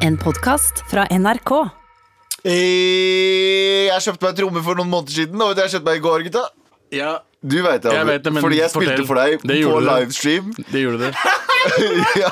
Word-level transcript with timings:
En 0.00 0.16
podkast 0.16 0.82
fra 0.90 1.06
NRK. 1.10 1.52
Eh, 2.46 3.86
Jeg 3.86 4.02
kjøpte 4.04 4.26
meg 4.28 4.36
tromme 4.38 4.62
for 4.64 4.78
noen 4.78 4.90
måneder 4.92 5.14
siden. 5.20 5.40
Og 5.42 5.50
vet 5.52 5.58
du 5.58 5.62
jeg 5.64 5.72
kjøpte 5.76 5.88
meg 5.90 5.98
i 6.00 6.04
går, 6.06 6.26
gutta? 6.28 6.44
Ja, 6.94 7.12
Du 7.46 7.60
veit 7.62 7.82
det, 7.82 7.92
Jeg 7.92 8.00
Abu. 8.00 8.10
vet 8.10 8.22
det, 8.24 8.32
men 8.32 8.42
Fordi 8.42 8.56
jeg 8.58 8.70
fortell. 8.70 8.88
spilte 8.96 9.06
for 9.06 9.14
deg 9.14 9.40
Det 9.42 9.62
på 9.62 9.80
du. 9.80 9.86
livestream. 9.86 10.54
det 10.72 10.80
gjorde 10.82 10.98
det. 10.98 11.12
ja, 12.22 12.30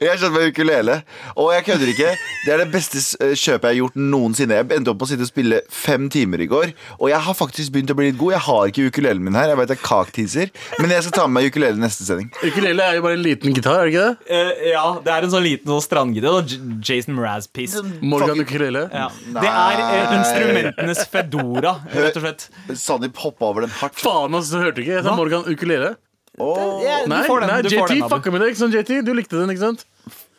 jeg 0.00 0.18
kjøpte 0.20 0.30
meg 0.34 0.50
ukulele. 0.52 0.96
Og 1.36 1.50
jeg 1.54 1.66
kødder 1.68 1.92
ikke. 1.92 2.10
Det 2.44 2.54
er 2.54 2.62
det 2.62 2.68
beste 2.72 3.00
eh, 3.20 3.34
kjøpet 3.34 3.66
jeg 3.66 3.70
har 3.70 3.78
gjort 3.80 3.98
noensinne. 4.00 4.58
Jeg 4.58 4.78
endte 4.78 4.92
opp 4.92 5.00
med 5.00 5.06
å 5.06 5.10
sitte 5.12 5.26
og 5.26 5.30
spille 5.30 5.60
fem 5.74 6.08
timer 6.12 6.44
i 6.44 6.48
går. 6.50 6.74
Og 6.98 7.10
jeg 7.12 7.22
har 7.26 7.38
faktisk 7.38 7.74
begynt 7.74 7.92
å 7.94 7.98
bli 7.98 8.10
litt 8.10 8.18
god. 8.20 8.34
Jeg 8.36 8.44
har 8.46 8.72
ikke 8.72 8.88
ukulelen 8.90 9.24
min 9.26 9.38
her. 9.38 9.52
Jeg 9.52 9.60
vet 9.60 9.72
det 9.72 9.76
er 9.78 9.84
kaktiser, 9.84 10.52
Men 10.80 10.94
jeg 10.94 11.06
skal 11.06 11.16
ta 11.18 11.26
med 11.28 11.38
meg 11.38 11.50
ukulele 11.52 11.80
neste 11.80 12.06
sending. 12.06 12.30
Ukulele 12.42 12.86
er 12.86 12.98
jo 12.98 13.06
bare 13.06 13.18
en 13.18 13.24
liten 13.24 13.56
gitar, 13.56 13.80
er 13.80 13.88
det 13.88 13.94
ikke 13.94 14.06
det? 14.08 14.16
Uh, 14.30 14.66
ja, 14.70 14.84
det 15.06 15.14
er 15.14 15.26
en 15.26 15.34
sånn 15.34 15.46
liten 15.46 15.72
sånn 15.74 15.84
strandgitar. 15.84 16.54
Jason 16.86 17.16
Mraz-piece. 17.18 17.84
Morgan 18.02 18.42
ukulele. 18.42 18.86
Ja. 18.90 19.08
Det 19.36 19.54
er 19.54 19.82
uh, 19.84 20.14
instrumentenes 20.18 21.04
fedora, 21.10 21.76
rett 21.94 22.20
og 22.20 22.26
slett. 22.26 22.46
Sandeep 22.80 23.18
hoppa 23.22 23.50
over 23.52 23.66
den 23.66 23.74
hardt. 23.80 23.98
Faen, 24.00 24.34
altså, 24.36 24.62
hørte 24.64 24.80
du 24.80 24.86
ikke? 24.86 24.98
Jeg 24.98 25.06
sa 25.06 25.16
Morgan 25.18 25.46
ukulele. 25.48 25.96
Åh. 26.40 26.82
Ja, 26.84 27.02
du 27.04 27.08
Nei, 27.10 27.26
nei 27.28 27.60
JT 27.68 28.08
fucka 28.08 28.30
med 28.32 28.40
deg, 28.40 28.54
ikke 28.54 28.62
sant, 28.62 28.72
JT? 28.74 29.02
Du 29.04 29.12
likte 29.12 29.36
den, 29.36 29.50
ikke 29.52 29.60
sant? 29.60 29.84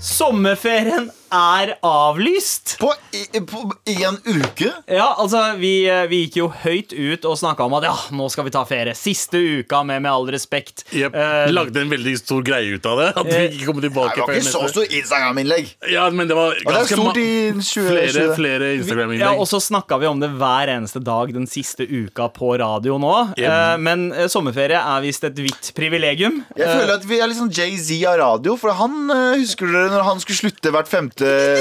Sommerferien 0.00 1.10
er 1.34 1.74
avlyst. 1.86 2.76
På, 2.80 2.92
i, 3.12 3.40
på 3.40 3.64
en 3.84 4.18
uke? 4.24 4.72
Ja, 4.86 5.14
altså, 5.18 5.42
vi, 5.60 5.72
eh, 5.90 6.06
vi 6.10 6.24
gikk 6.24 6.40
jo 6.40 6.48
høyt 6.64 6.94
ut 6.96 7.28
og 7.28 7.38
snakka 7.40 7.68
om 7.68 7.76
at 7.78 7.88
ja, 7.88 7.94
nå 8.16 8.28
skal 8.32 8.48
vi 8.48 8.54
ta 8.54 8.64
ferie. 8.68 8.96
Siste 8.98 9.38
uka 9.60 9.82
med 9.84 10.02
Med 10.02 10.12
all 10.12 10.28
respekt. 10.30 10.84
Yep. 10.94 11.14
Uh, 11.14 11.50
Lagde 11.50 11.80
en 11.82 11.90
veldig 11.90 12.14
stor 12.20 12.44
greie 12.46 12.76
ut 12.78 12.86
av 12.86 13.00
det. 13.00 13.08
At 13.18 13.26
vi 13.28 13.40
ikke 13.58 13.72
kom 13.72 13.80
tilbake. 13.82 14.14
Det 14.14 14.26
var 14.26 14.38
ikke 14.38 14.46
så 14.46 14.66
stor 14.68 14.78
stort 14.78 14.94
Instagram-innlegg. 15.00 15.70
Ja, 15.92 16.10
men 16.10 16.28
det 16.28 16.36
var 16.38 16.54
Og 16.54 16.58
det 16.58 16.74
er 16.74 16.78
ganske 16.78 16.98
stort 16.98 17.20
i 17.20 17.30
20, 17.52 17.88
flere, 17.88 18.12
20. 18.12 18.34
flere 18.38 18.68
ja, 18.70 18.78
Instagram-innlegg. 18.78 19.42
og 19.42 19.48
så 19.50 19.60
snakka 19.62 19.98
vi 19.98 20.06
om 20.10 20.20
det 20.22 20.30
hver 20.38 20.72
eneste 20.72 21.02
dag 21.04 21.32
den 21.34 21.48
siste 21.50 21.86
uka 21.88 22.28
på 22.34 22.54
radio 22.60 22.98
nå. 23.02 23.14
Yep. 23.38 23.48
Uh, 23.48 23.74
men 23.82 24.06
eh, 24.12 24.28
sommerferie 24.30 24.78
er 24.78 25.04
visst 25.04 25.26
et 25.26 25.38
hvitt 25.38 25.72
privilegium. 25.76 26.42
Jeg 26.58 26.68
føler 26.68 26.94
at 26.94 27.06
vi 27.08 27.20
er 27.20 27.30
litt 27.30 27.40
sånn 27.40 27.52
Jay-Z 27.52 27.98
av 28.08 28.18
radio. 28.22 28.56
For 28.60 28.74
han 28.78 29.10
eh, 29.14 29.40
husker 29.42 29.70
dere 29.72 29.92
når 29.92 30.06
han 30.06 30.22
skulle 30.22 30.42
slutte 30.42 30.72
hvert 30.74 30.90
femte 30.90 31.17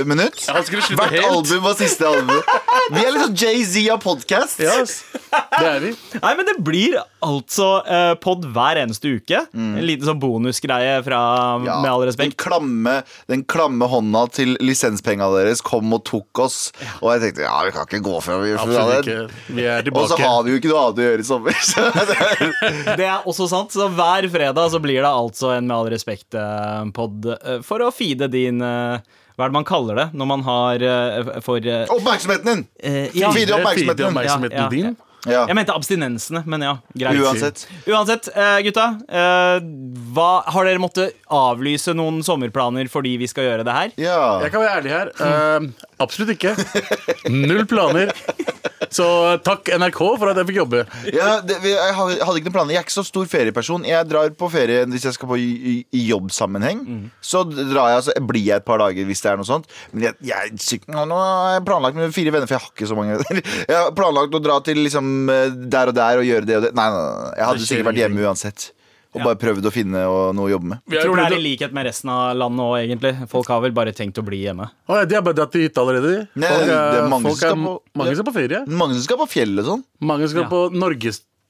minutt? 0.07 0.43
Han 0.51 0.63
skulle 0.67 0.81
slutte 0.85 1.01
Hvert 1.03 1.15
helt. 1.17 1.31
album 1.33 1.63
var 1.65 1.75
siste 1.79 2.07
album. 2.07 2.41
Vi 2.93 3.01
er 3.03 3.17
sånn 3.19 3.35
Jay-Z 3.37 3.87
av 3.93 4.01
podkast. 4.03 4.59
Ja, 4.63 4.75
ass. 4.83 4.99
det 5.57 5.67
er 5.67 5.79
vi. 5.83 5.91
Nei, 6.21 6.31
men 6.39 6.47
det 6.47 6.55
blir 6.65 6.97
altså 7.25 7.67
uh, 7.83 8.13
pod 8.23 8.45
hver 8.55 8.79
eneste 8.83 9.11
uke. 9.17 9.41
En 9.57 9.81
liten 9.85 10.07
sånn 10.07 10.19
bonusgreie 10.21 10.99
fra 11.05 11.21
Ja, 11.65 11.79
Med 11.83 11.89
all 11.91 12.03
den, 12.05 12.09
respekt. 12.11 12.37
klamme, 12.39 12.99
den 13.31 13.43
klamme 13.49 13.89
hånda 13.91 14.25
til 14.37 14.53
lisenspenga 14.63 15.27
deres 15.35 15.61
kom 15.65 15.91
og 15.97 16.03
tok 16.07 16.43
oss. 16.45 16.59
Og 17.01 17.11
jeg 17.15 17.25
tenkte 17.27 17.45
ja, 17.47 17.57
vi 17.67 17.73
kan 17.75 17.87
ikke 17.89 18.03
gå 18.05 18.17
før 18.23 18.43
vi 18.45 18.51
gjør 18.53 18.63
Absolutt 18.63 19.09
det. 19.09 19.17
ikke. 19.17 19.53
Vi 19.57 19.67
er 19.67 19.91
Og 19.91 20.07
så 20.07 20.15
tilbake. 20.15 20.31
har 20.31 20.43
vi 20.47 20.53
jo 20.55 20.61
ikke 20.61 20.71
noe 20.73 20.83
annet 20.85 21.01
å 21.03 21.07
gjøre 21.09 21.25
i 21.25 21.29
sommer. 21.31 21.61
Så 21.73 21.87
det 22.11 22.17
er, 22.27 22.95
Det 23.01 23.09
er 23.09 23.27
også 23.27 23.49
sant. 23.51 23.73
Så 23.75 23.89
hver 23.97 24.29
fredag 24.31 24.71
så 24.73 24.81
blir 24.83 25.01
det 25.03 25.11
altså 25.11 25.51
en 25.57 25.67
Med 25.67 25.75
all 25.77 25.89
respekt-pod 25.91 27.27
for 27.67 27.83
å 27.83 27.91
feede 27.93 28.27
din 28.31 28.61
eh, 28.63 28.99
Hva 29.37 29.45
er 29.45 29.51
det 29.51 29.57
man 29.59 29.65
kaller 29.69 29.99
det 29.99 30.07
når 30.17 30.27
man 30.31 30.43
har 30.47 30.81
eh, 30.81 31.27
for 31.45 31.61
eh, 31.61 31.83
oppmerksomheten 31.93 32.47
din! 32.49 32.63
eh, 32.81 33.03
ja. 33.13 33.29
Feede 33.35 33.53
oppmerksomheten. 33.59 34.17
Ja, 34.25 34.63
ja, 34.63 34.69
din. 34.73 34.95
Ja. 35.27 35.41
Jeg 35.49 35.57
mente 35.57 35.73
abstinensene, 35.75 36.41
men 36.47 36.63
ja, 36.63 36.71
greit. 36.95 37.19
Uansett. 37.19 37.65
Uansett, 37.89 38.29
eh, 38.33 38.59
gutta. 38.63 38.85
eh, 39.09 39.57
hva, 40.15 40.29
har 40.47 40.65
dere 40.69 40.79
måttet 40.81 41.17
avlyse 41.33 41.93
noen 41.97 42.21
sommerplaner 42.23 42.87
fordi 42.89 43.17
vi 43.19 43.27
skal 43.27 43.49
gjøre 43.49 43.65
det 43.67 43.75
her? 43.75 43.93
Ja. 43.99 44.21
Jeg 44.45 44.53
kan 44.55 44.63
være 44.63 44.77
ærlig 44.79 44.93
her. 44.93 45.11
Uh, 45.19 45.89
absolutt 45.99 46.31
ikke. 46.37 46.55
Null 47.33 47.65
planer. 47.69 48.13
Så 48.93 49.05
takk 49.45 49.69
NRK 49.77 49.99
for 50.19 50.31
at 50.31 50.39
jeg 50.39 50.49
fikk 50.49 50.59
jobbe. 50.61 50.83
Ja, 51.13 51.37
det, 51.45 51.59
jeg 51.65 51.95
hadde 51.97 52.17
ikke 52.17 52.49
noen 52.49 52.55
planer. 52.55 52.75
Jeg 52.75 52.81
er 52.81 52.87
ikke 52.87 52.95
så 52.97 53.05
stor 53.07 53.27
ferieperson. 53.29 53.85
Jeg 53.87 54.07
drar 54.09 54.31
på 54.37 54.49
ferie 54.53 54.85
hvis 54.91 55.07
jeg 55.09 55.17
skal 55.17 55.31
på 55.31 55.39
i, 55.41 55.77
jobbsammenheng. 56.07 56.83
Så 57.23 57.43
drar 57.49 57.95
jeg, 57.95 58.07
så 58.07 58.17
blir 58.29 58.45
jeg 58.47 58.61
et 58.61 58.67
par 58.67 58.81
dager 58.83 59.07
hvis 59.07 59.23
det 59.23 59.31
er 59.33 59.41
noe 59.41 59.49
sånt. 59.49 59.69
Men 59.93 60.09
jeg, 60.09 60.19
jeg, 60.31 60.81
nå, 60.93 61.05
har 61.17 61.57
jeg 61.57 61.65
planlagt 61.67 61.99
med 61.99 62.15
fire 62.15 62.33
venner, 62.35 62.49
for 62.49 62.57
jeg 62.57 62.65
har 62.65 62.73
ikke 62.73 62.89
så 62.89 62.97
mange. 62.97 63.19
Jeg 63.67 63.75
har 63.75 63.93
planlagt 63.97 64.35
å 64.37 64.41
dra 64.43 64.57
til 64.65 64.79
liksom 64.85 65.29
eh, 65.33 65.53
der 65.71 65.91
og 65.91 65.97
der 65.97 66.21
og 66.21 66.27
gjøre 66.27 66.47
det 66.47 66.57
og 66.59 66.65
det. 66.67 66.73
Nei, 66.77 66.87
nei, 66.93 67.05
nei. 67.07 67.31
Jeg 67.37 67.49
hadde 67.51 67.67
sikkert 67.69 67.89
vært 67.91 68.03
hjemme 68.03 68.27
uansett. 68.27 68.71
Og 69.17 69.25
bare 69.25 69.39
prøvd 69.41 69.65
å 69.67 69.71
finne 69.73 70.03
og, 70.07 70.35
noe 70.37 70.47
å 70.47 70.51
jobbe 70.53 70.69
med. 70.71 70.79
Jeg 70.93 71.03
tror 71.03 71.15
det 71.19 71.25
er 71.27 71.35
i 71.37 71.41
likhet 71.43 71.73
med 71.73 71.85
resten 71.89 72.09
av 72.13 72.35
landet 72.37 72.63
òg, 72.65 72.75
egentlig. 72.85 73.13
Folk 73.33 73.47
har 73.53 73.61
vel 73.65 73.71
bare 73.77 73.93
tenkt 73.97 74.17
å 74.21 74.25
bli 74.27 74.43
hjemme. 74.45 74.69
Å, 74.87 75.01
ja, 75.01 75.05
De 75.05 75.15
har 75.19 75.25
bare 75.25 75.37
dratt 75.41 75.51
til 75.51 75.65
hytta 75.67 75.81
allerede. 75.83 76.13
de. 76.13 76.27
Nei, 76.43 76.47
Folk 76.53 76.65
det 76.67 76.77
er 77.01 77.09
mange 77.09 77.23
folk 77.31 77.37
som 77.37 77.49
skal 77.49 77.55
på- 77.65 77.81
mange 78.01 78.15
skal 78.15 78.25
på 78.31 78.35
ferie. 78.37 78.63
Mange 78.67 78.93
som 78.95 79.03
skal 79.09 79.17
på 79.23 79.29
fjellet 79.33 79.59
og 79.65 79.71
sånn. 79.73 79.83
Mange 80.01 80.27
skal 80.29 80.43
Ja. 80.43 80.49
på 80.49 80.61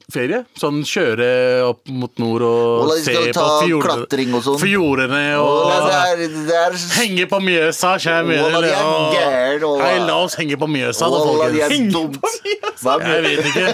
norgesferie. 0.07 0.45
Sånn 0.57 0.83
kjøre 0.87 1.27
opp 1.67 1.87
mot 1.91 2.11
nord 2.19 2.41
og 2.41 2.85
Ola, 2.85 2.95
se 3.03 3.13
på 3.35 3.45
fjordene, 3.67 4.37
og 4.37 4.43
sånn. 4.43 4.59
fjordene 4.61 5.23
Og 5.37 5.49
Ola, 5.65 5.79
det 5.83 5.97
er, 5.97 6.37
det 6.47 6.55
er, 6.55 6.77
henge 6.97 7.27
på 7.27 7.39
Mjøsa, 7.43 7.97
kjære 7.99 8.37
gæren, 8.37 9.65
Hei, 9.81 9.97
la 10.05 10.15
oss 10.23 10.37
henge 10.39 10.57
på 10.57 10.67
Mjøsa, 10.67 11.09
da, 11.11 11.19
folkens. 11.27 11.59
er 11.67 11.91
dumt. 11.91 12.19
Mjøsa? 12.23 12.95
Jeg 13.03 13.23
vet 13.25 13.49
ikke. 13.51 13.65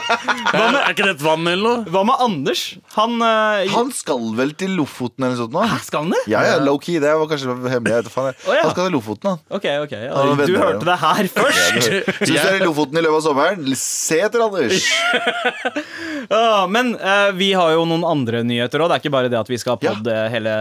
Med, 0.54 0.78
er 0.80 0.94
ikke 0.94 1.06
det 1.06 1.14
et 1.18 1.24
vann 1.24 1.48
eller 1.48 1.64
noe? 1.64 1.94
Hva 1.94 2.04
med 2.08 2.24
Anders? 2.24 2.64
Han, 2.96 3.18
uh, 3.22 3.64
Han 3.74 3.92
skal 3.94 4.30
vel 4.38 4.54
til 4.58 4.74
Lofoten 4.78 5.26
eller 5.26 5.36
noe 5.36 5.42
sånt 5.44 5.54
nå? 5.54 5.64
Hæ, 5.68 5.80
Skal 5.86 6.06
han 6.06 6.16
det? 6.16 6.22
Ja, 6.32 6.44
ja, 6.48 6.58
low-key. 6.64 7.02
Det 7.04 7.12
var 7.20 7.30
kanskje 7.30 7.52
hemmelig. 7.52 7.94
jeg 7.94 8.06
vet 8.06 8.14
faen, 8.14 8.32
jeg. 8.32 8.40
Ja. 8.48 8.62
Han 8.64 8.74
skal 8.74 8.88
til 8.88 8.96
Lofoten, 8.96 9.34
han. 9.34 9.44
Okay, 9.60 9.76
okay. 9.84 10.08
Ja, 10.08 10.16
Han 10.18 10.34
du 10.34 10.42
venner, 10.42 10.64
hørte 10.64 10.88
det 10.88 10.98
her 11.04 11.32
først. 11.36 11.62
Så 11.84 12.02
hvis 12.24 12.32
du 12.32 12.48
er 12.48 12.58
i 12.62 12.64
Lofoten 12.64 13.02
i 13.02 13.04
løpet 13.04 13.20
av 13.20 13.26
sommeren, 13.28 13.78
se 13.84 14.22
etter 14.24 14.46
Anders. 14.48 14.88
Ja, 16.30 16.68
men 16.70 16.94
eh, 16.96 17.32
vi 17.38 17.52
har 17.58 17.74
jo 17.76 17.84
noen 17.90 18.06
andre 18.08 18.44
nyheter 18.48 18.84
òg. 18.84 18.92
Det 18.92 18.98
er 18.98 19.04
ikke 19.04 19.14
bare 19.16 19.32
det 19.34 19.40
at 19.40 19.52
vi 19.52 19.60
skal 19.62 19.76
ha 19.78 19.82
pod 19.82 20.08
eh, 20.12 20.28
hele, 20.34 20.54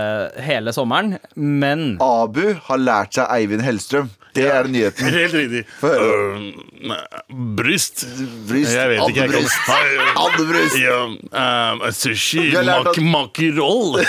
hele 0.43 0.75
sommeren. 0.77 1.17
Men 1.37 1.97
Abu 2.03 2.55
har 2.69 2.83
lært 2.83 3.19
seg 3.19 3.31
Eivind 3.37 3.65
Hellstrøm. 3.67 4.11
Det 4.33 4.47
er 4.49 4.69
nyheten. 4.73 5.11
Helt 5.19 5.34
riktig. 5.37 5.65
Få 5.81 5.91
høre. 5.93 6.21
Øh, 6.41 7.41
bryst? 7.59 8.06
Bryst. 8.49 8.73
Jeg 8.75 8.95
vet 8.95 9.09
ikke. 9.12 9.27
Jeg 9.27 9.34
kan... 9.34 10.17
Andebryst. 10.25 10.78
Ja, 10.81 11.03
um, 11.05 11.84
sushi, 11.93 12.47
Vi 12.49 12.56
har 12.56 12.65
lært 12.69 12.94
at- 12.94 13.03
mak 13.03 13.33
makiroll. 13.37 14.00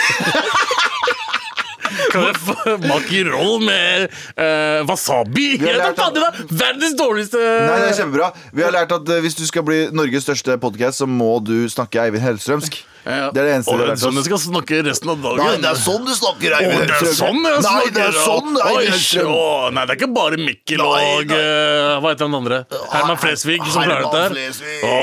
Makiroll 2.87 3.59
med 3.63 4.07
eh, 4.37 4.83
wasabi? 4.89 5.57
Vi 5.57 5.65
har 5.65 5.73
Jeg 5.73 5.81
lært 5.81 5.85
da 5.85 5.91
at- 5.91 5.99
faen, 5.99 6.13
det 6.13 6.23
er 6.23 6.63
verdens 6.63 6.95
dårligste 6.99 7.37
Nei, 7.43 7.77
det 7.83 7.89
er 7.91 7.97
kjempebra. 8.01 8.31
Vi 8.53 8.63
har 8.65 8.71
lært 8.75 8.91
at 8.95 9.09
eh, 9.15 9.21
hvis 9.25 9.35
du 9.39 9.45
skal 9.49 9.63
bli 9.67 9.79
Norges 9.95 10.23
største 10.27 10.57
podkast, 10.61 11.01
så 11.03 11.07
må 11.09 11.37
du 11.43 11.55
snakke 11.71 12.01
Eivind 12.03 12.23
Hellstrømsk. 12.25 12.81
Ja. 13.03 13.31
Det 13.35 13.41
er 13.41 13.47
det 13.47 13.53
eneste 13.57 13.73
Og 13.73 13.81
det 13.81 13.87
er 13.91 13.97
sånn 13.99 14.17
jeg 14.19 14.25
skal 14.29 14.39
snakke 14.39 14.79
resten 14.87 15.11
av 15.11 15.23
dagen. 15.23 15.41
Nei, 15.43 15.57
det 15.63 15.69
er 15.69 15.79
sånn 15.81 16.05
du 16.07 16.13
snakker, 16.15 16.55
Eivind 16.57 16.85
det 16.87 16.95
er 16.95 17.09
sånn 17.17 17.41
jeg 17.43 17.63
snakker. 17.65 17.79
Nei, 17.83 17.93
det 17.97 18.03
er 18.05 18.17
sånn 18.17 18.59
Oi, 18.63 18.85
å, 19.23 19.47
Nei, 19.75 19.83
det 19.83 19.95
er 19.95 19.99
ikke 19.99 20.09
bare 20.15 20.39
Mikkel 20.39 20.83
Nei, 20.83 21.01
og 21.03 21.33
uh, 21.35 21.99
Hva 22.03 22.13
heter 22.13 22.29
han 22.29 22.37
andre? 22.39 22.59
Herman 22.93 23.19
Flesvig 23.19 23.59
som 23.67 23.83
klarer 23.83 24.07
dette 24.07 24.23
her. 24.23 24.87
Å, 24.87 24.95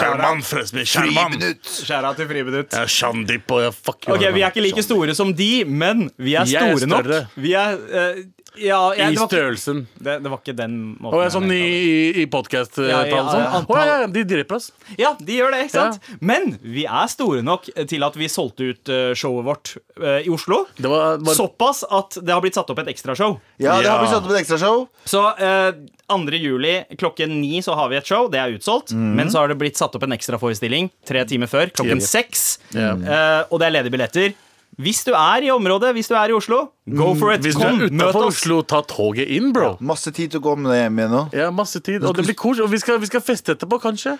Herman 0.00 0.44
Flesvig. 0.46 0.86
Friminutt. 0.92 1.72
skjæra 1.82 2.14
til 2.18 2.30
friminutt. 2.30 2.72
Ja, 2.76 2.86
Shandip 2.88 3.52
og 3.52 3.64
jeg 3.66 3.76
fuck 3.76 4.08
you, 4.08 4.14
Ok, 4.16 4.26
Vi 4.32 4.44
er 4.44 4.48
ikke 4.48 4.64
like 4.64 4.84
store 4.84 5.16
som 5.18 5.34
de, 5.36 5.50
men 5.68 6.08
vi 6.16 6.36
er 6.40 6.48
store 6.48 6.88
nok. 6.88 7.12
Vi 7.36 7.52
er 7.58 7.76
eh, 7.92 8.22
Ja, 8.60 8.80
ja, 8.96 9.08
I 9.08 9.16
det, 9.16 9.26
størrelsen. 9.26 9.84
ikke, 9.86 10.04
det, 10.04 10.16
det 10.24 10.32
var 10.32 10.40
ikke 10.42 10.54
den 10.58 10.74
måten. 10.98 11.06
Og 11.08 11.14
jeg 11.16 11.22
er 11.22 11.28
jeg 11.28 11.34
sånn 11.36 11.54
i, 11.54 11.60
i, 11.62 11.94
i 12.22 12.26
podcast-tall. 12.30 12.88
Ja, 12.90 13.00
ja, 13.08 13.22
sånn. 13.30 13.68
Å, 13.68 13.78
ja, 13.78 13.96
ja, 14.02 14.10
de 14.12 14.24
dreper 14.28 14.58
oss. 14.58 14.68
Ja, 15.00 15.14
de 15.18 15.38
gjør 15.38 15.54
det, 15.54 15.62
ikke 15.68 15.76
sant? 15.78 16.10
Men 16.20 16.56
vi 16.60 16.84
er 16.84 17.08
store 17.12 17.44
nok 17.46 17.70
til 17.88 18.06
at 18.06 18.18
vi 18.20 18.28
solgte 18.32 18.68
ut 18.72 18.92
eh, 18.92 19.14
showet 19.18 19.48
vårt 19.48 19.74
eh, 20.02 20.28
i 20.28 20.32
Oslo. 20.32 20.62
Det 20.76 20.92
var, 20.92 21.22
var 21.24 21.38
Såpass 21.38 21.82
at 21.88 22.20
det 22.20 22.34
har 22.34 22.44
blitt 22.44 22.58
satt 22.58 22.70
opp 22.72 22.84
et 22.84 22.92
ekstrashow. 22.92 23.38
Ja, 23.62 23.78
det 23.80 23.90
har 23.90 24.02
blitt 24.04 24.12
satt 24.12 24.28
opp 24.28 24.36
et 24.36 24.42
ekstrashow. 24.44 24.86
Så 25.08 25.24
eh, 25.40 25.72
2. 26.12 26.36
juli 26.36 26.76
klokken 27.00 27.40
ni 27.40 27.62
så 27.64 27.76
har 27.78 27.88
vi 27.92 27.98
et 28.00 28.08
show. 28.08 28.28
Det 28.32 28.40
er 28.40 28.56
utsolgt. 28.56 28.92
Mm. 28.92 29.12
Men 29.16 29.32
så 29.32 29.42
har 29.42 29.52
det 29.52 29.58
blitt 29.60 29.80
satt 29.80 29.96
opp 29.96 30.04
en 30.06 30.16
ekstraforestilling 30.16 30.92
tre 31.08 31.24
timer 31.28 31.50
før, 31.50 31.72
klokken 31.72 32.02
seks. 32.04 32.58
Ja. 32.76 32.92
Eh, 32.96 33.42
og 33.48 33.62
det 33.62 33.68
er 33.68 33.78
ledige 33.80 33.96
billetter. 33.96 34.34
Hvis 34.80 35.02
du 35.04 35.10
er 35.12 35.44
i 35.44 35.50
området, 35.52 35.90
hvis 35.92 36.08
du 36.08 36.14
er 36.16 36.30
i 36.32 36.32
Oslo, 36.32 36.62
go 36.88 37.10
for 37.14 37.34
it. 37.34 37.42
Mm, 37.42 37.44
Hvis 37.44 37.56
du 37.58 37.60
Kom, 37.60 37.80
er 37.84 37.90
møt 37.92 38.06
utenfor. 38.08 38.28
Oslo, 38.30 38.56
ta 38.64 38.78
toget 38.88 39.28
inn, 39.28 39.50
bro. 39.52 39.74
Masse 39.84 40.08
tid 40.16 40.32
til 40.32 40.40
å 40.40 40.44
komme 40.46 40.72
hjem 40.72 40.96
igjen 41.02 41.12
nå. 41.12 41.20
Ja, 41.36 41.50
masse 41.52 41.82
tid. 41.84 42.00
Og 42.08 42.16
det 42.16 42.24
blir 42.24 42.36
kos. 42.40 42.62
Og 42.64 42.70
vi 42.72 42.80
skal, 42.80 42.96
vi 43.02 43.10
skal 43.10 43.20
feste 43.20 43.52
etterpå, 43.52 43.76
kanskje. 43.82 44.14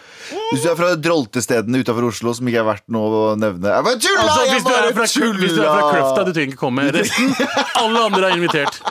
Hvis 0.51 0.67
du 0.67 0.69
er 0.69 0.77
fra 0.77 0.91
droltestedene 1.01 1.81
utenfor 1.81 2.11
Oslo 2.11 2.35
som 2.37 2.51
ikke 2.53 2.61
er 2.61 2.69
verdt 2.69 2.85
noe 2.93 3.09
å 3.09 3.25
nevne 3.41 3.73
Jeg 3.73 3.87
bare 3.89 4.03
tulla! 4.05 4.27
Altså, 4.29 4.45
hvis, 4.53 4.67
du 4.69 4.73
er 4.77 4.93
fra, 4.93 5.09
hvis 5.41 5.57
du 5.57 5.63
er 5.65 5.73
fra! 5.73 5.89
Kløfta, 5.89 6.27
du 6.29 6.33
trenger 6.37 6.53
ikke 6.53 6.61
komme. 6.67 6.87
Resten, 6.99 7.33
alle 7.83 8.05
andre 8.11 8.29
er 8.29 8.37
invitert. 8.37 8.83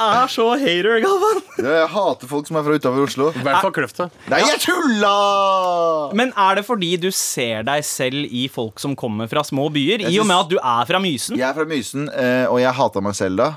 Er 0.00 0.30
så 0.32 0.46
hater, 0.56 1.00
Galvan. 1.04 1.40
Jeg 1.60 1.88
hater 1.92 2.28
folk 2.30 2.46
som 2.48 2.56
er 2.56 2.64
fra 2.64 2.76
utenfor 2.80 3.04
Oslo. 3.04 3.26
I 3.36 3.42
hvert 3.44 3.60
fall 3.66 3.74
Kløfta. 3.76 4.06
Nei, 4.32 4.38
jeg 4.48 4.62
tulla! 4.64 5.12
Men 6.16 6.32
er 6.40 6.60
det 6.60 6.64
fordi 6.64 6.94
du 7.02 7.10
ser 7.12 7.66
deg 7.68 7.84
selv 7.84 8.24
i 8.32 8.46
folk 8.52 8.80
som 8.80 8.96
kommer 8.96 9.28
fra 9.28 9.44
små 9.44 9.68
byer? 9.74 10.06
I 10.08 10.16
og 10.22 10.28
med 10.30 10.38
at 10.38 10.54
du 10.54 10.56
er 10.56 10.88
fra 10.88 11.02
Mysen? 11.02 11.36
Jeg 11.36 11.48
er 11.50 11.58
fra 11.58 11.68
Mysen, 11.68 12.08
eh, 12.08 12.46
og 12.48 12.62
jeg 12.62 12.72
hata 12.80 13.04
meg 13.04 13.18
selv 13.18 13.42
da. 13.42 13.50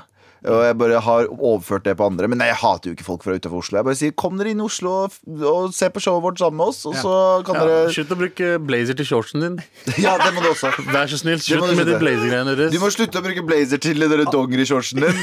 Og 0.44 0.60
jeg 0.66 0.74
bare 0.76 0.98
har 1.00 1.28
overført 1.32 1.84
det 1.86 1.94
på 1.96 2.04
andre. 2.04 2.28
Men 2.28 2.36
nei, 2.42 2.50
jeg 2.50 2.58
hater 2.60 2.90
jo 2.90 2.94
ikke 2.96 3.06
folk 3.06 3.22
fra 3.24 3.32
utenfor 3.38 3.62
Oslo. 3.62 3.78
Jeg 3.80 3.86
bare 3.88 3.96
sier 3.96 4.12
kom 4.20 4.36
dere 4.36 4.50
inn 4.52 4.60
i 4.60 4.64
Oslo 4.66 4.92
og, 5.06 5.14
og 5.48 5.70
se 5.72 5.88
på 5.94 6.02
showet 6.04 6.20
vårt 6.26 6.42
sammen 6.42 6.58
med 6.60 6.72
oss, 6.72 6.82
og 6.90 6.96
så 7.00 7.14
kan 7.46 7.56
Ja, 7.56 7.64
dere 7.70 7.94
Slutt 7.94 8.12
å 8.12 8.18
bruke 8.20 8.50
blazer 8.60 8.98
til 8.98 9.08
shortsen 9.08 9.44
din. 9.46 9.56
Ja, 10.04 10.18
det 10.20 10.30
må 10.36 10.44
du 10.44 10.50
også. 10.50 10.72
Vær 10.92 11.08
så 11.08 11.20
snill, 11.22 11.40
slutt 11.40 11.72
med 11.78 11.88
de 11.88 11.96
blazer-greiene 12.02 12.56
deres. 12.58 12.74
Du 12.74 12.80
må 12.82 12.90
slutte 12.92 13.22
å 13.22 13.24
bruke 13.24 13.44
blazer 13.48 13.80
til 13.84 14.04
dere 14.04 14.26
dongerishortsen 14.28 15.00
din. 15.06 15.20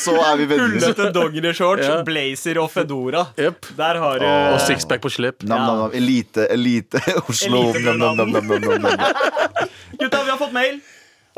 Så 0.00 0.16
er 0.18 0.36
vi 0.42 0.48
venner. 0.50 0.66
Hullete 0.74 1.10
dongerishorts, 1.14 1.86
Ja. 1.86 2.00
blazer 2.06 2.58
og 2.62 2.70
fedora. 2.74 3.26
Yep. 3.38 3.70
Der 3.78 3.98
har 4.02 4.18
du 4.22 4.26
Og 4.30 4.60
sixpack 4.66 5.02
på 5.06 5.10
slep. 5.14 5.44
Nam, 5.46 5.62
nam, 5.62 5.78
nam. 5.86 5.94
Elite, 5.94 6.46
elite 6.50 6.98
Oslo. 7.28 7.68
Elite 7.70 7.86
Nam, 7.90 8.16
nam, 8.16 8.30
nam, 8.34 8.46
nam, 8.50 8.60
nam, 8.66 8.82
nam. 8.82 8.98
Gutta, 10.00 10.24
vi 10.24 10.30
har 10.30 10.38
fått 10.40 10.52
mail. 10.56 10.80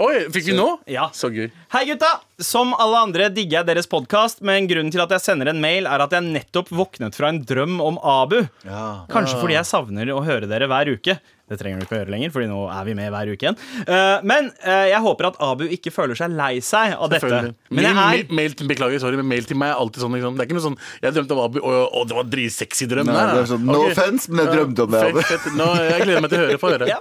Oi, 0.00 0.22
fikk 0.32 0.46
vi 0.46 0.54
nå? 0.56 0.66
Ja. 0.88 1.10
Så 1.12 1.28
gøy. 1.28 1.50
Hei, 1.74 1.82
gutta! 1.90 2.08
Som 2.40 2.70
alle 2.80 3.02
andre 3.04 3.26
digger 3.28 3.58
jeg 3.58 3.68
deres 3.68 3.88
podkast, 3.92 4.40
men 4.40 4.64
grunnen 4.70 4.88
til 4.94 5.02
at 5.04 5.10
jeg 5.12 5.20
sender 5.20 5.50
en 5.52 5.60
mail, 5.60 5.84
er 5.84 6.00
at 6.00 6.14
jeg 6.16 6.24
nettopp 6.24 6.70
våknet 6.72 7.18
fra 7.18 7.28
en 7.28 7.42
drøm 7.44 7.76
om 7.84 7.98
Abu. 8.00 8.38
Ja. 8.64 9.04
Kanskje 9.12 9.36
fordi 9.42 9.58
jeg 9.58 9.68
savner 9.68 10.08
å 10.14 10.22
høre 10.24 10.48
dere 10.48 10.70
hver 10.72 10.88
uke. 10.96 11.18
Det 11.52 11.58
trenger 11.60 11.82
du 11.82 11.84
ikke 11.84 11.98
å 11.98 12.00
gjøre 12.00 12.14
lenger, 12.14 12.32
Fordi 12.32 12.48
nå 12.48 12.62
er 12.72 12.86
vi 12.88 12.94
med 12.96 13.10
hver 13.12 13.34
uke 13.34 13.44
igjen. 13.44 13.58
Uh, 13.84 14.24
men 14.24 14.48
uh, 14.62 14.86
jeg 14.88 15.02
håper 15.04 15.28
at 15.28 15.36
Abu 15.44 15.66
ikke 15.76 15.92
føler 15.92 16.16
seg 16.16 16.32
lei 16.38 16.54
seg 16.64 16.96
av 16.96 17.12
dette. 17.12 17.42
Men 17.68 17.84
jeg 17.84 17.92
er 17.92 17.98
mail, 18.00 18.24
mail, 18.40 18.56
beklager, 18.72 19.02
sorry, 19.02 19.20
men 19.20 19.28
mail 19.28 19.44
til 19.50 19.60
meg 19.60 19.74
er 19.74 19.82
alltid 19.82 20.06
sånn. 20.06 20.16
Liksom. 20.16 20.40
Det 20.40 20.46
er 20.46 20.48
ikke 20.48 20.56
noe 20.56 20.66
sånn 20.70 20.80
Jeg 21.04 21.18
drømte 21.18 21.36
om 21.36 21.44
Abu, 21.44 21.60
og, 21.60 21.76
og 22.00 22.08
det 22.08 22.16
var 22.16 22.24
en 22.24 22.32
dritsexy 22.32 22.88
drøm. 22.94 23.12
Nei, 23.12 23.28
det 23.28 23.44
er 23.44 23.52
sånn, 23.52 23.68
no 23.68 23.84
okay. 23.84 23.92
offense, 23.92 24.32
men 24.32 24.46
jeg 24.46 24.56
drømte 24.56 24.88
om 24.88 24.96
det. 24.96 25.04
Fett, 25.04 25.12
Abu. 25.12 25.28
fett. 25.34 25.52
Nå, 25.60 25.70
jeg 25.90 26.08
gleder 26.08 26.24
meg 26.24 26.32
til 26.32 26.40
å 26.40 26.44
høre. 26.46 26.58
Få 26.64 26.72
høre. 26.72 26.90
ja. 26.94 27.00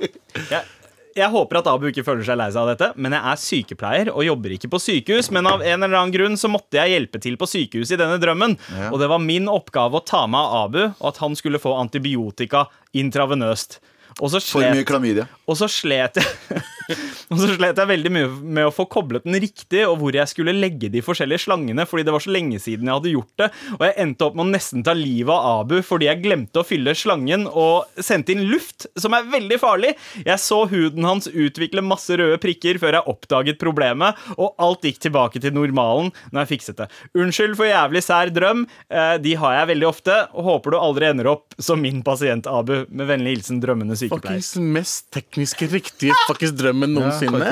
jeg, 0.52 0.81
jeg 1.16 1.30
håper 1.34 1.60
at 1.60 1.68
Abu 1.72 1.88
ikke 1.90 2.04
føler 2.08 2.24
seg 2.28 2.38
lei 2.40 2.48
seg 2.54 2.62
av 2.64 2.70
dette, 2.72 2.90
men 3.02 3.16
jeg 3.16 3.22
er 3.32 3.40
sykepleier 3.44 4.12
og 4.14 4.24
jobber 4.26 4.54
ikke 4.56 4.70
på 4.72 4.80
sykehus. 4.82 5.32
Men 5.36 5.50
av 5.50 5.62
en 5.64 5.84
eller 5.84 5.98
annen 6.00 6.14
grunn 6.16 6.38
så 6.40 6.50
måtte 6.52 6.80
jeg 6.80 6.94
hjelpe 6.96 7.22
til 7.24 7.38
på 7.42 7.48
sykehuset 7.50 7.98
i 7.98 8.02
denne 8.02 8.20
drømmen. 8.22 8.58
Og 8.92 9.00
det 9.02 9.10
var 9.12 9.22
min 9.24 9.50
oppgave 9.52 10.00
å 10.00 10.06
ta 10.06 10.24
med 10.32 10.40
av 10.40 10.68
Abu, 10.70 10.82
og 10.88 11.08
at 11.12 11.22
han 11.24 11.36
skulle 11.40 11.60
få 11.62 11.74
antibiotika 11.82 12.66
intravenøst. 12.98 13.80
Og 14.20 14.28
så 14.34 14.42
For 14.44 14.60
mye 14.66 14.82
slet, 14.82 14.88
klamydia. 14.90 15.24
og 15.48 15.56
så 15.56 15.70
slet 15.72 16.18
jeg 16.20 16.64
Og 17.32 17.40
så 17.40 17.50
slet 17.56 17.80
jeg 17.80 17.90
veldig 17.92 18.12
mye 18.14 18.30
med 18.58 18.68
å 18.68 18.74
få 18.76 18.86
koblet 18.92 19.26
den 19.28 19.38
riktig, 19.42 19.84
og 19.88 19.98
hvor 20.02 20.16
jeg 20.16 20.28
skulle 20.32 20.54
legge 20.56 20.90
de 20.92 21.04
forskjellige 21.06 21.46
slangene, 21.46 21.86
fordi 21.88 22.06
det 22.08 22.14
var 22.16 22.24
så 22.24 22.34
lenge 22.34 22.60
siden 22.62 22.90
jeg 22.90 22.98
hadde 22.98 23.14
gjort 23.14 23.42
det. 23.42 23.50
Og 23.78 23.86
jeg 23.88 23.96
endte 24.04 24.28
opp 24.28 24.38
med 24.38 24.46
å 24.46 24.52
nesten 24.52 24.84
ta 24.86 24.96
livet 24.98 25.32
av 25.32 25.62
Abu 25.66 25.78
fordi 25.86 26.08
jeg 26.10 26.22
glemte 26.24 26.62
å 26.62 26.66
fylle 26.68 26.94
slangen 26.98 27.46
og 27.48 28.02
sendte 28.04 28.34
inn 28.36 28.44
luft, 28.50 28.88
som 29.00 29.16
er 29.18 29.28
veldig 29.32 29.58
farlig. 29.62 29.94
Jeg 30.26 30.42
så 30.44 30.62
huden 30.72 31.08
hans 31.08 31.30
utvikle 31.32 31.84
masse 31.86 32.16
røde 32.20 32.40
prikker 32.42 32.80
før 32.82 32.98
jeg 33.00 33.10
oppdaget 33.12 33.60
problemet, 33.62 34.20
og 34.38 34.56
alt 34.62 34.86
gikk 34.88 35.02
tilbake 35.08 35.42
til 35.44 35.56
normalen 35.56 36.12
når 36.32 36.44
jeg 36.44 36.52
fikset 36.56 36.82
det. 36.84 36.90
Unnskyld 37.18 37.58
for 37.60 37.70
jævlig 37.70 38.04
sær 38.06 38.32
drøm. 38.34 38.66
Eh, 38.92 39.16
De 39.24 39.36
har 39.40 39.58
jeg 39.60 39.72
veldig 39.74 39.88
ofte, 39.90 40.18
og 40.36 40.48
håper 40.48 40.76
du 40.76 40.80
aldri 40.82 41.10
ender 41.12 41.32
opp 41.32 41.56
som 41.62 41.82
min 41.82 42.02
pasient, 42.06 42.48
Abu. 42.50 42.86
Med 42.90 43.08
vennlig 43.10 43.38
hilsen 43.38 43.62
drømmende 43.64 43.98
sykepleier. 44.00 44.42
Fuckings 44.42 44.56
mest 44.76 45.08
tekniske 45.16 45.68
riktige 45.72 46.16
fuckings 46.28 46.54
drømmen 46.72 46.96
noensinne. 46.96 47.52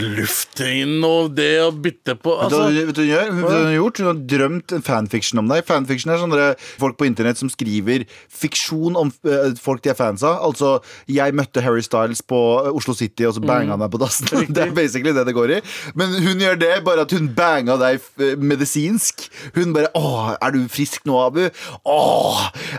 Lufte 0.00 0.68
inn 0.80 1.02
og 1.06 1.34
det 1.36 1.52
å 1.64 1.70
bytte 1.74 2.16
på 2.20 2.34
altså, 2.40 2.68
vet 2.70 2.96
du 2.96 3.02
hva 3.08 3.26
hun 3.28 3.42
har 3.48 3.74
gjort? 3.74 4.00
Hun 4.00 4.10
har 4.10 4.20
drømt 4.34 4.74
en 4.76 4.84
fanfiction 4.86 5.42
om 5.42 5.50
deg. 5.50 5.64
Fanfiction 5.68 6.12
er 6.14 6.22
sånne 6.22 6.48
folk 6.80 6.98
på 7.00 7.08
internett 7.08 7.40
som 7.40 7.50
skriver 7.52 8.06
fiksjon 8.30 8.98
om 8.98 9.12
eh, 9.26 9.52
folk 9.60 9.82
de 9.84 9.92
er 9.92 9.98
fans 9.98 10.24
av. 10.26 10.40
Altså, 10.46 10.76
jeg 11.10 11.36
møtte 11.36 11.64
Harry 11.64 11.84
Styles 11.84 12.22
på 12.22 12.40
eh, 12.62 12.70
Oslo 12.76 12.94
City, 12.96 13.26
og 13.28 13.36
så 13.36 13.44
banga 13.44 13.74
han 13.74 13.82
meg 13.82 13.92
på 13.92 14.00
dassen. 14.02 14.30
Det 14.60 14.64
er 14.66 14.74
basically 14.74 15.12
det 15.14 15.24
det 15.28 15.34
går 15.36 15.52
i. 15.56 15.60
Men 15.98 16.12
hun 16.20 16.40
gjør 16.42 16.58
det, 16.60 16.72
bare 16.86 17.04
at 17.06 17.12
hun 17.14 17.30
banga 17.36 17.76
deg 17.80 18.00
eh, 18.22 18.36
medisinsk. 18.38 19.26
Hun 19.56 19.74
bare 19.76 19.90
'Å, 19.96 20.36
er 20.38 20.54
du 20.54 20.60
frisk 20.70 21.06
nå, 21.08 21.16
Abu?' 21.22 21.50
'Å, 21.50 22.00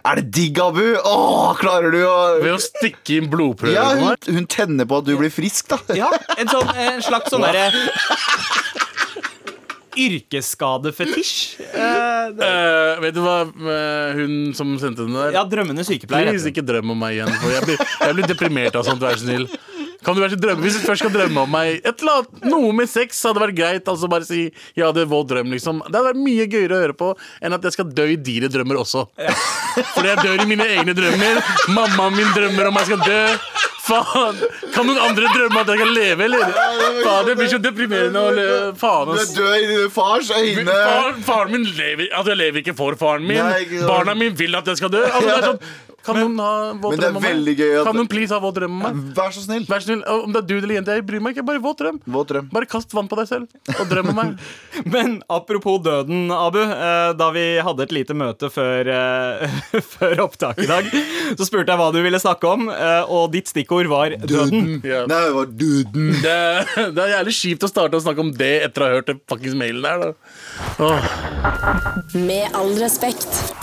er 0.05 0.21
det 0.21 0.27
digg, 0.35 0.59
Abu?' 0.61 0.99
'Å, 0.99 1.53
klarer 1.59 1.93
du 1.93 2.01
å 2.05 2.17
Ved 2.41 2.55
å 2.55 2.61
stikke 2.61 3.17
inn 3.19 3.29
blodprøver 3.31 3.75
ja, 3.75 3.87
hun, 3.97 4.35
hun 4.37 4.47
tenner 4.49 4.87
på 4.87 5.01
at 5.01 5.07
du 5.07 5.13
blir 5.19 5.33
frisk, 5.33 5.67
da. 5.71 5.80
Ja, 6.01 6.09
en, 6.37 6.47
sånn, 6.51 6.69
en 6.77 7.01
slags 7.05 7.31
sånn 7.33 7.43
derre 7.45 7.69
Yrkesskadefetisj. 10.01 11.59
Uh, 11.75 12.31
det- 12.37 12.99
vet 13.03 13.13
du 13.17 13.19
hva 13.25 13.41
eh, 13.43 14.13
hun 14.15 14.53
som 14.55 14.71
sendte 14.79 15.03
den 15.03 15.17
der 15.17 15.35
ja, 15.35 15.43
drømmende 15.43 15.83
sykepleier. 15.83 16.31
Please, 16.31 16.47
ikke 16.47 16.63
drøm 16.63 16.93
om 16.93 17.01
meg 17.03 17.17
igjen. 17.17 17.33
For 17.41 17.51
jeg, 17.51 17.65
blir, 17.67 17.83
jeg 17.99 18.15
blir 18.15 18.29
deprimert 18.31 18.77
av 18.79 18.87
sånt, 18.87 19.03
vær 19.03 19.19
så 19.19 19.27
snill. 19.27 19.49
Kan 20.01 20.15
du 20.17 20.21
være 20.23 20.33
så 20.33 20.39
drømme 20.41 20.63
Hvis 20.65 20.79
du 20.79 20.81
først 20.81 21.03
skal 21.03 21.11
drømme 21.13 21.43
om 21.43 21.51
meg 21.53 21.75
Et 21.85 21.99
eller 22.01 22.23
annet, 22.23 22.45
Noe 22.49 22.71
med 22.73 22.89
sex 22.89 23.19
hadde 23.27 23.37
vært 23.43 23.53
greit. 23.53 23.85
Altså 23.91 24.07
Bare 24.09 24.25
si 24.25 24.47
jeg 24.73 24.81
hadde 24.81 25.03
våt 25.05 25.27
drøm. 25.29 25.51
liksom 25.53 25.83
Det 25.85 25.93
hadde 25.93 26.07
vært 26.07 26.21
mye 26.23 26.47
gøyere 26.49 26.73
å 26.73 26.79
høre 26.81 26.95
på 26.97 27.09
enn 27.37 27.53
at 27.53 27.67
jeg 27.67 27.75
skal 27.75 27.91
dø 27.99 28.07
i 28.09 28.15
dine 28.17 28.49
drømmer 28.49 28.79
også. 28.81 29.03
Fordi 29.93 30.07
jeg 30.09 30.23
dør 30.23 30.41
i 30.41 30.47
mine 30.49 30.65
egne 30.79 30.95
drømmer. 30.97 31.43
Mammaen 31.75 32.17
min 32.17 32.33
drømmer 32.33 32.71
om 32.71 32.81
jeg 32.81 32.89
skal 32.89 33.05
dø. 33.05 33.21
Faen! 33.91 34.37
Kan 34.75 34.87
noen 34.87 34.99
andre 35.03 35.29
drømme 35.35 35.61
at 35.65 35.71
jeg 35.73 35.81
kan 35.81 35.91
leve, 35.95 36.25
eller? 36.29 36.53
Faen, 37.03 37.25
Det 37.27 37.35
blir 37.41 37.49
så 37.51 37.59
deprimerende 37.61 38.21
å 38.23 38.31
le- 38.35 38.73
Faen, 38.79 39.11
Du 39.11 39.19
er 39.19 39.31
død 39.35 39.55
i 39.57 39.67
dine 39.73 39.89
fars 39.91 40.31
øyne. 40.37 40.65
Faren, 40.71 41.21
faren 41.27 41.51
min 41.57 41.65
lever 41.77 42.07
Altså 42.15 42.31
jeg 42.33 42.39
lever 42.45 42.63
ikke 42.63 42.75
for 42.77 42.95
faren 42.99 43.27
min. 43.27 43.43
Barna 43.87 44.15
mine 44.15 44.37
vil 44.39 44.55
at 44.55 44.65
jeg 44.71 44.77
skal 44.81 44.93
dø. 44.95 45.03
Altså, 45.03 45.27
det 45.27 45.37
er 45.37 45.47
sånn, 45.51 45.59
kan 46.05 46.15
noen 46.17 46.37
ha 46.41 46.51
våt 46.73 46.91
Men 46.91 46.99
det 46.99 47.05
drøm 47.05 47.15
om 47.17 47.23
meg? 47.23 47.59
at- 47.61 47.85
Kan 47.85 47.95
noen 47.99 48.07
please 48.09 48.31
ha 48.33 48.39
våt 48.41 48.55
drøm 48.55 48.71
om 48.71 48.81
meg? 48.85 48.99
Vær 49.17 49.31
så 49.35 49.41
snill. 49.45 49.65
Vær 49.69 49.79
så 49.83 49.89
snill, 49.91 50.03
Om 50.07 50.31
det 50.33 50.41
er 50.43 50.47
du 50.47 50.55
eller 50.57 50.75
jente, 50.79 50.95
jeg 50.97 51.05
bryr 51.05 51.21
meg 51.21 51.35
ikke. 51.35 51.45
Bare 51.45 51.59
våt 51.61 51.77
drøm. 51.81 51.99
Våt 52.07 52.27
drøm. 52.31 52.49
Bare 52.51 52.65
kast 52.65 52.91
vann 52.97 53.07
på 53.11 53.15
deg 53.19 53.27
selv 53.27 53.47
og 53.79 53.87
drøm 53.91 54.09
om 54.09 54.15
meg. 54.15 54.39
Men 54.93 55.21
apropos 55.29 55.79
døden, 55.85 56.31
Abu. 56.31 56.59
eh, 56.61 57.13
Da 57.13 57.29
vi 57.31 57.45
hadde 57.61 57.83
et 57.83 57.91
lite 57.91 58.13
møte 58.17 58.49
før, 58.51 58.87
eh, 58.87 59.47
før 59.95 60.23
opptak 60.27 60.59
i 60.63 60.67
dag, 60.69 60.85
så 61.37 61.45
spurte 61.47 61.67
jeg 61.73 61.77
hva 61.81 61.91
du 61.93 62.01
ville 62.01 62.19
snakke 62.19 62.49
om, 62.49 62.69
eh, 62.69 63.03
og 63.07 63.31
ditt 63.31 63.47
stikkord 63.51 63.87
var 63.91 64.09
døden. 64.17 64.81
Ja. 64.83 65.05
Nei, 65.05 65.21
det 65.27 65.33
var 65.37 65.45
døden. 65.45 66.11
Det, 66.21 66.93
det 66.95 67.01
er 67.03 67.11
jævlig 67.17 67.33
kjipt 67.35 67.63
å 67.65 67.69
starte 67.71 67.97
å 67.97 68.01
snakke 68.03 68.19
om 68.23 68.31
det 68.35 68.51
etter 68.65 68.83
å 68.83 68.87
ha 68.89 68.95
hørt 68.99 69.07
den 69.09 69.19
fuckings 69.29 69.55
mailen 69.57 69.81
der. 69.81 69.97
Da. 69.99 70.13
Åh. 70.79 71.09
Med 72.15 72.53
all 72.57 72.73
respekt. 72.79 73.53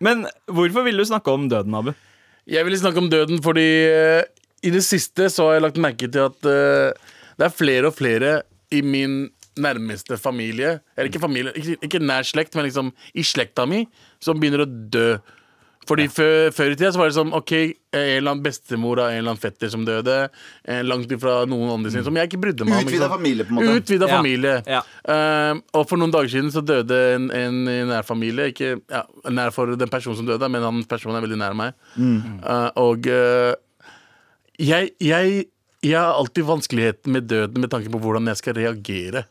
Men 0.00 0.24
hvorfor 0.48 0.86
ville 0.86 1.02
du 1.02 1.08
snakke 1.08 1.32
om 1.32 1.48
døden, 1.50 1.74
Abu? 1.76 1.92
Jeg 2.48 2.64
ville 2.66 2.80
snakke 2.80 3.02
om 3.02 3.10
døden 3.12 3.42
fordi 3.44 3.66
eh, 3.88 4.22
i 4.64 4.72
det 4.72 4.82
siste 4.84 5.28
så 5.32 5.48
har 5.48 5.58
jeg 5.58 5.66
lagt 5.66 5.82
merke 5.82 6.08
til 6.08 6.24
at 6.30 6.48
eh, 6.48 7.12
det 7.38 7.46
er 7.46 7.54
flere 7.54 7.90
og 7.90 7.96
flere 7.96 8.40
i 8.72 8.80
min 8.84 9.28
nærmeste 9.60 10.16
familie 10.20 10.78
Eller 10.96 11.10
ikke 11.10 11.22
familie, 11.22 11.52
ikke, 11.56 11.76
ikke 11.84 12.00
nær 12.04 12.24
slekt, 12.24 12.54
men 12.56 12.68
liksom 12.68 12.92
i 13.14 13.24
slekta 13.26 13.66
mi, 13.68 13.84
som 14.22 14.40
begynner 14.40 14.64
å 14.64 14.68
dø. 14.68 15.08
Fordi 15.88 16.04
før, 16.12 16.50
før 16.54 16.70
i 16.70 16.76
tida 16.76 16.90
så 16.92 17.00
var 17.00 17.08
det 17.08 17.14
sånn 17.16 17.30
OK, 17.34 17.52
en 17.56 18.00
eller 18.02 18.30
annen 18.34 18.42
bestemor 18.44 19.00
av 19.00 19.08
en 19.10 19.16
eller 19.22 19.32
annen 19.32 19.40
fetter 19.42 19.70
som 19.72 19.82
døde. 19.88 20.16
eh, 20.68 20.82
Langt 20.86 21.10
ifra 21.10 21.38
noen 21.48 21.70
andre 21.72 21.90
sine, 21.90 22.04
som 22.06 22.14
jeg 22.20 22.28
ikke 22.28 22.40
brydde 22.42 22.66
meg 22.68 22.74
om. 22.76 22.80
ikke 22.84 22.90
Utvida 22.92 23.06
sant? 23.08 23.14
familie, 23.16 23.46
på 23.48 23.50
en 23.54 23.58
måte. 23.58 23.76
Utvida 23.80 24.06
Ja. 24.10 24.16
familie. 24.18 24.52
Ja. 24.68 24.82
Um, 25.50 25.62
og 25.74 25.88
for 25.88 25.96
noen 25.98 26.12
dager 26.14 26.28
siden 26.28 26.52
så 26.54 26.62
døde 26.62 26.98
en, 27.16 27.30
en 27.34 27.56
i 27.72 27.78
nær 27.88 28.04
familie. 28.06 28.50
Ikke 28.52 28.74
ja, 28.92 29.02
nær 29.32 29.50
for 29.56 29.72
den 29.74 29.88
personen 29.88 30.20
som 30.20 30.26
døde, 30.28 30.48
men 30.52 30.62
han 30.62 30.84
personen 30.84 31.16
er 31.16 31.24
veldig 31.26 31.40
nær 31.40 31.56
meg. 31.58 31.72
Uh, 31.96 32.68
og 32.76 33.08
uh, 33.10 33.54
jeg, 34.60 34.92
jeg, 35.00 35.46
jeg 35.82 35.96
har 35.98 36.12
alltid 36.20 36.44
vanskeligheter 36.44 37.08
med 37.10 37.26
døden 37.26 37.58
med 37.64 37.70
tanke 37.72 37.90
på 37.90 37.98
hvordan 38.04 38.28
jeg 38.30 38.36
skal 38.36 38.54
reagere. 38.60 39.24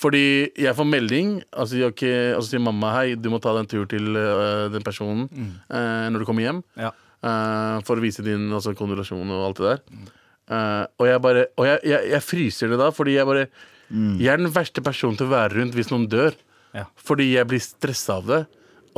Fordi 0.00 0.50
jeg 0.58 0.74
får 0.74 0.86
melding, 0.90 1.36
og 1.54 1.68
så 1.68 1.76
sier, 1.76 1.92
ok, 1.92 2.02
sier 2.42 2.62
mamma 2.62 2.90
hei, 2.96 3.14
du 3.14 3.28
må 3.30 3.38
ta 3.42 3.52
deg 3.54 3.62
en 3.62 3.70
tur 3.70 3.84
til 3.90 4.16
uh, 4.18 4.66
den 4.72 4.82
personen 4.86 5.28
uh, 5.70 6.10
når 6.10 6.24
du 6.24 6.26
kommer 6.26 6.46
hjem. 6.46 6.64
Ja. 6.80 6.90
Uh, 7.24 7.78
for 7.86 7.96
å 7.96 8.02
vise 8.02 8.24
din 8.26 8.50
altså, 8.52 8.74
kondolasjon 8.76 9.30
og 9.30 9.44
alt 9.46 9.60
det 9.60 9.70
der. 9.70 10.10
Uh, 10.50 10.82
og 11.00 11.06
jeg 11.08 11.20
bare 11.24 11.46
Og 11.56 11.64
jeg, 11.64 11.78
jeg, 11.88 12.08
jeg 12.10 12.20
fryser 12.20 12.68
det 12.74 12.76
da, 12.76 12.90
fordi 12.92 13.14
jeg 13.14 13.24
bare 13.24 13.46
Jeg 13.88 14.28
er 14.28 14.42
den 14.42 14.50
verste 14.52 14.82
personen 14.84 15.16
til 15.16 15.30
å 15.30 15.32
være 15.32 15.54
rundt 15.54 15.78
hvis 15.78 15.88
noen 15.92 16.04
dør. 16.10 16.36
Ja. 16.74 16.84
Fordi 17.00 17.30
jeg 17.30 17.48
blir 17.48 17.62
stressa 17.62 18.18
av 18.18 18.28
det. 18.28 18.42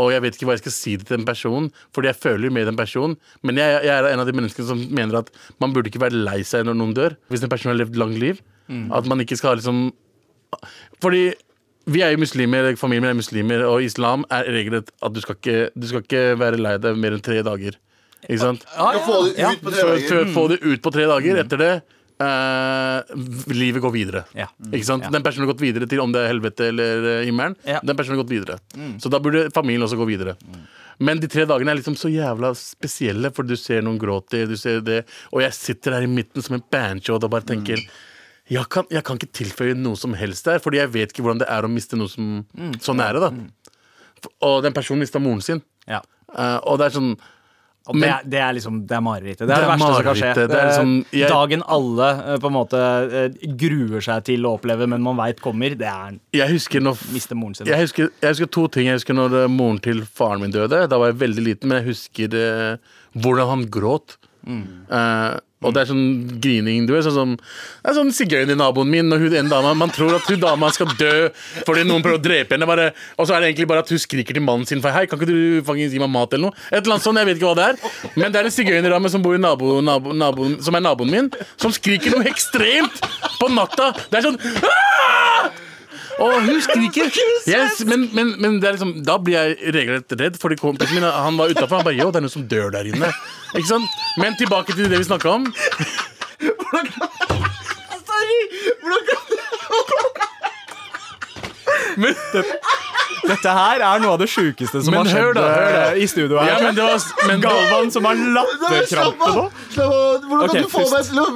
Og 0.00 0.10
jeg 0.12 0.24
vet 0.24 0.36
ikke 0.36 0.48
hva 0.48 0.56
jeg 0.56 0.64
skal 0.64 0.74
si 0.74 0.96
til 1.00 1.12
den 1.12 1.26
personen, 1.28 1.68
fordi 1.94 2.10
jeg 2.10 2.18
føler 2.20 2.48
jo 2.48 2.54
med 2.56 2.66
den 2.68 2.78
personen. 2.78 3.14
Men 3.46 3.60
jeg, 3.60 3.78
jeg 3.86 3.92
er 3.94 4.08
en 4.10 4.22
av 4.22 4.28
de 4.28 4.34
menneskene 4.36 4.68
som 4.68 4.80
mener 4.92 5.20
at 5.22 5.30
man 5.62 5.76
burde 5.76 5.92
ikke 5.92 6.02
være 6.02 6.24
lei 6.26 6.40
seg 6.46 6.66
når 6.66 6.76
noen 6.80 6.96
dør. 6.96 7.16
Hvis 7.32 7.44
en 7.44 7.52
person 7.52 7.72
har 7.72 7.78
levd 7.78 8.00
langt 8.00 8.20
liv. 8.20 8.42
At 8.66 9.06
man 9.06 9.22
ikke 9.22 9.38
skal 9.38 9.60
liksom 9.60 9.92
Fordi 11.02 11.24
vi 11.86 12.02
er 12.02 12.14
jo 12.14 12.18
muslimer, 12.18 12.72
familien 12.80 13.04
min 13.06 13.12
er 13.12 13.18
muslimer, 13.18 13.66
og 13.68 13.84
islam 13.86 14.24
er 14.34 14.48
regelen 14.50 14.82
at 14.82 15.14
du 15.14 15.20
skal, 15.22 15.38
ikke, 15.38 15.58
du 15.74 15.86
skal 15.86 16.02
ikke 16.02 16.22
være 16.40 16.58
lei 16.58 16.76
deg 16.82 16.98
mer 16.98 17.14
enn 17.14 17.22
tre 17.22 17.42
dager. 17.46 17.78
Ikke 18.26 18.40
sant? 18.42 18.64
Du 18.66 18.72
skal 18.72 19.04
få 19.06 19.20
det 19.28 19.36
ut 19.36 19.62
på 19.62 19.70
tre 19.70 19.84
dager. 19.86 20.32
få 20.34 20.48
det 20.50 20.58
ut 20.64 20.82
på 20.82 20.94
tre 20.96 21.06
dager. 21.12 21.44
Etter 21.44 21.62
det 21.62 21.74
Uh, 22.16 23.02
livet 23.52 23.82
går 23.84 23.92
videre. 23.92 24.22
Ja. 24.32 24.46
Ikke 24.70 24.86
sant? 24.88 25.04
Ja. 25.04 25.10
Den 25.12 25.20
personen 25.20 25.44
har 25.44 25.50
gått 25.50 25.60
videre 25.60 25.84
til 25.84 26.00
om 26.00 26.14
det 26.14 26.22
er 26.22 26.30
helvete 26.30 26.70
eller 26.70 27.08
eh, 27.10 27.24
himmelen. 27.28 27.58
Ja. 27.60 27.82
Mm. 27.82 27.90
Den 27.90 27.98
personen 27.98 28.16
har 28.16 28.22
gått 28.22 28.32
videre. 28.32 28.56
Så 29.04 29.10
da 29.12 29.20
burde 29.20 29.42
familien 29.52 29.84
også 29.84 29.98
gå 30.00 30.06
videre. 30.08 30.32
Men 30.96 31.20
de 31.20 31.28
tre 31.28 31.44
dagene 31.44 31.74
er 31.74 31.76
liksom 31.76 31.98
så 32.00 32.08
jævla 32.08 32.54
spesielle, 32.56 33.28
for 33.36 33.44
du 33.44 33.52
ser 33.60 33.84
noen 33.84 34.00
gråter, 34.00 34.46
du 34.48 34.56
ser 34.56 34.80
det, 34.80 35.02
og 35.28 35.44
jeg 35.44 35.58
sitter 35.58 35.98
her 35.98 36.06
i 36.06 36.08
midten 36.08 36.40
som 36.40 36.56
en 36.56 36.64
banjo 36.72 37.18
og 37.18 37.28
bare 37.28 37.44
tenker 37.52 37.84
Mm. 37.84 37.90
Jeg 38.48 38.68
kan, 38.70 38.84
jeg 38.90 39.02
kan 39.04 39.16
ikke 39.18 39.32
tilføye 39.32 39.74
noe 39.76 39.96
som 39.96 40.14
helst 40.14 40.44
der, 40.46 40.58
fordi 40.62 40.78
jeg 40.78 40.92
vet 40.94 41.12
ikke 41.12 41.22
hvordan 41.26 41.38
det 41.42 41.48
er 41.50 41.62
å 41.66 41.70
miste 41.72 41.96
noe 41.98 42.08
som, 42.08 42.44
Mm. 42.56 42.74
så 42.80 42.94
nære. 42.94 43.20
da 43.20 43.30
Og 44.42 44.62
den 44.62 44.72
personen 44.72 45.00
mista 45.00 45.18
moren 45.18 45.40
sin. 45.42 45.62
Ja. 45.86 46.00
Uh, 46.32 46.58
og 46.66 46.78
det 46.78 46.86
er 46.86 46.94
sånn 46.98 47.16
Og 47.86 47.94
det, 48.00 48.08
er, 48.10 48.22
det 48.26 48.38
er 48.42 48.52
liksom 48.56 48.80
Det 48.88 48.96
er 48.96 49.00
marerittet. 49.00 49.46
Det 49.46 49.54
er 49.54 49.60
det, 49.60 49.64
er 49.64 49.70
verste 49.70 49.90
som 49.94 50.02
kan 50.02 50.16
skje. 50.18 50.34
Det 50.34 50.56
er 50.58 50.66
liksom- 50.66 50.96
Eh, 51.12 51.18
jeg- 51.20 51.28
Dagen 51.30 51.62
alle 51.68 52.08
eh, 52.34 52.38
på 52.42 52.46
en 52.48 52.52
måte 52.56 52.80
gruer 53.56 54.00
seg 54.02 54.24
til 54.24 54.42
å 54.42 54.58
oppleve, 54.58 54.88
men 54.88 55.00
man 55.02 55.16
veit 55.16 55.40
kommer, 55.40 55.70
det 55.78 55.86
er 55.86 56.18
Jeg 56.32 56.50
husker 56.50 56.80
når 56.80 56.96
miste 57.14 57.36
moren 57.36 57.54
sin. 57.54 57.66
jeg 57.66 57.78
husker, 57.78 58.10
jeg 58.20 58.30
husker 58.34 58.46
to 58.50 58.66
ting. 58.68 58.86
Jeg 58.86 58.94
husker 58.98 59.14
når 59.14 59.48
moren 59.48 59.78
til 59.78 60.00
faren 60.02 60.40
min 60.40 60.50
døde. 60.50 60.88
Da 60.88 60.98
var 60.98 61.12
jeg 61.12 61.18
veldig 61.20 61.44
liten, 61.44 61.68
men 61.68 61.84
jeg 61.84 61.94
husker 61.94 62.34
eh, 62.34 62.76
hvordan 63.16 63.48
han 63.48 63.66
gråt. 63.70 64.16
Eh, 64.48 65.38
og 65.66 65.74
det 65.74 65.82
er 65.82 65.90
sånn 65.90 66.06
grining. 66.42 66.86
Du 66.88 66.94
er 66.96 67.04
sånn 67.04 67.36
Det 67.36 67.90
er 67.90 67.96
sånn 67.98 68.12
sigøynernaboen 68.14 68.90
min 68.90 69.12
og 69.12 69.22
hun 69.22 69.36
en 69.36 69.50
dama 69.50 69.74
Man 69.78 69.92
tror 69.94 70.16
at 70.18 70.28
hun 70.30 70.40
dama 70.42 70.70
skal 70.74 70.92
dø 70.98 71.28
fordi 71.66 71.84
noen 71.86 72.04
prøver 72.04 72.20
å 72.20 72.22
drepe 72.22 72.54
henne. 72.56 72.68
Bare, 72.68 72.88
og 73.16 73.28
så 73.28 73.36
er 73.36 73.42
det 73.42 73.52
egentlig 73.52 73.68
bare 73.70 73.84
at 73.84 73.92
hun 73.92 74.00
skriker 74.02 74.36
til 74.36 74.44
mannen 74.46 74.66
sin 74.68 74.82
for 74.84 74.94
Hei, 74.94 75.06
kan 75.10 75.20
ikke 75.20 75.28
du 75.30 75.66
faktisk 75.66 75.96
gi 75.96 76.02
meg 76.02 76.12
mat 76.14 76.32
eller 76.32 76.48
noe? 76.48 76.64
Et 76.70 76.78
eller 76.80 76.96
annet 76.96 77.06
sånt, 77.08 77.20
jeg 77.20 77.30
vet 77.30 77.40
ikke 77.40 77.52
hva 77.52 77.58
det 77.58 77.68
er. 77.72 78.14
Men 78.16 78.32
det 78.32 78.40
er 78.40 78.48
en 78.48 78.56
sigøynerdame 78.56 79.12
som 79.12 79.24
bor 79.24 79.36
i 79.36 79.42
nabo, 79.42 79.78
nabo, 79.84 80.16
nabo, 80.16 80.50
som 80.64 80.78
er 80.78 80.86
naboen 80.86 81.12
min, 81.12 81.30
som 81.60 81.74
skriker 81.74 82.16
noe 82.16 82.26
ekstremt 82.30 83.02
på 83.40 83.52
natta. 83.52 83.92
Det 84.10 84.20
er 84.22 84.28
sånn 84.30 84.42
«Ah!» 84.62 85.65
Og 86.24 86.32
hun 86.46 86.60
skriker. 86.64 87.10
Yes, 87.52 87.84
men, 87.86 88.08
men, 88.16 88.34
men 88.42 88.56
det 88.62 88.68
er 88.68 88.72
liksom, 88.78 88.92
da 89.06 89.18
blir 89.22 89.36
jeg 89.36 89.74
regelrett 89.76 90.14
redd, 90.20 90.38
fordi 90.42 90.56
kompisen 90.60 90.96
min 90.96 91.04
han 91.06 91.36
var 91.38 91.52
utafor. 91.52 91.76
Han 91.76 91.86
bare 91.86 91.98
Yo, 91.98 92.08
det 92.10 92.18
er 92.20 92.24
noen 92.26 92.32
som 92.32 92.46
dør 92.50 92.72
der 92.74 92.88
inne. 92.90 93.10
Ikke 93.54 93.68
sant? 93.68 93.88
Men 94.20 94.36
tilbake 94.40 94.74
til 94.74 94.88
det 94.90 94.98
vi 95.02 95.06
snakka 95.08 95.28
om. 95.36 95.46
Sorry! 98.06 98.40
Hvordan 98.82 99.04
kan 99.10 99.20
Men, 101.96 102.12
Dette 103.26 103.52
her 103.56 103.80
er 103.82 104.02
noe 104.02 104.12
av 104.14 104.20
det 104.20 104.28
sjukeste 104.30 104.82
som 104.84 104.92
Men 104.92 105.06
har 105.08 105.16
hør 105.16 105.30
skjedd 105.32 105.38
da, 105.38 105.46
hør 105.48 105.72
da. 105.72 105.84
eh, 105.86 106.02
i 106.02 106.06
studio 106.10 106.36
her. 106.38 106.50
ja, 106.50 106.56
men 106.62 106.76
det 106.76 106.84
var, 106.84 107.06
men, 107.30 107.40
Galvan 107.42 107.90
som 107.94 108.04
har 108.06 108.20
latterkrampe 108.36 109.30
nå. 109.32 109.46
Slapp 109.72 109.96
av. 109.96 110.20
Hvordan 110.28 110.28
kan 110.28 110.28
Hvordan 110.28 110.48
kan 110.52 110.62
du 110.62 110.68
få 110.70 110.84
meg 110.92 111.02
til 111.08 111.18
å 111.24 111.26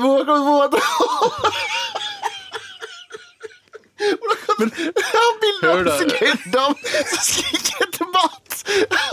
Hvordan 4.00 4.42
kan 4.46 4.60
du 4.60 5.02
ha 5.12 5.24
bilde 5.44 5.70
av 5.70 5.70
Hør 5.70 5.80
en 5.80 5.88
da. 5.88 5.96
sigøynerdam 6.00 6.76
som 7.12 7.24
skriker 7.28 7.86
etter 7.88 8.12
mat! 8.16 8.60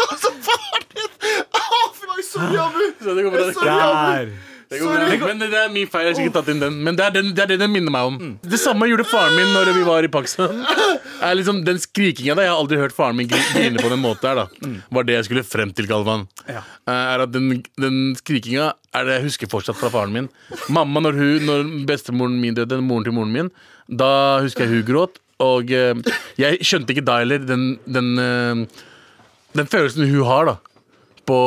Og 0.08 0.17
så 0.22 0.34
faren 0.50 0.89
din 0.96 1.32
Å, 1.62 1.79
fy 1.98 2.12
meg, 2.12 2.22
sorry, 2.27 2.60
Abu. 2.67 2.84
Så 3.03 3.15
det 3.17 3.25
går 3.27 3.34
bra. 3.38 3.48
Sorry, 3.58 3.79
Abu. 3.88 4.38
Det 4.67 4.82
går 4.82 4.89
bra. 4.91 5.27
Men 5.29 5.39
det 5.39 5.48
er 5.56 5.70
min 5.72 5.88
feil. 5.88 6.10
Jeg 6.10 6.15
har 6.17 6.22
ikke 6.25 6.34
tatt 6.41 6.50
inn 6.51 6.60
den. 6.60 6.79
Men 6.84 6.98
det 7.00 7.06
er, 7.06 7.13
den, 7.15 7.29
det 7.36 7.44
er 7.46 7.51
det 7.53 7.58
den 7.62 7.72
minner 7.72 7.94
meg 7.94 8.08
om. 8.10 8.17
Mm. 8.20 8.34
Det 8.51 8.60
samme 8.60 8.89
gjorde 8.89 9.06
faren 9.08 9.32
min 9.39 9.53
når 9.56 9.72
vi 9.77 9.84
var 9.88 10.03
i 10.03 10.10
Pakistan. 10.12 10.60
Er 11.24 11.38
liksom 11.39 11.62
Den 11.65 11.79
skrikinga 11.79 12.36
der, 12.36 12.50
Jeg 12.50 12.51
har 12.51 12.60
aldri 12.60 12.77
hørt 12.82 12.94
faren 12.96 13.15
min 13.17 13.29
grine 13.32 13.79
på 13.79 13.88
den 13.94 14.03
måten 14.03 14.27
her. 14.27 14.41
da 14.44 14.74
Var 14.98 15.08
det 15.08 15.15
jeg 15.15 15.29
skulle 15.29 15.46
frem 15.48 15.72
til, 15.77 15.88
Galvan. 15.88 16.25
Mm. 16.44 16.51
Ja. 16.58 16.65
Eh, 16.84 17.00
Er 17.15 17.24
at 17.24 17.32
Den, 17.32 17.63
den 17.79 18.01
skrikinga 18.20 18.74
er 18.98 19.08
det 19.08 19.15
jeg 19.22 19.27
husker 19.29 19.50
fortsatt 19.56 19.79
fra 19.79 19.89
faren 19.94 20.12
min. 20.15 20.27
Mamma, 20.74 21.00
når, 21.08 21.15
hun, 21.15 21.48
når 21.48 21.65
bestemoren 21.88 22.36
min 22.44 22.56
døde, 22.60 22.82
moren 22.84 23.08
til 23.08 23.15
moren 23.15 23.32
min, 23.34 23.50
da 23.88 24.12
husker 24.44 24.65
jeg 24.65 24.79
hun 24.79 24.88
gråt. 24.88 25.20
Og 25.44 25.72
eh, 25.72 25.94
jeg 26.39 26.65
skjønte 26.65 26.96
ikke 26.96 27.06
da 27.06 27.20
heller 27.22 27.44
den, 27.46 27.75
den, 27.86 28.13
eh, 28.22 28.86
den 29.58 29.70
følelsen 29.70 30.10
hun 30.10 30.25
har, 30.25 30.53
da 30.53 30.58
på, 31.27 31.39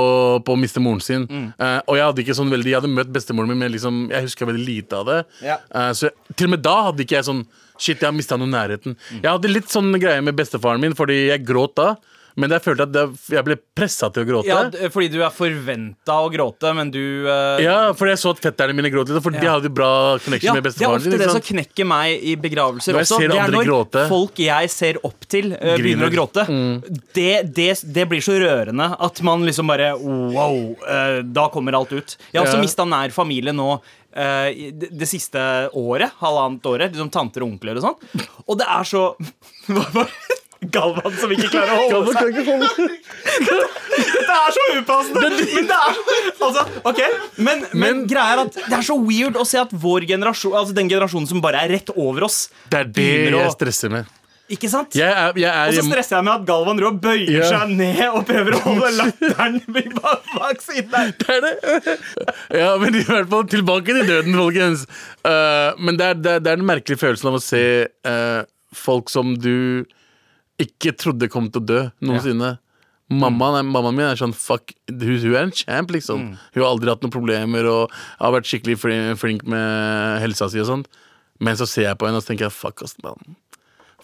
på 0.45 0.55
å 0.55 0.61
miste 0.61 0.83
moren 0.83 1.03
sin. 1.05 1.27
Mm. 1.31 1.49
Eh, 1.57 1.79
og 1.87 1.99
jeg 1.99 2.07
hadde 2.09 2.25
ikke 2.25 2.37
sånn 2.37 2.53
veldig 2.53 2.73
Jeg 2.73 2.81
hadde 2.83 2.93
møtt 2.93 3.13
bestemoren 3.15 3.51
min, 3.51 3.61
men 3.63 3.73
liksom, 3.73 4.05
jeg 4.13 4.29
huska 4.29 4.49
veldig 4.49 4.67
lite 4.67 5.01
av 5.01 5.09
det. 5.09 5.19
Ja. 5.47 5.57
Eh, 5.73 5.91
så 5.97 6.09
jeg, 6.09 6.17
til 6.35 6.51
og 6.51 6.55
med 6.55 6.65
da 6.67 6.77
hadde 6.91 7.07
ikke 7.07 7.19
jeg 7.19 7.29
sånn 7.31 7.45
Shit, 7.81 8.03
jeg 8.03 8.11
har 8.11 8.13
mista 8.13 8.37
noe 8.37 8.51
nærheten. 8.53 8.93
Mm. 8.93 9.21
Jeg 9.23 9.31
hadde 9.31 9.51
litt 9.55 9.71
sånn 9.73 9.95
greie 9.97 10.21
med 10.21 10.37
bestefaren 10.37 10.83
min, 10.83 10.93
fordi 10.93 11.15
jeg 11.31 11.47
gråt 11.49 11.73
da. 11.81 11.95
Men 12.37 12.51
jeg 12.55 12.63
følte 12.63 12.85
at 12.87 12.93
det, 12.95 13.05
jeg 13.35 13.45
ble 13.47 13.57
pressa 13.77 14.11
til 14.15 14.23
å 14.23 14.29
gråte. 14.29 14.47
Ja, 14.51 14.61
Ja, 14.71 14.89
fordi 14.93 15.09
du 15.13 15.19
er 15.25 15.33
forventa 15.35 16.17
å 16.23 16.29
gråte, 16.33 16.71
men 16.77 16.91
du 16.95 17.27
Ja, 17.63 17.93
fordi 17.97 18.13
jeg 18.15 18.21
så 18.23 18.31
at 18.37 18.43
fetterne 18.45 18.75
mine 18.77 18.91
gråt 18.93 19.09
litt. 19.11 19.23
For 19.25 19.35
de 19.35 19.43
hadde 19.47 19.71
bra 19.73 20.19
connection 20.23 20.51
Ja, 20.51 20.55
med 20.59 20.69
det 20.69 20.75
er 20.87 20.95
ofte 20.95 21.19
det 21.19 21.31
som 21.31 21.41
knekker 21.51 21.89
meg 21.91 22.23
i 22.23 22.37
begravelser 22.41 22.95
Når 22.95 23.07
også. 23.07 23.19
Det 23.25 23.39
er 23.41 23.55
når 23.55 23.67
gråte. 23.67 24.05
folk 24.09 24.39
jeg 24.45 24.71
ser 24.71 25.01
opp 25.07 25.27
til, 25.31 25.53
uh, 25.55 25.75
begynner 25.81 26.11
å 26.11 26.15
gråte. 26.15 26.47
Mm. 26.49 27.01
Det, 27.17 27.31
det, 27.57 27.71
det 27.97 28.07
blir 28.11 28.21
så 28.25 28.37
rørende 28.41 28.91
at 29.01 29.23
man 29.27 29.43
liksom 29.47 29.67
bare 29.71 29.93
Wow, 30.01 30.77
Uh, 30.81 31.21
da 31.27 31.49
kommer 31.53 31.75
alt 31.79 31.93
ut. 31.93 32.17
Jeg 32.33 32.41
har 32.41 32.47
også 32.47 32.59
Ja. 32.59 32.63
mista 32.63 32.85
nær 32.89 33.11
familie 33.15 33.53
nå. 33.53 33.81
Uh, 34.11 34.51
det, 34.75 34.89
det 34.99 35.07
siste 35.09 35.39
året, 35.77 36.11
halvannet 36.19 36.65
året, 36.67 36.91
liksom 36.93 37.11
tanter 37.15 37.45
og 37.45 37.53
onkler 37.53 37.79
og 37.79 37.85
sånn. 37.85 38.25
Og 38.49 38.59
det 38.59 38.67
er 38.67 38.89
så? 38.89 39.05
Galvan 40.61 41.15
som 41.17 41.31
ikke 41.33 41.49
klarer 41.49 41.73
å 41.73 41.89
holde 41.89 42.13
seg. 42.19 42.37
Det 44.01 44.35
er 44.37 44.55
så 44.55 44.65
upassende! 44.77 45.23
Men 45.25 45.67
det 45.67 45.77
er 45.77 45.97
altså, 46.47 46.63
ok 46.87 47.01
men, 47.43 47.65
men, 47.75 48.05
greia 48.09 48.37
er 48.37 48.43
at 48.45 48.55
det 48.61 48.77
er 48.77 48.85
så 48.87 48.95
weird 49.01 49.37
å 49.41 49.45
se 49.49 49.59
at 49.61 49.73
vår 49.73 50.07
generasjon 50.09 50.55
Altså 50.57 50.77
den 50.77 50.89
generasjonen 50.91 51.29
som 51.29 51.43
bare 51.43 51.65
er 51.67 51.73
rett 51.75 51.91
over 51.97 52.29
oss, 52.29 52.45
Det 52.71 52.79
er 52.79 52.89
det 52.89 52.95
begynner 52.97 53.41
å- 53.41 53.45
jeg 53.49 53.57
stresser 53.57 53.93
med. 53.93 54.17
Ikke 54.51 54.67
sant? 54.71 54.95
Jeg 54.99 55.07
er, 55.07 55.37
jeg 55.39 55.47
er 55.47 55.69
Og 55.69 55.75
så 55.75 55.79
hjemme 55.79 55.95
stresser 55.95 56.17
jeg 56.17 56.27
med 56.27 56.33
at 56.35 56.47
Galvan 56.49 56.81
Rå 56.83 56.91
bøyer 57.03 57.37
Ja. 57.37 57.51
seg 57.51 57.75
ned 57.79 58.01
og 58.09 58.25
prøver 58.27 58.57
å 58.57 58.63
holde 58.65 58.91
latteren 58.99 59.61
bak 60.01 60.25
bak 60.35 60.65
siden 60.65 60.91
der. 60.91 61.13
Det 61.21 61.37
er 61.37 61.45
det. 61.45 61.99
Ja, 62.59 62.73
men 62.83 62.99
i 62.99 63.05
hvert 63.07 63.31
fall 63.31 63.47
tilbake 63.53 63.95
til 63.95 64.09
døden, 64.11 64.35
folkens. 64.35 64.87
Eh, 65.23 65.71
men 65.79 66.01
det 66.01 66.09
er, 66.09 66.19
det, 66.19 66.33
er, 66.35 66.43
det 66.43 66.51
er 66.55 66.59
den 66.63 66.67
merkelige 66.67 66.99
følelsen 66.99 67.31
av 67.31 67.39
å 67.39 67.43
se 67.45 67.63
eh, 67.87 68.41
folk 68.75 69.13
som 69.13 69.37
du 69.39 69.87
ikke 70.63 70.93
trodde 70.99 71.29
kom 71.33 71.49
til 71.51 71.63
å 71.63 71.69
dø 71.71 71.81
noensinne. 72.05 72.59
Mammaen, 73.11 73.67
mammaen 73.67 73.97
min 73.97 74.07
er 74.07 74.19
sånn 74.21 74.35
fuck, 74.37 74.71
hun, 74.87 75.01
hun 75.03 75.33
er 75.35 75.43
en 75.49 75.55
champ, 75.57 75.91
liksom. 75.91 76.29
Hun 76.55 76.63
har 76.63 76.69
aldri 76.69 76.93
hatt 76.93 77.03
noen 77.03 77.15
problemer 77.15 77.67
og 77.67 77.95
har 78.21 78.35
vært 78.37 78.47
skikkelig 78.47 78.77
flink 79.19 79.43
med 79.51 80.21
helsa 80.23 80.47
si 80.53 80.61
og 80.63 80.69
sånt. 80.69 80.91
Men 81.43 81.57
så 81.59 81.67
ser 81.67 81.89
jeg 81.89 81.99
på 81.99 82.07
henne 82.07 82.21
og 82.21 82.23
så 82.23 82.31
tenker 82.31 82.47
jeg 82.47 82.55
fuck, 82.55 82.85
ass, 82.87 82.95
man. 83.03 83.35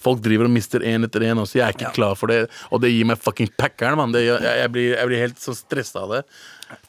Folk 0.03 0.21
driver 0.25 0.49
og 0.49 0.53
mister 0.53 0.83
én 0.85 1.07
etter 1.07 1.25
én, 1.25 1.39
så 1.47 1.59
jeg 1.61 1.65
er 1.67 1.77
ikke 1.77 1.95
klar 1.97 2.19
for 2.19 2.33
det. 2.33 2.49
Og 2.75 2.83
det 2.83 2.91
gir 2.93 3.07
meg 3.09 3.21
fucking 3.23 3.49
packeren, 3.57 3.97
mann. 4.01 4.13
Jeg, 4.19 4.37
jeg, 4.43 4.73
blir, 4.75 4.91
jeg 4.97 5.11
blir 5.11 5.23
helt 5.23 5.41
så 5.41 5.55
stressa 5.57 6.03
av 6.03 6.17
det. 6.17 6.23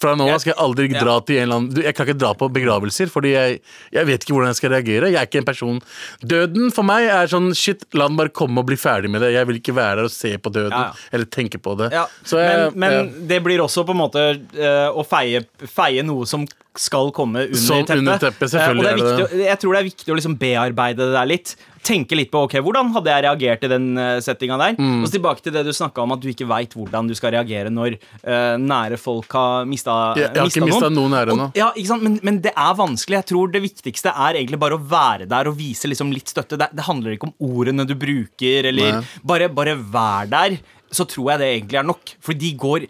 Fra 0.01 0.15
nå 0.17 0.25
av 0.33 0.39
skal 0.41 0.53
jeg 0.53 0.59
aldri 0.63 0.87
Ja. 0.93 0.99
dra 1.03 1.19
til 1.21 1.37
en 1.37 1.43
eller 1.43 1.55
annen 1.61 1.83
Jeg 1.83 1.95
kan 1.95 2.05
ikke 2.07 2.17
dra 2.17 2.33
på 2.33 2.49
begravelser, 2.53 3.09
fordi 3.13 3.31
jeg, 3.33 3.59
jeg 3.93 4.05
vet 4.05 4.23
ikke 4.25 4.33
hvordan 4.33 4.51
jeg 4.53 4.59
skal 4.59 4.69
reagere. 4.73 5.11
Jeg 5.11 5.19
er 5.21 5.25
ikke 5.29 5.41
en 5.43 5.49
person 5.49 5.81
Døden 6.25 6.71
for 6.73 6.83
meg 6.87 7.07
er 7.13 7.27
sånn 7.31 7.51
shit, 7.57 7.85
la 7.93 8.07
den 8.07 8.17
bare 8.17 8.29
komme 8.33 8.59
og 8.63 8.67
bli 8.69 8.75
ferdig 8.79 9.09
med 9.13 9.21
det. 9.21 9.33
Jeg 9.37 9.47
vil 9.49 9.59
ikke 9.61 9.75
være 9.77 9.95
der 10.01 10.09
og 10.09 10.11
se 10.13 10.35
på 10.37 10.51
døden 10.53 10.71
Ja, 10.73 10.91
ja. 10.91 11.09
eller 11.13 11.25
tenke 11.25 11.57
på 11.61 11.77
det. 11.77 11.91
Jeg- 11.93 12.07
men, 12.27 12.71
men 12.75 13.27
det 13.27 13.41
blir 13.43 13.59
også 13.63 13.85
på 13.85 13.91
en 13.95 14.01
måte 14.01 14.23
uh, 14.57 14.89
å 14.97 15.05
feie, 15.07 15.45
feie 15.67 16.03
noe 16.03 16.25
som 16.25 16.45
skal 16.77 17.09
komme 17.11 17.47
under 17.47 17.57
Som 17.57 17.85
teppet. 17.85 17.97
under 18.03 18.17
teppet, 18.21 18.43
Eh, 18.43 18.53
selvfølgelig 18.53 18.91
og 18.91 18.97
det 18.99 19.07
det 19.07 19.17
viktig, 19.31 19.45
Jeg 19.47 19.59
tror 19.59 19.73
det 19.73 19.79
er 19.79 19.89
viktig 19.89 20.11
å 20.13 20.17
liksom 20.19 20.35
bearbeide 20.37 20.97
det 20.97 21.13
der 21.15 21.25
litt. 21.25 21.55
Tenke 21.87 22.17
litt 22.19 22.29
på 22.29 22.43
ok, 22.45 22.57
hvordan 22.61 22.91
hadde 22.93 23.09
jeg 23.09 23.23
reagert 23.23 23.63
i 23.63 23.67
den 23.71 23.97
uh, 23.97 24.19
settinga 24.21 24.57
der. 24.59 24.75
Mm. 24.77 25.01
Og 25.01 25.07
så 25.07 25.13
tilbake 25.17 25.41
til 25.41 25.53
det 25.55 25.63
du 25.65 25.71
snakka 25.73 26.03
om, 26.03 26.11
at 26.13 26.19
du 26.21 26.27
ikke 26.29 26.45
veit 26.45 26.75
hvordan 26.75 27.07
du 27.09 27.15
skal 27.15 27.31
reagere 27.33 27.71
når 27.73 27.95
uh, 28.27 28.57
nære 28.61 28.99
folk 28.99 29.31
har 29.33 29.65
mista 29.69 29.95
Jeg- 30.17 30.31
jeg 30.33 30.41
har 30.41 30.51
ikke 30.51 30.65
mistet 30.69 30.93
noen 30.95 31.13
ære 31.19 31.33
ennå. 31.35 31.47
nå. 31.47 31.51
Ja, 31.55 31.71
ikke 31.75 31.87
sant? 31.91 32.03
Men, 32.03 32.19
men 32.23 32.39
det 32.41 32.53
er 32.55 32.73
vanskelig. 32.79 33.17
Jeg 33.21 33.25
tror 33.33 33.51
det 33.51 33.61
viktigste 33.63 34.13
er 34.15 34.33
egentlig 34.41 34.59
bare 34.59 34.77
å 34.79 34.81
være 34.87 35.27
der 35.27 35.47
og 35.51 35.57
vise 35.57 35.87
liksom 35.91 36.11
litt 36.13 36.27
støtte. 36.31 36.57
Det, 36.57 36.69
det 36.75 36.85
handler 36.87 37.17
ikke 37.17 37.29
om 37.29 37.35
ordene 37.57 37.85
du 37.87 37.95
bruker, 37.95 38.65
eller 38.71 39.03
bare, 39.23 39.49
bare 39.49 39.75
vær 39.75 40.27
der. 40.29 40.57
Så 40.91 41.03
tror 41.07 41.31
jeg 41.33 41.39
det 41.39 41.51
egentlig 41.61 41.79
er 41.79 41.87
nok. 41.93 42.15
For 42.23 42.33
de 42.33 42.53
går 42.55 42.87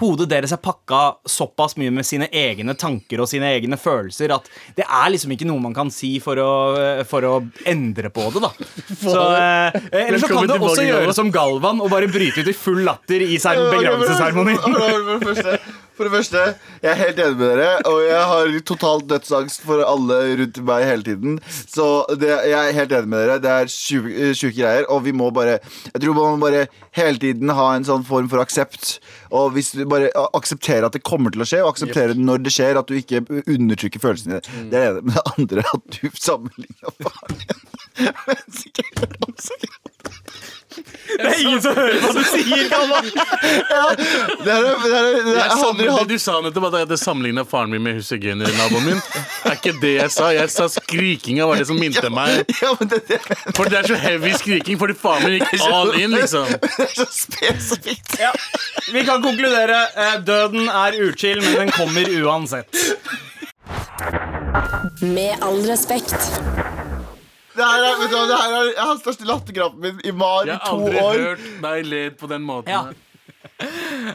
Hodet 0.00 0.30
deres 0.30 0.48
er 0.54 0.56
pakka 0.56 1.16
såpass 1.28 1.74
mye 1.76 1.90
med 1.92 2.06
sine 2.08 2.24
egne 2.32 2.72
tanker 2.72 3.20
og 3.20 3.28
sine 3.28 3.44
egne 3.52 3.76
følelser 3.76 4.32
at 4.32 4.46
det 4.74 4.86
er 4.88 5.10
liksom 5.12 5.34
ikke 5.34 5.44
noe 5.44 5.60
man 5.60 5.74
kan 5.76 5.90
si 5.92 6.14
for 6.24 6.40
å, 6.40 7.04
for 7.04 7.20
å 7.28 7.34
endre 7.68 8.08
på 8.08 8.24
det, 8.32 8.40
da. 8.40 8.48
Så, 8.96 9.12
eh, 9.36 9.76
eller 10.00 10.16
så 10.22 10.30
kan 10.32 10.48
du 10.48 10.54
også 10.56 10.86
gjøre 10.88 11.12
som 11.12 11.28
Galvan 11.30 11.82
og 11.84 11.90
bare 11.92 12.08
bryte 12.08 12.40
ut 12.40 12.48
i 12.48 12.56
full 12.56 12.80
latter 12.88 13.20
i 13.20 13.36
ser- 13.36 13.60
begravelsesseremonien. 13.76 15.60
For 16.00 16.08
det 16.08 16.14
første, 16.14 16.42
jeg 16.80 16.88
er 16.88 16.96
helt 16.96 17.18
enig 17.20 17.36
med 17.36 17.50
dere, 17.58 17.72
og 17.84 17.98
jeg 18.00 18.20
har 18.30 18.54
totalt 18.64 19.02
dødsangst 19.10 19.66
for 19.68 19.82
alle 19.84 20.16
rundt 20.40 20.60
meg 20.64 20.84
hele 20.88 21.04
tiden. 21.04 21.34
Så 21.50 21.88
det, 22.16 22.30
jeg 22.48 22.56
er 22.56 22.72
helt 22.78 22.94
enig 22.96 23.10
med 23.12 23.20
dere. 23.20 23.36
Det 23.44 23.50
er 23.52 23.68
eh, 23.68 24.30
sjuke 24.32 24.54
greier, 24.56 24.88
og 24.88 25.04
vi 25.04 25.12
må 25.12 25.28
bare 25.28 25.58
Jeg 25.60 26.00
tror 26.00 26.16
man 26.16 26.40
må 26.40 26.46
bare 26.46 26.64
hele 26.96 27.20
tiden 27.20 27.52
ha 27.52 27.68
en 27.76 27.84
sånn 27.84 28.08
form 28.08 28.32
for 28.32 28.40
aksept. 28.40 28.96
Og 29.28 29.52
hvis 29.52 29.74
du 29.76 29.84
bare 29.92 30.08
aksepterer 30.32 30.88
at 30.88 30.96
det 30.96 31.04
kommer 31.04 31.36
til 31.36 31.44
å 31.44 31.50
skje, 31.52 31.60
og 31.66 31.74
aksepterer 31.74 32.16
yep. 32.16 32.24
når 32.30 32.48
det 32.48 32.56
skjer, 32.56 32.80
at 32.80 32.88
du 32.88 32.96
ikke 32.96 33.20
undertrykker 33.44 34.00
følelsene 34.00 34.40
dine. 34.40 34.68
Det 34.72 34.80
er 34.80 34.96
det 34.96 35.04
ene. 35.04 35.04
Men 35.04 35.20
det 35.20 35.28
andre 35.36 35.66
er 35.66 35.72
at 35.76 36.00
du 36.00 36.16
sammenligner 36.16 36.96
faren 37.04 37.44
din 37.44 37.64
med 38.24 38.36
en 38.38 38.52
psykiater. 38.56 39.89
Det 41.10 41.26
er 41.26 41.40
ingen 41.42 41.58
som 41.62 41.74
hører 41.74 41.96
hva 42.00 42.10
du 42.14 42.20
sier, 42.24 42.68
Galvan! 42.70 43.08
Det 43.10 43.16
er, 43.74 43.96
det 44.40 44.52
er, 44.54 44.68
det 44.84 45.32
er, 45.34 45.88
Jeg 45.90 46.06
du 46.08 46.14
sa 46.22 46.36
nettopp, 46.40 46.66
at 46.68 46.76
jeg 46.78 46.86
hadde 46.86 46.98
sammenligna 47.00 47.42
faren 47.48 47.72
min 47.74 47.82
med 47.84 47.98
Hussegener-naboen 47.98 48.86
min. 48.86 49.00
Er 49.44 49.56
ikke 49.58 49.74
det 49.82 49.90
jeg 49.96 50.12
sa. 50.14 50.30
Jeg 50.32 50.52
sa 50.54 50.68
skrikinga 50.72 51.48
var 51.50 51.60
det 51.60 51.66
som 51.68 51.78
minte 51.80 52.08
meg. 52.14 52.44
Ja, 52.62 52.70
det, 52.80 53.18
For 53.58 53.68
det 53.68 53.80
er 53.82 53.90
så 53.90 53.98
heavy 54.00 54.32
skriking, 54.38 54.78
fordi 54.80 54.96
faren 55.02 55.26
min 55.26 55.36
gikk 55.40 55.66
all 55.68 55.92
in, 55.98 56.14
liksom. 56.14 56.46
det 56.54 56.86
er 56.86 56.94
så 56.94 57.08
spesifikt. 57.10 58.16
Ja. 58.22 58.30
Vi 58.94 59.04
kan 59.08 59.22
konkludere. 59.26 59.82
eh, 60.06 60.16
Døden 60.26 60.70
er 60.70 60.96
uchill, 61.10 61.42
men 61.44 61.58
den 61.64 61.74
kommer 61.74 62.08
uansett. 62.22 62.84
Med 65.02 65.34
all 65.42 65.60
respekt. 65.68 66.16
Det 67.50 67.66
her 67.66 67.84
er, 67.84 67.94
vet 67.98 68.10
du, 68.12 68.16
hva, 68.16 68.26
det 68.30 68.36
her 68.40 68.52
er 68.56 68.66
jeg 68.70 68.84
har 68.86 68.98
største 69.00 69.26
latterkrampen 69.26 69.80
min 69.86 70.00
i 70.06 70.12
mar 70.14 70.44
i 70.44 70.50
Jeg 70.52 70.58
har 70.62 70.70
to 70.70 70.84
aldri 70.86 71.00
år. 71.02 71.22
hørt 71.24 71.46
deg 71.64 71.88
led 71.90 72.18
på 72.20 72.28
den 72.30 72.44
måten. 72.46 72.70
Ja. 72.70 72.82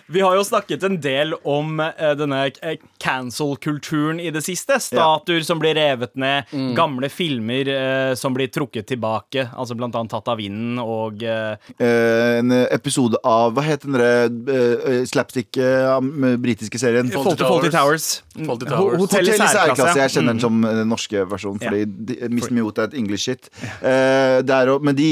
Vi 0.07 0.21
har 0.23 0.35
jo 0.37 0.43
snakket 0.47 0.83
en 0.87 0.97
del 1.03 1.33
om 1.43 1.79
uh, 1.79 2.13
denne 2.17 2.45
eh, 2.61 2.77
cancel-kulturen 3.01 4.19
i 4.19 4.29
det 4.33 4.41
siste. 4.45 4.79
Statuer 4.81 5.43
som 5.45 5.59
blir 5.61 5.75
revet 5.77 6.15
ned, 6.19 6.49
gamle 6.77 7.09
filmer 7.11 7.69
uh, 7.69 8.13
som 8.17 8.33
blir 8.35 8.47
trukket 8.53 8.87
tilbake. 8.91 9.47
Altså 9.55 9.75
blant 9.77 9.95
annet 9.97 10.11
tatt 10.13 10.29
av 10.31 10.39
vinden 10.41 10.79
og 10.81 11.23
eh, 11.23 11.55
Eh, 11.75 12.37
en 12.39 12.51
episode 12.71 13.17
av 13.27 13.53
Hva 13.55 13.63
het 13.65 13.83
den 13.83 13.95
derre 13.95 14.27
uh, 14.29 15.01
slapstick 15.07 15.57
uh, 15.59 15.97
britiske 16.41 16.79
serien? 16.79 17.09
Fawlty 17.11 17.37
Towers. 17.43 17.71
Towers. 17.73 18.07
Fawlty 18.35 18.67
Towers. 18.69 18.99
Hotell 19.01 19.27
i 19.27 19.31
Hotell 19.33 19.45
i 19.45 19.49
særklasse. 19.55 19.97
Jeg 19.99 20.13
kjenner 20.15 20.35
den 20.35 20.43
som 20.43 20.59
eh, 20.65 20.75
den 20.81 20.89
norske 20.91 21.23
versjonen, 21.31 21.61
fordi 21.63 21.83
de- 22.09 22.29
Miss 22.33 22.49
Miota 22.53 22.85
er 22.85 22.91
et 22.91 22.97
English 22.99 23.27
shit. 23.29 23.49
Eh, 23.81 24.39
der, 24.45 24.71
men 24.83 24.97
de 24.97 25.09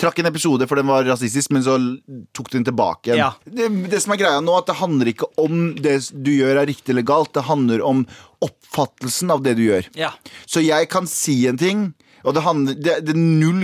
trakk 0.00 0.20
en 0.22 0.30
episode, 0.30 0.66
for 0.70 0.78
den 0.80 0.88
var 0.90 1.06
rasistisk, 1.08 1.52
men 1.54 1.64
så 1.66 1.76
tok 2.36 2.50
de 2.52 2.58
den 2.60 2.68
tilbake 2.70 3.12
igjen. 3.12 3.22
Ja. 3.24 3.32
Det, 3.46 3.68
det 3.92 4.02
som 4.06 4.14
er 4.14 4.22
greia 4.22 4.40
nå, 4.44 4.54
at 4.54 4.70
det 4.70 4.78
handler 4.78 5.10
ikke 5.10 5.28
om 5.42 5.68
det 5.82 5.98
du 6.14 6.32
gjør 6.36 6.62
er 6.62 6.70
riktig 6.70 6.94
eller 6.94 7.06
galt, 7.06 7.34
det 7.34 7.46
handler 7.48 7.82
om 7.84 8.04
oppfattelsen 8.44 9.32
av 9.34 9.42
det 9.42 9.56
du 9.58 9.66
gjør. 9.66 9.88
Ja. 9.98 10.12
Så 10.46 10.62
jeg 10.62 10.88
kan 10.92 11.08
si 11.10 11.40
en 11.50 11.58
ting 11.60 11.88
og 12.26 12.34
det, 12.34 12.42
handler, 12.42 12.74
det, 12.82 12.94
det 13.06 13.12
er 13.14 13.20
null, 13.22 13.60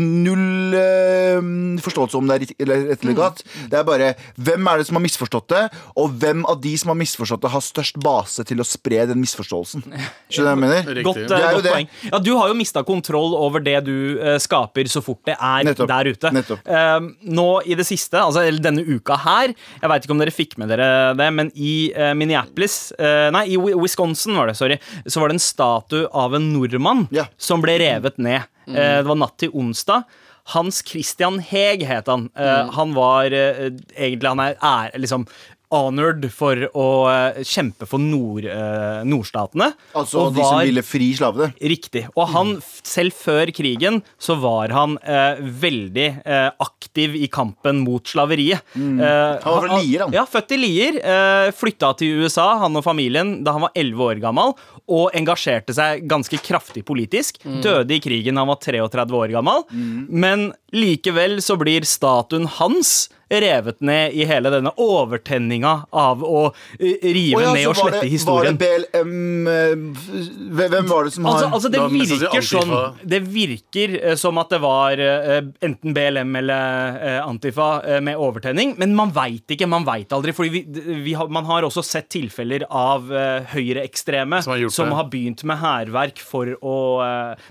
null 0.00 0.76
eh, 0.78 1.40
forståelse 1.84 2.16
om 2.18 2.28
det 2.30 2.36
er 2.36 2.44
rett 2.46 2.62
eller, 2.64 2.84
galt. 2.88 3.04
Mm. 3.04 3.16
galt. 3.18 3.42
Det 3.70 3.78
er 3.80 3.86
bare 3.88 4.10
hvem 4.40 4.70
er 4.72 4.80
det 4.80 4.86
som 4.88 4.98
har 4.98 5.04
misforstått 5.04 5.48
det, 5.52 5.62
og 6.00 6.14
hvem 6.22 6.44
av 6.48 6.60
de 6.64 6.72
som 6.80 6.92
har 6.92 6.98
misforstått 7.00 7.44
det, 7.44 7.52
har 7.52 7.64
størst 7.64 8.00
base 8.02 8.44
til 8.48 8.62
å 8.62 8.66
spre 8.66 9.02
den 9.10 9.20
misforståelsen. 9.22 9.84
Skjønner 10.32 10.32
du 10.32 10.40
hva 10.40 10.54
jeg 10.54 10.62
mener? 10.64 11.02
Godt, 11.06 11.20
eh, 11.24 11.28
Det 11.30 11.36
er 11.38 11.44
jo 11.44 11.58
godt 11.60 11.66
det. 11.68 11.74
poeng. 11.76 11.90
Ja, 12.10 12.22
du 12.24 12.32
har 12.38 12.52
jo 12.52 12.56
mista 12.58 12.84
kontroll 12.86 13.36
over 13.38 13.64
det 13.64 13.76
du 13.86 13.94
uh, 14.20 14.36
skaper 14.42 14.88
så 14.90 15.02
fort 15.04 15.20
det 15.28 15.36
er 15.36 15.66
Nettopp. 15.68 15.90
der 15.92 16.10
ute. 16.14 16.32
Nettopp. 16.34 16.64
Eh, 16.64 16.98
nå 17.36 17.48
i 17.68 17.76
det 17.78 17.86
siste, 17.88 18.16
altså 18.20 18.46
eller 18.46 18.62
denne 18.64 18.82
uka 18.86 19.16
her 19.20 19.52
Jeg 19.52 19.90
veit 19.90 20.04
ikke 20.06 20.14
om 20.14 20.20
dere 20.22 20.32
fikk 20.34 20.56
med 20.60 20.70
dere 20.72 20.88
det, 21.18 21.28
men 21.36 21.50
i 21.54 21.92
uh, 21.92 22.12
Minneapolis 22.16 22.78
Nei, 23.00 23.42
i 23.52 23.56
Wisconsin 23.58 24.36
var 24.36 24.48
det, 24.50 24.56
sorry. 24.58 24.76
Så 25.06 25.20
var 25.20 25.30
det 25.30 25.36
en 25.36 25.42
statue 25.42 26.08
av 26.16 26.34
en 26.36 26.46
nordmann 26.54 27.06
Ja. 27.14 27.26
som 27.40 27.60
ble 27.62 27.74
revet 27.80 27.89
ned. 28.22 28.48
Eh, 28.70 28.98
det 29.00 29.08
var 29.08 29.18
natt 29.20 29.38
til 29.42 29.54
onsdag. 29.56 30.06
Hans 30.54 30.80
Christian 30.86 31.38
Heg 31.44 31.84
het 31.86 32.08
han. 32.10 32.28
Mm. 32.34 32.70
Han 32.76 32.94
var 32.96 33.34
eh, 33.36 33.68
egentlig 33.94 34.32
Han 34.32 34.42
er, 34.42 34.56
er 34.62 34.98
liksom 34.98 35.26
honored 35.70 36.26
for 36.34 36.56
å 36.74 36.86
eh, 37.10 37.40
kjempe 37.46 37.86
for 37.88 38.02
nord, 38.02 38.44
eh, 38.44 39.00
nordstatene. 39.06 39.70
Altså 39.96 40.24
og 40.26 40.34
de 40.36 40.42
som 40.44 40.60
ville 40.66 40.82
fri 40.86 41.10
slavene. 41.18 41.52
Riktig. 41.62 42.04
Og 42.16 42.28
han, 42.34 42.52
f- 42.58 42.80
selv 42.86 43.14
før 43.14 43.52
krigen, 43.54 44.00
så 44.20 44.36
var 44.42 44.74
han 44.74 44.96
eh, 45.04 45.38
veldig 45.62 46.08
eh, 46.24 46.48
aktiv 46.64 47.14
i 47.20 47.28
kampen 47.32 47.82
mot 47.86 48.04
slaveriet. 48.10 48.62
Eh, 48.74 48.80
Mm. 48.80 49.00
Han 49.00 49.54
var 49.54 49.64
fra 49.68 49.78
Lier, 49.80 50.02
han. 50.04 50.12
Ja, 50.14 50.22
født 50.28 50.52
i 50.54 50.58
Lier. 50.60 50.96
Eh, 51.00 51.50
flytta 51.56 51.92
til 52.00 52.22
USA, 52.24 52.48
han 52.62 52.76
og 52.78 52.84
familien, 52.84 53.36
da 53.44 53.52
han 53.56 53.64
var 53.66 53.72
11 53.78 54.02
år 54.06 54.20
gammel. 54.22 54.54
Og 54.90 55.14
engasjerte 55.16 55.74
seg 55.76 56.04
ganske 56.10 56.38
kraftig 56.42 56.82
politisk. 56.88 57.38
Mm. 57.44 57.60
Døde 57.64 57.94
i 57.96 58.00
krigen 58.02 58.34
da 58.38 58.42
han 58.44 58.50
var 58.50 58.58
33 58.62 59.16
år 59.20 59.32
gammel. 59.36 59.64
Men 60.10 60.50
likevel 60.74 61.38
så 61.44 61.56
blir 61.60 61.86
statuen 61.88 62.46
hans 62.58 63.08
revet 63.30 63.80
ned 63.80 64.12
i 64.12 64.24
hele 64.26 64.50
denne 64.50 64.72
overtenninga 64.80 65.72
av 65.90 66.22
å 66.26 66.40
eh, 66.78 66.98
rive 67.14 67.38
oh, 67.38 67.42
ja, 67.44 67.52
ned 67.54 67.68
og 67.70 67.76
slette 67.78 68.00
det- 68.02 68.10
historien. 68.10 68.56
Var 68.58 68.82
det 68.82 69.02
BLM 69.02 69.48
eh, 69.48 70.70
Hvem 70.70 70.88
var 70.90 71.06
det 71.06 71.14
som 71.14 71.28
har 71.28 71.36
Altså, 71.38 71.50
altså 71.54 71.70
det, 71.70 71.82
virker 71.94 72.46
sånn, 72.46 72.74
det 73.12 73.20
virker 73.30 73.94
som 74.18 74.40
at 74.42 74.50
det 74.50 74.60
var 74.64 75.02
eh, 75.04 75.38
enten 75.66 75.94
BLM 75.94 76.36
eller 76.40 77.20
Antifa 77.20 77.68
med 78.02 78.18
overtenning, 78.18 78.74
men 78.80 78.94
man 78.96 79.12
veit 79.14 79.54
ikke. 79.54 79.68
Man 79.70 79.84
veit 79.86 80.12
aldri. 80.12 80.32
Fordi 80.36 80.50
vi, 80.50 80.62
vi 81.04 81.14
har, 81.16 81.30
man 81.32 81.46
har 81.48 81.66
også 81.66 81.84
sett 81.86 82.08
tilfeller 82.12 82.64
av 82.66 83.06
høyreekstreme 83.52 84.40
Som 84.42 84.54
har 84.54 84.74
som 84.74 84.92
har 84.96 85.08
begynt 85.12 85.44
med 85.48 85.60
hærverk 85.60 86.20
for 86.22 86.50
å 86.60 86.76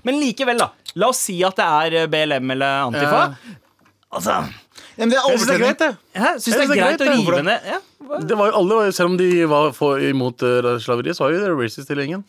Men 0.06 0.20
likevel, 0.20 0.60
da. 0.60 0.70
La 1.00 1.10
oss 1.12 1.22
si 1.28 1.38
at 1.46 1.58
det 1.58 1.66
er 1.66 2.10
BLM 2.10 2.54
eller 2.56 2.86
Antifa. 2.88 3.24
Altså, 4.10 4.40
ja, 5.00 5.06
men 5.06 5.14
Det 5.14 5.18
er 5.18 5.30
Jeg 5.30 5.38
synes 5.40 5.46
det 5.48 5.54
er 5.54 5.56
overtenning. 5.56 5.70
greit, 5.70 5.78
det. 5.80 5.94
jeg 6.20 6.42
syns 6.44 6.56
det 6.56 6.64
er 6.64 6.80
greit 6.84 7.00
å 7.00 7.14
rive 7.14 7.46
ned 7.48 7.72
ja. 7.72 7.78
Det 8.26 8.34
var 8.34 8.48
jo 8.50 8.54
alle, 8.58 8.76
Selv 8.96 9.12
om 9.12 9.16
de 9.20 9.26
var 9.46 9.68
for, 9.76 10.00
imot 10.02 10.42
uh, 10.42 10.70
slaveriet, 10.82 11.14
så 11.14 11.22
var 11.22 11.34
jo 11.34 11.40
det 11.44 11.50
racist 11.54 11.92
hele 11.92 12.02
gjengen. 12.02 12.24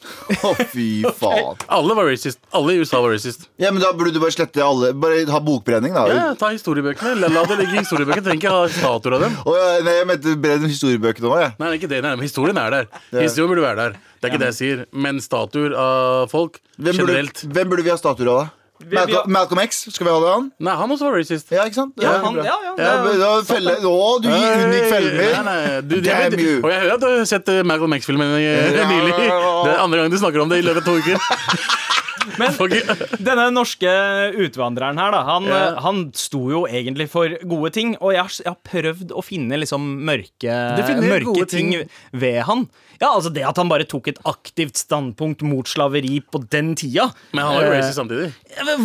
Å, 0.45 0.51
fy 0.69 1.01
faen. 1.23 1.57
Alle 1.73 1.95
var 1.97 2.05
racist. 2.05 2.37
Alle 2.53 2.75
i 2.75 2.83
USA 2.83 2.99
var 3.01 3.15
racist. 3.15 3.47
Ja, 3.57 3.71
men 3.73 3.81
Da 3.81 3.89
burde 3.97 4.13
du 4.13 4.19
bare 4.21 4.35
slette 4.35 4.61
alle. 4.61 4.91
Bare 4.93 5.23
ha 5.31 5.39
bokbrenning, 5.41 5.95
da. 5.97 6.03
Ja, 6.11 6.27
ta 6.37 6.51
historiebøkene. 6.53 7.15
La, 7.23 7.31
la 7.33 7.43
det 7.49 7.57
ligge 7.63 7.79
i 7.79 7.81
historiebøkene. 7.81 8.27
Trenger 8.27 8.43
ikke 8.43 8.53
ha 8.53 8.69
statuer 8.75 9.17
av 9.17 9.25
dem. 9.25 9.39
Å, 9.41 9.57
ja, 9.57 9.71
nei, 9.87 9.97
jeg 10.03 10.09
mente 10.11 10.35
brenn 10.45 10.69
historiebøkene 10.69 11.31
òg, 11.33 11.39
jeg. 11.47 11.55
Nei, 11.57 11.65
det 11.65 11.73
er 11.73 11.79
ikke 11.81 11.91
det. 11.95 12.03
Nei, 12.05 12.13
men 12.19 12.27
historien 12.29 12.61
er 12.61 12.77
der. 12.77 12.89
Historien 13.17 13.53
burde 13.55 13.65
være 13.65 13.81
der. 13.81 13.97
Det 14.21 14.29
er 14.29 14.35
ikke 14.35 14.43
det 14.45 14.51
jeg 14.51 14.59
sier. 14.61 14.85
Men 14.93 15.23
statuer 15.25 15.73
av 15.81 16.29
folk 16.29 16.61
Hvem 16.77 16.91
burde, 16.93 16.99
generelt 17.01 17.41
hvem 17.57 17.73
burde 17.73 17.87
vi 17.89 17.95
ha 17.95 17.97
statuer 17.97 18.29
av, 18.35 18.43
da? 18.43 18.60
Vi 18.87 18.97
har- 18.97 19.07
Malcolm, 19.07 19.31
Malcolm 19.31 19.59
X? 19.63 19.85
Skal 19.93 20.07
vi 20.07 20.11
ha 20.11 20.19
det 20.23 20.31
han? 20.33 20.51
Nei, 20.59 20.75
han 20.75 20.91
også 20.91 21.05
var 21.09 21.17
racist. 21.17 21.51
Ja, 21.51 21.63
ikke 21.65 21.75
sant? 21.79 21.93
Ja, 22.01 22.15
han, 22.23 22.35
ja, 22.35 22.43
ja, 22.43 22.73
ja, 22.77 23.13
Ja, 23.21 23.31
felle, 23.47 23.75
å, 23.85 24.21
du 24.21 24.29
gir 24.29 24.65
unngikk 24.65 24.87
fellen 24.91 25.17
Nei, 25.17 25.43
nei, 25.47 26.01
Damn 26.01 26.39
you. 26.39 26.57
Og 26.63 26.69
jeg 26.71 26.79
hører 26.85 26.93
at 26.97 27.01
du 27.03 27.07
har 27.11 27.25
sett 27.29 27.49
eh, 27.49 27.61
Malcolm 27.63 27.93
X-filmen 27.99 28.33
nylig. 28.93 29.13
Det 29.19 29.29
er 29.73 29.79
andre 29.83 30.01
gang 30.03 30.11
du 30.11 30.17
snakker 30.17 30.41
om 30.45 30.49
det 30.49 30.61
i 30.63 30.67
løpet 30.67 30.81
av 30.81 30.91
to 30.91 30.97
uker. 30.99 31.77
Men 32.39 32.53
denne 33.21 33.47
norske 33.53 33.91
utvandreren 34.41 34.99
her, 35.01 35.13
da, 35.15 35.21
han, 35.27 35.47
eh, 35.49 35.79
han 35.83 36.03
sto 36.17 36.43
jo 36.51 36.63
egentlig 36.69 37.07
for 37.11 37.33
gode 37.49 37.73
ting. 37.75 37.95
Og 37.99 38.13
jeg 38.15 38.23
har, 38.25 38.35
jeg 38.45 38.51
har 38.51 38.59
prøvd 38.67 39.13
å 39.17 39.23
finne 39.25 39.59
liksom 39.61 39.87
mørke, 40.07 40.57
mørke 41.01 41.47
ting. 41.49 41.73
ting. 41.75 41.89
ved 42.13 42.41
han. 42.47 42.67
Ja, 43.01 43.15
altså 43.15 43.31
Det 43.33 43.43
at 43.47 43.57
han 43.57 43.71
bare 43.71 43.87
tok 43.89 44.11
et 44.11 44.19
aktivt 44.29 44.77
standpunkt 44.77 45.41
mot 45.47 45.67
slaveri 45.69 46.19
på 46.21 46.43
den 46.53 46.75
tida. 46.77 47.09
Men 47.33 47.47
han 47.47 47.55
var 47.57 47.65
jo 47.65 47.71
Eh, 47.71 47.77
racist 47.79 47.97
samtidig. 47.97 48.29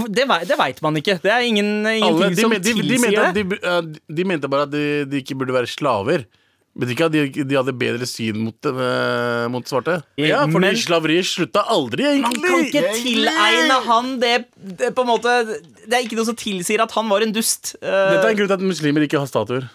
Det, 0.08 0.24
det 0.48 0.58
veit 0.58 0.82
man 0.84 0.96
ikke. 0.96 1.18
Det 1.22 1.32
er 1.32 1.44
ingen, 1.44 1.70
Alle, 1.84 2.30
de, 2.32 2.40
som 2.40 2.54
de, 2.54 2.60
de, 2.62 2.74
tilsier 2.80 3.34
det. 3.34 3.44
de, 3.60 4.00
de 4.20 4.26
mente 4.28 4.48
bare 4.48 4.68
at 4.68 4.72
de, 4.72 5.04
de 5.10 5.22
ikke 5.22 5.36
burde 5.38 5.56
være 5.56 5.70
slaver. 5.70 6.26
Betyr 6.76 6.92
ikke 6.92 7.06
at 7.08 7.12
de, 7.14 7.44
de 7.48 7.56
hadde 7.56 7.72
bedre 7.80 8.04
syn 8.08 8.36
mot, 8.44 8.66
eh, 8.68 9.46
mot 9.48 9.64
svarte. 9.64 10.02
Ja, 10.20 10.42
fordi 10.44 10.60
Men- 10.60 10.76
slaveriet 10.76 11.24
slutta 11.24 11.62
aldri, 11.72 12.04
Man 12.04 12.26
egentlig. 12.34 12.50
kan 12.50 12.66
ikke 12.66 12.92
tilegne 13.00 13.78
han 13.86 14.10
det, 14.20 14.34
det 14.60 14.90
på 14.94 15.00
en 15.06 15.08
måte 15.08 15.32
Det 15.86 15.94
er 15.94 16.04
ikke 16.04 16.18
noe 16.18 16.26
som 16.28 16.36
tilsier 16.36 16.82
at 16.84 16.92
han 16.92 17.08
var 17.08 17.22
en 17.24 17.32
dust. 17.32 17.76
Eh, 17.80 17.88
Dette 17.88 18.26
er 18.26 18.28
en 18.34 18.36
grunn 18.36 18.48
til 18.52 18.58
at 18.60 18.66
muslimer 18.68 19.06
ikke 19.08 19.18
har 19.18 19.26
statuer. 19.30 19.70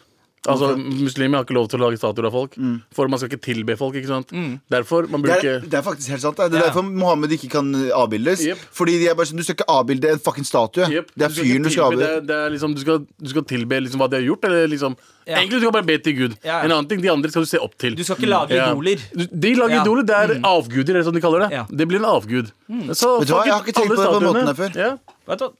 Altså, 0.49 0.71
Muslimer 0.75 1.37
har 1.37 1.43
ikke 1.45 1.53
lov 1.53 1.67
til 1.69 1.77
å 1.77 1.83
lage 1.83 1.99
statuer 2.01 2.25
av 2.25 2.31
folk. 2.33 2.55
For 2.97 3.07
man 3.07 3.19
skal 3.21 3.29
ikke 3.29 3.43
tilbe 3.45 3.75
folk. 3.77 3.93
ikke 3.99 4.07
sant? 4.09 4.31
Derfor 4.73 5.05
man 5.11 5.21
Det 5.21 5.35
er, 5.45 5.59
det 5.61 5.73
er 5.77 5.83
faktisk 5.85 6.09
helt 6.09 6.21
sant. 6.23 6.35
Det 6.37 6.47
Det 6.51 6.57
er 6.57 6.63
yeah. 6.63 6.71
derfor 6.73 6.81
Mohammed 6.89 7.29
ikke 7.35 7.49
kan 7.53 7.69
avbildes. 7.93 8.41
Yep. 8.47 8.57
Fordi 8.73 8.95
de 8.97 9.07
er 9.11 9.13
bare 9.13 9.29
sånn, 9.29 9.37
Du 9.37 9.43
skal 9.45 9.53
ikke 9.59 9.69
avbilde 9.69 10.09
en 10.09 10.19
fucking 10.19 10.43
statue. 10.49 10.87
Yep. 10.89 11.11
Det 11.15 11.27
er 11.27 11.29
fyren 11.29 11.61
du 11.63 11.69
skal 11.69 11.83
avbilde. 11.91 12.07
det, 12.07 12.17
er- 12.17 12.25
det 12.31 12.35
er 12.45 12.49
liksom, 12.55 12.73
du, 12.73 12.81
skal, 12.81 13.05
du 13.21 13.29
skal 13.29 13.43
tilbe 13.53 13.81
liksom 13.85 14.01
hva 14.01 14.09
de 14.09 14.17
har 14.17 14.25
gjort. 14.31 14.45
Eller 14.49 14.67
liksom 14.67 14.97
Ja. 15.27 15.37
Egentlig 15.37 15.59
du 15.59 15.59
skal 15.61 15.71
bare 15.71 15.85
be 15.85 15.97
til 16.01 16.13
Gud. 16.17 16.33
Ja. 16.43 16.63
En 16.65 16.71
annen 16.71 16.87
ting, 16.89 16.99
De 17.01 17.07
andre 17.11 17.29
skal 17.29 17.43
du 17.43 17.47
se 17.47 17.59
opp 17.61 17.77
til. 17.77 17.93
Du 17.93 18.03
skal 18.03 18.17
ikke 18.17 18.27
lage 18.31 18.55
Ja. 18.57 18.71
idoler. 18.73 18.97
De 19.13 19.53
lager 19.55 19.75
Ja. 19.77 19.83
idoler. 19.83 20.03
Det 20.03 20.15
er 20.17 20.39
avguder, 20.41 20.89
eller 20.95 21.03
som 21.03 21.13
de 21.13 21.21
kaller 21.21 21.45
det. 21.45 21.51
Ja. 21.51 21.65
Det 21.69 21.87
blir 21.87 21.99
en 22.01 22.09
avgud. 22.09 22.49
Så 22.97 23.19
Vet 23.19 23.27
du 23.29 23.33
hva, 23.35 23.45
jeg 23.45 23.53
har 23.53 23.61
ikke 23.61 23.77
tenkt 23.77 23.93
på 23.93 24.01
det 24.01 24.07
på 24.09 24.19
den 24.19 24.33
måten 24.33 24.47
her 24.49 24.57
før. 24.57 24.75
Ja. 24.75 24.97
Vet 25.29 25.37
du 25.37 25.45
hva? 25.45 25.53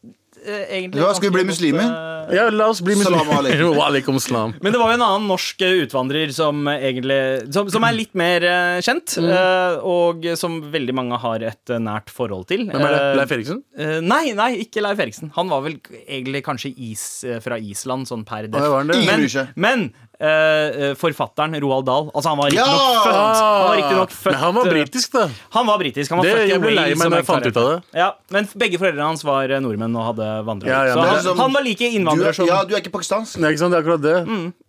Eh, 0.46 0.64
egentlig 0.78 1.02
Ja, 1.02 1.14
skal 1.14 1.30
vi 1.30 1.36
bli 1.40 1.46
muslimer? 1.50 1.86
eh, 1.86 2.36
Ja, 2.36 2.50
la 2.54 2.68
oss 2.70 2.80
bli 2.82 2.96
Salam 2.96 3.26
muslimer. 3.28 3.40
alaikum. 3.42 3.76
Wa 3.80 3.88
alaikum 3.90 4.20
salam. 4.22 4.54
Men 4.62 4.72
det 4.72 4.80
var 4.80 4.92
jo 4.92 4.98
en 5.00 5.06
annen 5.08 5.28
norsk 5.28 5.62
eh, 5.68 5.82
utvandrer 5.86 6.32
som 6.34 6.64
egentlig 6.72 7.52
Som, 7.54 7.70
som 7.74 7.84
er 7.84 7.94
litt 7.98 8.14
mer 8.16 8.44
eh, 8.44 8.82
kjent, 8.86 9.18
Mm. 9.22 9.30
eh, 9.30 9.80
og 9.84 10.26
som 10.40 10.60
veldig 10.72 10.94
mange 10.96 11.18
har 11.20 11.44
et 11.44 11.70
eh, 11.74 11.80
nært 11.82 12.10
forhold 12.14 12.48
til. 12.48 12.68
Hvem 12.70 12.86
er 12.88 12.94
det? 12.96 13.02
Eh, 13.02 13.16
Leif 13.20 13.32
Eriksen? 13.38 13.64
eh, 13.78 14.00
nei, 14.02 14.32
nei, 14.38 14.52
ikke 14.64 14.82
Leif 14.86 15.00
Eriksen. 15.04 15.32
Han 15.36 15.50
var 15.52 15.62
vel 15.66 15.80
egentlig 16.08 16.44
kanskje 16.46 16.72
is, 16.78 17.24
eh, 17.26 17.40
fra 17.44 17.58
Island, 17.60 18.08
sånn 18.08 18.24
per 18.26 18.48
def. 18.48 18.62
var 18.62 18.78
han 18.86 18.88
det? 18.94 19.02
Ingen 19.04 19.20
Men, 19.20 19.30
seg. 19.30 19.48
men 19.56 19.92
eh, 20.22 20.90
eh, 20.92 20.94
forfatteren 21.00 21.56
Roald 21.64 21.86
Dahl 21.90 22.10
Altså, 22.14 22.30
han 22.30 22.38
var 22.40 22.52
riktignok 22.52 22.82
Ja! 22.82 23.02
født 23.02 23.16
Han 23.42 23.66
var 23.66 23.76
riktig 23.80 23.98
nok 23.98 24.16
Men 24.26 24.40
han 24.44 24.56
var 24.56 24.66
eh, 24.68 24.74
britisk, 24.76 25.12
da. 25.18 25.28
Han 25.58 25.68
var 25.68 25.82
britisk. 25.82 26.10
Han 26.14 26.22
var 26.22 26.26
Det- 26.26 26.36
født 26.38 26.46
i 26.46 26.52
jeg 26.52 26.62
ble 26.62 26.74
lei 26.78 26.88
meg 26.90 26.98
som 27.02 27.12
når 27.12 27.18
jeg 27.22 27.30
fant 27.32 27.46
ut 27.48 27.58
av 27.62 27.70
det. 27.72 27.78
Ja, 28.04 28.10
men 28.32 28.50
begge 28.64 28.78
foreldrene 28.82 29.08
hans 29.12 29.24
var 29.28 29.50
eh, 29.50 29.60
nordmenn 29.64 29.96
og 29.98 30.06
hadde 30.12 30.28
vandret. 30.48 30.70
Ja, 30.72 30.82
ja, 30.86 30.94
så 30.96 31.06
han, 31.10 31.24
som- 31.24 31.38
han 31.46 31.54
var 31.54 31.64
like 31.66 31.82
er, 31.82 31.96
innvandrer 32.00 32.36
som 32.36 32.46
ja, 32.48 32.64
du 32.64 32.76
er 32.76 32.84
ikke 32.84 32.94
pakistansk. 32.94 33.40
Nei, 33.42 33.52
ikke 33.54 33.64
sant, 33.66 33.74
det 33.74 33.80
er 33.80 33.84
akkurat 33.84 34.02
det. 34.06 34.18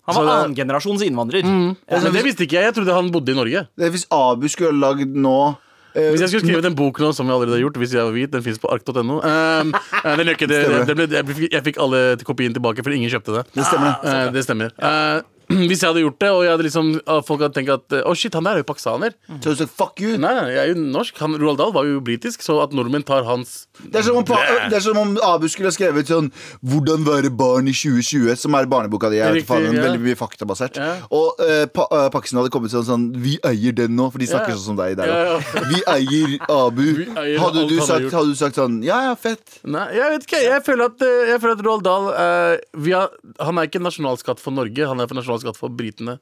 Han 0.09 0.15
var 0.19 0.33
annengenerasjons 0.45 1.03
innvandrer. 1.07 1.45
Men 1.47 2.13
det 2.13 2.25
visste 2.25 2.47
ikke 2.47 2.59
jeg. 2.59 2.71
Jeg 2.73 2.75
trodde 2.81 2.95
han 2.97 3.11
bodde 3.15 3.35
i 3.35 3.37
Norge. 3.39 3.67
Det 3.79 3.93
Hvis 3.93 4.07
Abu 4.11 4.49
skulle 4.49 4.75
lagd 4.81 5.15
nå 5.15 5.57
Hvis 5.93 6.23
jeg 6.25 6.31
skulle 6.33 6.47
skrevet 6.49 6.65
en 6.71 6.75
bok 6.79 6.99
nå, 7.05 7.13
som 7.13 7.29
jeg 7.29 7.37
allerede 7.37 7.59
har 7.59 7.63
gjort, 7.67 7.77
hvis 7.77 7.93
jeg 7.93 8.01
var 8.07 8.15
hvit, 8.17 8.31
den 8.33 8.43
fins 8.43 8.59
på 8.59 8.71
ark.no 8.73 9.19
um, 9.21 9.75
eh, 10.07 10.17
ble, 10.17 10.33
jeg, 10.33 11.51
jeg 11.53 11.63
fikk 11.67 11.77
alle 11.85 12.01
kopien 12.25 12.55
tilbake, 12.57 12.81
for 12.81 12.97
ingen 12.97 13.13
kjøpte 13.13 13.35
det. 13.37 13.43
Det 13.53 13.67
stemmer. 13.69 13.99
Eh, 14.01 14.31
det 14.33 14.45
stemmer. 14.47 14.73
Eh, 14.81 15.21
hvis 15.69 15.81
jeg 15.83 15.89
hadde 15.93 16.03
gjort 16.05 16.19
det, 16.23 16.31
og 16.33 16.43
jeg 16.47 16.53
hadde 16.55 16.67
liksom, 16.67 16.89
folk 17.29 17.41
hadde 17.45 17.55
tenkt 17.59 17.73
at 17.75 17.97
Å, 18.09 18.15
shit, 18.17 18.35
han 18.35 18.45
der 18.49 18.59
er 18.59 18.63
jo 18.63 18.69
pakistaner. 18.73 19.15
Så 19.41 19.53
du 19.53 19.57
sa 19.63 19.67
fuck 19.67 20.01
you. 20.01 20.17
Nei, 20.19 20.33
nei, 20.35 20.47
jeg 20.55 20.63
er 20.63 20.73
jo 20.75 20.81
norsk. 20.83 21.19
Han, 21.23 21.37
Roald 21.41 21.59
Dahl 21.61 21.73
var 21.75 21.85
jo 21.89 22.01
britisk, 22.05 22.43
så 22.45 22.59
at 22.63 22.73
nordmenn 22.77 23.05
tar 23.05 23.25
hans 23.29 23.67
Det 23.83 24.01
er, 24.01 24.03
som 24.09 24.17
om, 24.21 24.25
pa- 24.25 24.41
det 24.71 24.77
er 24.79 24.85
som 24.85 24.99
om 24.99 25.17
Abu 25.23 25.49
skulle 25.49 25.69
ha 25.71 25.75
skrevet 25.77 26.07
sånn 26.09 26.31
'Hvordan 26.63 27.05
være 27.07 27.31
barn 27.37 27.69
i 27.69 27.73
2020', 27.77 28.37
som 28.39 28.55
er 28.55 28.67
barneboka 28.71 29.11
di. 29.11 29.17
Jeg 29.21 29.27
vet 29.29 29.35
Riktig, 29.43 29.49
faen, 29.49 29.65
den 29.67 29.77
er 29.77 29.83
ja. 29.83 29.87
Veldig 29.91 30.03
mye 30.07 30.17
faktabasert. 30.19 30.77
Ja. 30.77 30.93
Og 31.11 31.41
eh, 31.43 31.67
pa, 31.67 31.87
eh, 31.91 32.09
Pakistan 32.15 32.41
hadde 32.43 32.51
kommet 32.55 32.71
sånn 32.73 32.87
sånn 32.87 33.05
'Vi 33.17 33.39
eier 33.45 33.73
den 33.75 33.97
nå', 33.97 34.11
for 34.13 34.19
de 34.19 34.27
snakker 34.27 34.53
Ja. 34.53 34.57
sånn 34.57 34.73
som 34.73 34.77
deg 34.77 34.97
der 34.97 35.07
Ja, 35.07 35.37
òg. 35.37 35.69
Vi 35.73 35.83
eier 35.87 36.39
Abu. 36.49 36.83
Vi 36.83 37.07
eier 37.07 37.39
hadde, 37.39 37.59
alt 37.63 37.69
du 37.69 37.77
han 37.77 37.83
har 37.83 37.87
sagt, 37.87 38.03
gjort. 38.07 38.13
hadde 38.13 38.31
du 38.33 38.35
sagt 38.37 38.57
sånn 38.57 38.83
'Ja, 38.85 38.99
ja, 39.11 39.15
fett'. 39.15 39.59
Nei, 39.65 39.87
jeg 39.95 40.11
vet 40.17 40.23
ikke. 40.27 40.43
Jeg 40.43 40.63
føler 40.65 40.85
at, 40.87 41.03
eh, 41.03 41.27
jeg 41.33 41.41
føler 41.41 41.53
at 41.59 41.65
Roald 41.67 41.83
Dahl 41.85 42.05
eh, 42.13 42.59
vi 42.77 42.91
har, 42.93 43.11
Han 43.41 43.59
er 43.59 43.67
ikke 43.67 43.81
nasjonalskatt 43.83 44.39
for 44.41 44.51
Norge, 44.53 44.87
han 44.87 45.01
er 45.01 45.07
for 45.07 45.15
nasjonalskatt 45.43 45.59
for 45.59 45.75
britene. 45.75 46.19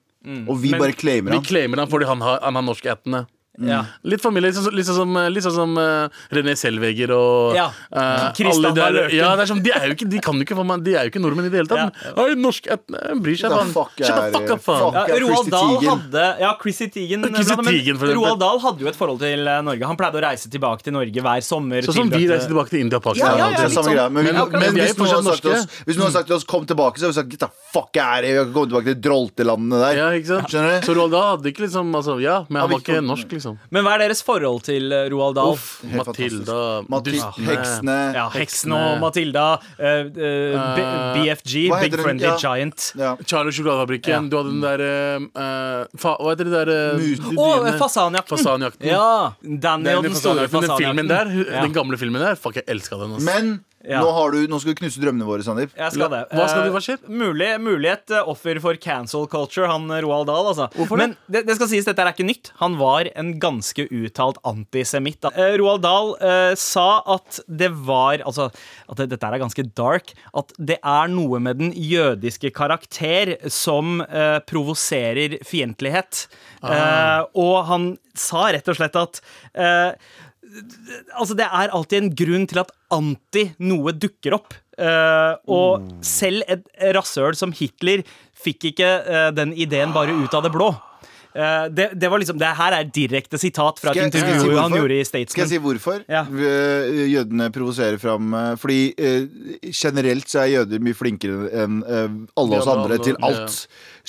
Og 0.48 0.58
vi 0.60 0.72
Men 0.74 0.80
bare 0.82 0.96
claimer 0.96 1.32
han. 1.32 1.40
Vi 1.40 1.48
claimer 1.48 1.78
han 1.80 1.88
fordi 1.90 2.06
han 2.08 2.20
har, 2.20 2.40
han 2.42 2.54
har 2.54 2.62
norskættende. 2.64 3.26
Ja. 3.58 3.84
Litt 4.06 4.22
familie, 4.22 4.48
litt 4.52 4.56
sånn, 4.56 4.72
litt 4.72 4.86
sånn 4.86 4.94
som, 4.96 5.16
litt 5.34 5.42
sånn 5.44 5.52
som 5.56 5.72
uh, 5.76 6.08
René 6.32 6.54
Selveger 6.56 7.10
og 7.12 7.56
Ja. 7.58 7.66
uh, 7.92 8.30
alle 8.32 8.70
der- 8.72 9.10
Ja, 9.12 9.34
det 9.36 9.42
er 9.42 9.50
sånn, 9.54 9.62
de, 9.62 9.70
er 9.74 9.88
jo 9.90 9.94
ikke, 9.96 10.08
de, 10.08 10.20
kan 10.20 10.34
jo 10.38 10.44
ikke, 10.46 10.56
få 10.56 10.64
meg- 10.64 10.84
de 10.84 10.94
er 10.94 11.04
jo 11.04 11.10
ikke 11.10 11.20
nordmenn 11.20 11.46
i 11.46 11.50
det 11.50 11.58
hele 11.60 11.68
tatt. 11.68 11.92
Ja. 12.04 12.12
Oi, 12.24 12.34
Norsk 12.38 12.68
ættende 12.70 13.20
bryr 13.20 13.36
seg, 13.36 13.50
faen. 13.50 13.72
fuck 13.74 14.50
up, 14.54 14.62
faen. 14.64 14.94
Ja, 14.94 15.18
Roald 15.26 15.50
Dahl 15.50 15.76
hadde 15.82 16.40
Ja, 16.40 16.54
Chrissy 16.62 16.86
Teigen. 16.88 17.26
For. 17.98 18.06
Roald 18.14 18.38
Dahl 18.40 18.58
hadde 18.60 18.80
jo 18.80 18.88
et 18.88 18.96
forhold 18.96 19.18
til 19.20 19.46
eh, 19.46 19.60
Norge. 19.66 19.84
Han 19.84 19.96
pleide 19.98 20.14
å 20.16 20.22
reise 20.24 20.48
tilbake 20.48 20.82
til 20.86 20.92
Norge 20.94 21.12
hver 21.20 21.42
sommer. 21.44 21.82
Sånn 21.82 21.94
som 22.00 22.10
vi 22.10 22.28
reiser 22.30 22.48
tilbake 22.48 22.70
til 22.70 22.80
India 22.86 22.96
og 22.96 23.04
Pakistan. 23.04 23.36
Ja, 23.36 23.50
ja, 23.50 23.68
sånn. 23.68 23.90
Men, 24.12 24.24
Men- 24.24 24.34
men, 24.34 24.50
men 24.60 24.74
hvis, 24.78 24.96
noen 24.96 25.10
hadde 25.10 25.34
sagt 25.34 25.42
til 25.42 25.52
oss, 25.58 25.66
hvis 25.84 25.96
noen 25.98 26.06
hadde 26.08 26.16
sagt 26.16 26.26
til 26.28 26.36
oss 26.36 26.44
'kom 26.44 26.64
tilbake', 26.66 26.96
så 26.98 27.10
hadde 27.10 27.14
vi 27.14 27.20
sagt 27.20 27.28
'get 27.28 27.40
the 27.40 27.50
fuck 27.74 27.96
out 27.98 28.22
of 28.22 28.24
here'. 28.24 28.44
Vi 28.46 28.52
kan 28.52 28.52
ikke 28.52 28.54
komme 28.54 28.68
tilbake 28.70 28.88
til 28.94 29.00
droltelandene 29.10 29.78
der. 29.84 29.94
Ja, 30.00 30.08
ikke 30.16 30.26
sant? 30.26 30.48
Skjønner 30.48 30.80
du? 30.80 30.86
Så 30.86 30.94
Roald 30.96 31.10
Dahl 31.12 31.36
hadde 31.36 31.46
ikke 31.52 31.62
liksom 31.66 31.92
altså, 31.94 32.20
Ja, 32.20 32.44
men 32.48 32.60
han 32.62 32.70
var 32.70 32.78
ikke 32.80 32.94
ikke- 32.96 33.06
norsk, 33.10 33.28
liksom. 33.40 33.56
Men 33.74 33.86
hva 33.86 33.96
er 33.96 34.04
deres 34.04 34.20
forhold 34.26 34.62
til 34.68 34.92
eh, 34.92 35.08
Roald 35.12 35.38
Dahl? 35.40 35.56
Uff, 35.56 35.80
Matilda 35.88 36.58
Matil 36.92 37.16
dustene. 37.18 37.48
heksene. 37.48 37.96
Ja, 38.16 38.26
Heksene. 38.36 38.78
og 38.78 39.00
Matilda. 39.02 39.46
Uh, 39.80 40.10
uh, 40.12 40.60
BFG, 41.16 41.54
Big 41.72 41.96
den? 41.96 42.02
Friendly 42.04 42.28
Ja. 42.28 42.36
Giant. 42.40 42.90
Ja. 43.00 43.14
Charlie 43.24 43.52
Sjokoladefabrikken. 43.56 44.28
Du 44.30 44.38
hadde 44.40 44.52
den 44.54 44.62
derre 44.64 44.92
uh, 45.24 45.98
fa, 45.98 46.14
Hva 46.20 46.34
heter 46.34 46.50
det 46.50 46.54
derre 46.54 46.78
de 47.00 47.74
Fasanjakten. 47.80 48.36
Fasanjakten. 48.36 48.86
Ja. 48.90 49.32
Danny 49.42 49.90
og 49.96 50.04
Den, 50.04 50.12
den 50.12 50.18
store 50.20 50.46
fasanjakten, 50.48 50.60
den 50.60 50.86
filmen 50.86 51.10
der, 51.10 51.34
den 51.64 51.72
gamle 51.74 51.98
filmen 52.00 52.22
der, 52.22 52.38
fuck, 52.38 52.60
jeg 52.60 52.68
elska 52.70 52.96
den. 53.00 53.16
Altså. 53.16 53.26
Men 53.26 53.52
Ja. 53.80 54.02
nå, 54.04 54.10
har 54.12 54.30
du, 54.34 54.42
nå 54.50 54.58
skal 54.60 54.74
du 54.74 54.78
knuse 54.82 55.00
drømmene 55.00 55.24
våre, 55.24 55.40
Sandeep. 55.46 55.70
Jeg 55.78 55.94
skal 55.94 56.10
det. 56.12 56.18
Hva 56.36 56.46
skal 56.50 56.60
Eh, 56.60 56.66
du- 56.66 56.72
hva 56.74 56.80
skjer? 56.84 56.98
Mulig, 57.08 57.48
mulig 57.64 57.88
et 57.94 58.10
eh, 58.12 58.28
offer 58.28 58.60
for 58.60 58.76
cancel 58.76 59.26
culture, 59.26 59.66
han 59.70 59.86
eh, 59.90 60.02
Roald 60.04 60.26
Dahl. 60.28 60.50
Altså. 60.50 60.66
Hvorfor? 60.76 60.98
Men 61.00 61.14
det, 61.32 61.46
det 61.48 61.56
skal 61.56 61.70
sies, 61.70 61.86
dette 61.88 61.98
er 62.04 62.12
ikke 62.12 62.26
nytt. 62.28 62.50
Han 62.60 62.76
var 62.76 63.08
en 63.16 63.30
ganske 63.40 63.86
uttalt 63.88 64.36
antisemitt. 64.44 65.24
Eh, 65.32 65.56
Roald 65.62 65.80
Dahl 65.86 66.12
eh, 66.20 66.52
sa 66.60 67.00
at 67.16 67.40
det 67.48 67.70
var 67.72 68.20
Altså, 68.26 68.50
at 68.90 68.96
det, 69.00 69.08
dette 69.14 69.24
er 69.32 69.40
ganske 69.40 69.64
dark. 69.74 70.12
At 70.36 70.52
det 70.58 70.76
er 70.84 71.08
noe 71.08 71.40
med 71.40 71.56
den 71.62 71.72
jødiske 71.72 72.52
karakter 72.52 73.36
som 73.48 74.02
eh, 74.02 74.40
provoserer 74.44 75.38
fiendtlighet. 75.46 76.26
Eh, 76.62 77.22
og 77.34 77.64
han 77.70 77.90
sa 78.18 78.50
rett 78.52 78.68
og 78.68 78.76
slett 78.76 78.96
at 79.00 79.20
eh, 79.54 79.94
Altså, 81.14 81.36
det 81.38 81.46
er 81.46 81.72
alltid 81.74 81.98
en 82.00 82.12
grunn 82.16 82.46
til 82.50 82.62
at 82.62 82.72
anti 82.94 83.46
noe 83.62 83.94
dukker 83.96 84.36
opp. 84.38 84.56
Uh, 84.80 85.36
og 85.52 85.90
selv 86.06 86.46
et 86.48 86.62
rasshøl 86.96 87.36
som 87.36 87.52
Hitler 87.52 88.00
fikk 88.32 88.70
ikke 88.70 88.88
uh, 89.04 89.28
den 89.36 89.52
ideen 89.52 89.92
bare 89.92 90.14
ut 90.16 90.36
av 90.36 90.46
det 90.46 90.54
blå. 90.54 90.70
Eh, 91.34 91.64
det, 91.70 91.90
det 91.94 92.08
var 92.10 92.18
liksom, 92.18 92.38
det 92.40 92.48
her 92.58 92.74
er 92.74 92.88
direkte 92.90 93.38
sitat 93.38 93.78
fra 93.78 93.92
et 93.94 94.00
intervju 94.02 94.26
si 94.26 94.34
intervju 94.40 94.58
han 94.58 94.74
gjorde 94.74 94.96
i 94.98 95.04
Skal 95.06 95.44
jeg 95.44 95.50
si 95.52 95.60
hvorfor 95.62 96.02
Ja. 96.10 96.24
Eh, 96.26 97.04
jødene 97.12 97.50
provoserer 97.54 98.00
fram 98.02 98.34
eh, 98.34 98.56
Fordi 98.58 98.80
generelt 99.70 100.26
så 100.30 100.42
er 100.42 100.54
jøder 100.56 100.82
mye 100.82 100.96
flinkere 100.98 101.50
enn 101.62 101.80
alle 102.38 102.58
oss 102.58 102.68
andre 102.70 102.98
til 103.02 103.16
alt. 103.22 103.54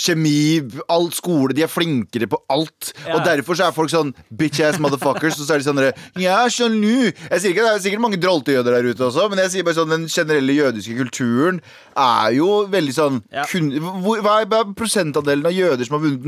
Kjemi, 0.01 0.61
alt 0.89 1.15
skole. 1.17 1.53
De 1.55 1.63
er 1.65 1.69
flinkere 1.69 2.27
på 2.31 2.39
alt. 2.49 2.91
Ja. 3.05 3.17
Og 3.17 3.25
derfor 3.27 3.57
så 3.57 3.67
er 3.67 3.75
folk 3.75 3.91
sånn 3.91 4.13
bitch-ass 4.33 4.79
motherfuckers. 4.81 5.37
Og 5.37 5.45
så 5.45 5.55
er 5.55 5.61
de 5.61 5.67
sånn 5.67 5.81
Ja, 6.21 6.39
sjalu. 6.49 7.11
Jeg 7.11 7.41
sier 7.43 7.53
ikke 7.53 7.65
det 7.65 7.73
er 7.75 7.83
sikkert 7.83 8.03
mange 8.03 8.19
droltejøder 8.21 8.77
der 8.77 8.89
ute 8.89 9.05
også, 9.07 9.27
men 9.31 9.43
jeg 9.43 9.53
sier 9.55 9.67
bare 9.67 9.77
sånn 9.77 9.93
den 9.93 10.07
generelle 10.11 10.55
jødiske 10.57 10.97
kulturen 10.97 11.61
er 11.97 12.33
jo 12.37 12.49
veldig 12.71 12.95
sånn 12.95 13.21
Ja. 13.31 13.45
kun, 13.49 13.71
hvor, 14.01 14.21
hva, 14.23 14.39
er, 14.41 14.73
prosentandelen 14.77 15.45
av 15.45 15.55
jøder 15.55 15.85
som 15.85 15.97
har 15.97 16.05
vunnet 16.07 16.25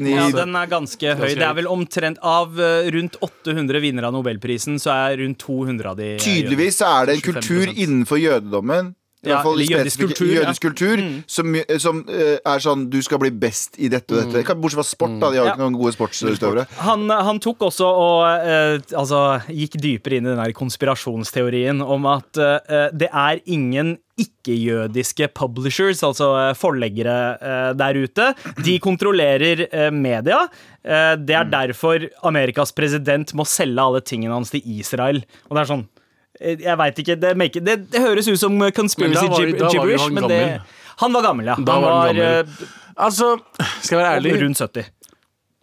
Nobelsprisen 0.00 0.06
i 0.06 0.16
Ja, 0.16 0.44
den 0.44 0.54
er 0.56 0.66
ganske 0.70 1.14
høy. 1.16 1.34
Det 1.34 1.46
er 1.46 1.56
vel 1.56 1.68
omtrent 1.70 2.18
Av 2.22 2.60
eh, 2.60 2.90
rundt 2.94 3.16
800 3.20 3.80
vinnere 3.80 4.10
av 4.10 4.16
Nobelprisen, 4.16 4.78
så 4.82 4.92
er 4.92 5.18
rundt 5.22 5.38
200 5.42 5.90
av 5.90 5.96
de 5.96 6.16
Tydeligvis 6.22 6.80
så 6.80 6.90
er 7.00 7.06
det 7.06 7.16
en 7.16 7.24
25%. 7.24 7.32
kultur 7.32 7.72
innenfor 7.74 8.20
jødedommen 8.20 8.94
i 9.24 9.28
Ja, 9.30 9.38
hvert 9.40 9.46
fall 9.48 9.62
jødisk 9.64 10.00
kultur, 10.04 10.28
jødisk 10.28 10.62
kultur 10.62 11.00
som, 11.26 11.54
som 11.82 12.02
uh, 12.06 12.36
er 12.46 12.60
sånn 12.62 12.84
Du 12.92 12.98
skal 13.02 13.18
bli 13.22 13.30
best 13.32 13.78
i 13.80 13.88
dette 13.90 14.12
og 14.14 14.32
dette. 14.34 14.54
Bortsett 14.60 14.78
fra 14.82 14.84
sport, 14.86 15.16
da. 15.22 15.30
De 15.32 15.38
har 15.40 15.44
jo 15.44 15.48
Ja. 15.48 15.54
ikke 15.56 15.64
noen 15.64 15.78
gode 15.80 15.94
sportsutøvere. 15.96 16.66
Han, 16.84 17.08
han 17.10 17.40
tok 17.42 17.64
også 17.70 17.88
og 17.88 18.22
uh, 18.22 18.76
altså, 19.00 19.22
gikk 19.50 19.78
dypere 19.82 20.20
inn 20.20 20.28
i 20.28 20.34
den 20.34 20.42
der 20.44 20.52
konspirasjonsteorien 20.56 21.80
om 21.82 22.06
at 22.12 22.38
uh, 22.38 22.88
det 22.92 23.08
er 23.12 23.40
ingen 23.46 23.96
ikke-jødiske 24.16 25.26
publishers, 25.36 26.00
altså 26.06 26.30
eh, 26.40 26.54
forleggere 26.56 27.16
eh, 27.36 27.72
der 27.76 27.98
ute. 28.00 28.30
De 28.64 28.78
kontrollerer 28.80 29.66
eh, 29.68 29.90
media. 29.92 30.38
Eh, 30.80 31.12
det 31.20 31.36
er 31.36 31.50
derfor 31.52 32.06
Amerikas 32.24 32.72
president 32.72 33.34
må 33.36 33.44
selge 33.44 33.76
alle 33.84 34.00
tingene 34.00 34.32
hans 34.38 34.54
til 34.54 34.64
Israel. 34.78 35.20
Og 35.50 35.52
det 35.58 35.60
er 35.66 35.68
sånn 35.68 35.84
eh, 35.84 35.95
Jeg 36.40 36.78
veit 36.78 36.98
ikke. 37.02 37.16
Det, 37.20 37.36
make, 37.38 37.60
det, 37.64 37.76
det 37.92 38.02
høres 38.02 38.28
ut 38.28 38.40
som 38.40 38.58
conspiracy 38.76 39.24
Men 39.24 39.30
var 39.32 39.70
gibberish, 39.72 40.10
men 40.12 40.28
det 40.28 40.40
gammel. 40.40 40.82
Han 40.96 41.12
var 41.12 41.22
gammel, 41.22 41.46
ja. 41.52 41.56
Da 41.60 41.72
Han 41.76 41.82
var 41.82 41.90
han 41.90 42.16
var, 42.16 42.20
gammel. 42.20 42.66
Altså, 42.96 43.36
skal 43.84 43.98
jeg 43.98 44.00
være 44.00 44.12
eh, 44.12 44.16
ærlig 44.16 44.36
rundt 44.42 44.60
70. 44.60 44.86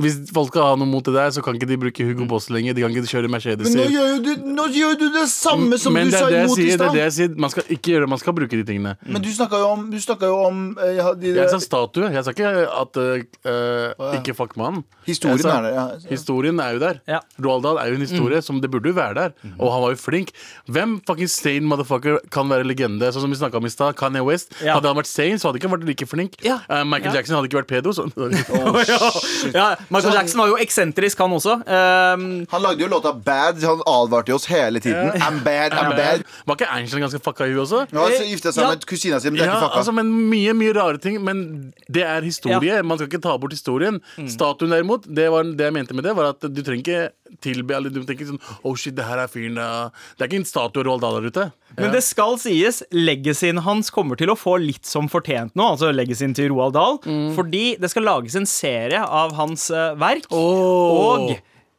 Hvis 0.01 0.15
folk 0.34 0.47
skal 0.49 0.63
ha 0.65 0.77
noe 0.82 0.89
mot 0.89 1.06
det 1.06 1.12
der, 1.13 1.29
så 1.29 1.41
kan 1.45 1.53
ikke 1.53 1.67
de 1.69 1.75
bruke 1.77 2.01
Hugo 2.08 2.25
Boss 2.25 2.47
lenger. 2.49 2.73
De 2.73 2.82
kan 2.82 2.89
ikke 2.89 3.12
kjøre 3.12 3.29
Mercedes. 3.29 3.67
Men 3.69 3.77
nå 3.77 3.84
gjør, 3.93 4.15
du, 4.25 4.29
nå 4.58 4.63
gjør 4.73 4.95
du 4.97 5.03
det 5.13 5.25
samme 5.29 5.77
som 5.77 5.93
Men 5.93 6.10
du 6.10 6.15
sa 6.17 6.32
imot 6.34 6.58
i 6.58 6.65
stad! 6.71 6.82
Det 6.82 6.88
er 6.88 6.95
det 6.95 7.03
jeg 7.03 7.13
sier. 7.19 7.36
Man 7.45 7.51
skal 7.53 7.67
ikke 7.75 7.91
gjøre 7.93 8.08
det, 8.08 8.10
man 8.10 8.21
skal 8.23 8.34
bruke 8.39 8.58
de 8.58 8.65
tingene. 8.65 8.95
Men 9.06 9.21
du 9.21 9.29
snakka 9.29 9.60
jo 9.62 9.67
om, 9.75 9.84
du 9.93 9.99
snakket 10.01 10.32
jo 10.32 10.39
om 10.47 10.63
eh, 10.82 10.95
ja, 10.97 11.12
de, 11.13 11.36
Jeg 11.38 11.51
sa 11.53 11.60
statue. 11.62 12.10
Jeg 12.10 12.25
sa 12.25 12.34
ikke 12.34 12.53
at 12.65 12.99
uh, 13.03 14.15
ikke 14.17 14.34
fuck 14.39 14.56
mannen. 14.58 14.82
Historien 15.06 15.38
Jeg 15.38 15.45
sa- 15.45 15.60
er 15.60 15.67
der. 15.67 15.77
Ja. 15.77 15.86
Historien 16.10 16.63
er 16.65 16.73
jo 16.73 16.82
der. 16.88 16.97
Ja. 17.13 17.21
Roald 17.45 17.67
Dahl 17.67 17.77
er 17.84 17.93
jo 17.93 17.99
en 18.01 18.06
historie 18.08 18.41
som 18.41 18.63
det 18.65 18.71
burde 18.73 18.89
jo 18.89 18.97
være 18.97 19.13
der. 19.19 19.38
Og 19.60 19.69
han 19.75 19.86
var 19.86 19.93
jo 19.93 20.01
flink. 20.01 20.34
Hvem 20.73 20.97
fucking 21.06 21.29
sane 21.29 21.69
motherfucker 21.69 22.17
kan 22.34 22.49
være 22.49 22.65
legende? 22.65 23.13
Sånn 23.13 23.27
som 23.27 23.29
vi 23.29 23.38
snakka 23.38 23.62
om 23.62 23.69
i 23.69 23.73
stad. 23.73 23.93
Kanye 24.01 24.25
West. 24.25 24.58
Ja. 24.58 24.79
Hadde 24.79 24.89
han 24.89 24.97
vært 25.03 25.12
sane, 25.13 25.38
så 25.38 25.51
hadde 25.51 25.62
han 25.62 25.67
ikke 25.67 25.73
vært 25.77 25.88
like 25.93 26.10
flink. 26.10 26.41
Ja. 26.41 26.58
Eh, 26.65 26.82
Michael 26.82 27.13
Ja. 27.13 27.19
Jackson 27.21 27.38
hadde 27.38 27.51
ikke 27.53 27.62
vært 27.62 27.71
pedo. 27.75 27.93
Så. 27.93 28.10
ja, 29.53 29.69
Michael 29.89 30.13
Jackson 30.13 30.39
var 30.43 30.48
jo 30.54 30.58
eksentrisk, 30.63 31.17
han 31.19 31.32
også. 31.36 31.56
Um, 31.65 32.46
Han 32.52 32.62
lagde 32.63 32.84
jo 32.86 32.88
låta 32.91 33.13
Bad. 33.13 33.62
Han 33.63 33.82
advarte 33.88 34.30
jo 34.32 34.36
oss 34.36 34.46
hele 34.46 34.80
tiden. 34.80 35.12
I'm 35.19 35.41
bad, 35.43 35.72
I'm 35.74 35.96
bad. 35.98 36.24
Var 36.46 36.56
ikke 36.60 36.69
Einstein 36.76 37.02
ganske 37.04 37.19
fucka 37.24 37.48
i 37.48 37.54
huet 37.54 37.63
også? 37.65 37.84
Ja, 37.91 38.08
så 38.17 38.24
gifta 38.30 38.52
seg 38.54 38.63
Ja. 38.63 38.69
med 38.74 38.86
kusina 38.89 39.19
si, 39.19 39.30
men 39.30 39.39
det 39.39 39.48
er 39.48 39.52
Ja, 39.52 39.58
ikke 39.58 39.67
fucka. 39.67 39.78
altså, 39.84 39.93
men 39.93 40.13
Mye 40.30 40.54
mye 40.54 40.74
rare 40.76 40.98
ting. 40.98 41.19
Men 41.24 41.74
det 41.91 42.04
er 42.04 42.22
historie. 42.22 42.82
Man 42.84 42.98
skal 42.98 43.08
ikke 43.12 43.22
ta 43.22 43.38
bort 43.38 43.52
historien. 43.52 44.00
Mm. 44.17 44.30
Statuen 44.30 44.69
derimot, 44.72 45.04
det, 45.08 45.30
var, 45.32 45.43
det 45.43 45.60
jeg 45.69 45.74
mente 45.74 45.93
med 45.93 46.04
det, 46.04 46.15
var 46.15 46.30
at 46.34 46.39
du 46.41 46.62
trenger 46.63 46.84
ikke 46.84 47.10
tilbe 47.43 47.76
Eller 47.76 47.93
du 47.93 48.02
tenker 48.06 48.28
sånn 48.30 48.41
Oh 48.63 48.76
shit, 48.80 48.96
det 48.98 49.06
her 49.08 49.22
er 49.24 49.32
fyren. 49.32 49.58
Det 49.58 50.26
er 50.26 50.30
ikke 50.30 50.41
en 50.41 50.48
statue 50.48 50.86
Roald 50.86 51.04
Dahl 51.04 51.19
der 51.19 51.32
ute. 51.34 51.46
Men 51.80 51.93
det 51.93 52.04
skal 52.06 52.38
sies, 52.41 52.84
legacyen 52.93 53.63
hans 53.65 53.89
kommer 53.93 54.19
til 54.19 54.32
å 54.34 54.38
få 54.38 54.58
litt 54.62 54.86
som 54.89 55.10
fortjent 55.12 55.56
nå. 55.58 55.72
Altså 55.76 55.91
legacyen 55.93 56.36
til 56.38 56.52
Roald 56.54 56.76
Dahl. 56.78 57.00
Mm. 57.06 57.32
Fordi 57.38 57.65
det 57.82 57.89
skal 57.93 58.08
lages 58.08 58.38
en 58.39 58.50
serie 58.50 59.02
av 59.04 59.34
hans 59.38 59.69
uh, 59.74 59.93
verk. 60.00 60.30
Oh. 60.34 61.10
Og 61.13 61.34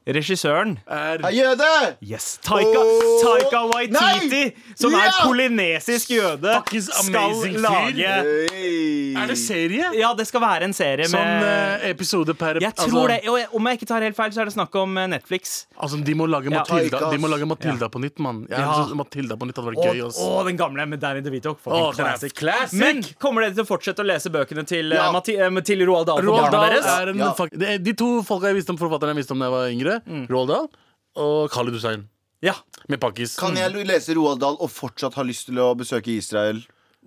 regissøren 0.07 0.77
er 0.90 1.23
jøde! 1.33 1.69
Yes, 2.05 2.38
Taika, 2.45 2.81
oh. 2.81 3.23
Taika 3.25 3.62
Waititi, 3.73 4.43
Nei! 4.45 4.53
som 4.77 4.93
er 4.95 5.07
Ja! 5.09 5.12
polynesisk 5.25 6.11
jøde, 6.11 6.57
skal 6.90 7.40
lage 7.64 8.12
Hey. 8.53 9.14
Er 9.17 9.27
det 9.31 9.38
serie? 9.38 9.90
Ja, 9.97 10.12
det 10.19 10.27
skal 10.29 10.40
være 10.43 10.64
en 10.69 10.75
serie 10.77 11.07
Sånn 11.09 11.23
med 11.40 11.85
eh, 11.85 11.90
episode 11.95 12.35
per 12.37 12.59
Jeg 12.62 12.75
tror 12.77 13.09
det, 13.09 13.21
og 13.31 13.55
Om 13.57 13.69
jeg 13.71 13.79
ikke 13.81 13.88
tar 13.88 14.03
helt 14.05 14.17
feil, 14.19 14.33
så 14.35 14.43
er 14.43 14.51
det 14.51 14.55
snakk 14.57 14.75
om 14.81 14.97
eh, 14.99 15.07
Netflix. 15.14 15.67
Altså, 15.79 16.01
de 16.05 16.14
må 16.19 16.27
lage 16.29 16.51
Ja. 16.53 16.61
Matilda, 16.61 17.01
ja. 17.01 17.11
de 17.14 17.19
må 17.23 17.31
lage 17.31 17.47
Matilda 17.49 17.88
på 17.88 18.03
nytt, 18.03 18.19
mann. 18.19 18.45
Ja, 18.51 18.61
Ja. 18.64 18.95
Matilda 18.99 19.37
på 19.40 19.47
nytt 19.49 19.57
hadde 19.57 19.71
vært 19.73 19.79
Og, 19.81 19.95
gøy. 19.95 20.03
Også. 20.09 20.21
og 20.38 20.47
den 20.51 20.57
gamle 20.61 20.87
med 20.88 21.01
Danny 21.01 21.21
DeVito. 21.25 21.55
er 21.55 21.93
classic. 21.97 22.35
classic. 22.35 22.79
Men 22.81 23.03
kommer 23.23 23.43
dere 23.47 23.55
til 23.55 23.64
å 23.64 23.69
fortsette 23.69 24.03
å 24.05 24.07
lese 24.07 24.31
bøkene 24.35 24.67
til, 24.67 24.93
eh, 24.93 24.97
Ja. 24.99 25.11
Mati, 25.12 25.37
til 25.64 25.87
Roald 25.87 26.07
Dahl 26.07 26.19
for 26.21 26.27
Roald 26.29 26.51
barna 26.51 26.59
Dahl 26.59 26.71
deres? 26.71 26.87
er 26.87 27.09
en 27.09 27.19
Ja. 27.19 27.33
er 27.75 27.79
De 27.79 27.93
to 27.93 28.23
folka 28.23 28.47
jeg 28.53 28.57
visste 28.57 28.71
om 28.71 28.79
forfatterne 28.79 29.14
jeg 29.14 29.23
visste 29.25 29.33
om 29.33 29.38
da 29.38 29.47
jeg 29.47 29.53
var 29.55 29.69
yngre, 29.71 29.94
Mm. 30.07 30.27
Roald 30.31 30.53
Dahl 30.53 30.69
og 31.25 31.53
Khalid 31.55 31.79
Hussein. 31.79 32.09
Ja. 32.45 32.57
Med 32.93 33.01
pakkis. 33.01 33.39
Kan 33.41 33.57
jeg 33.57 33.87
lese 33.89 34.17
Roald 34.19 34.43
Dahl 34.43 34.59
og 34.61 34.71
fortsatt 34.73 35.17
ha 35.17 35.25
lyst 35.27 35.49
til 35.49 35.61
å 35.63 35.71
besøke 35.79 36.13
Israel? 36.13 36.61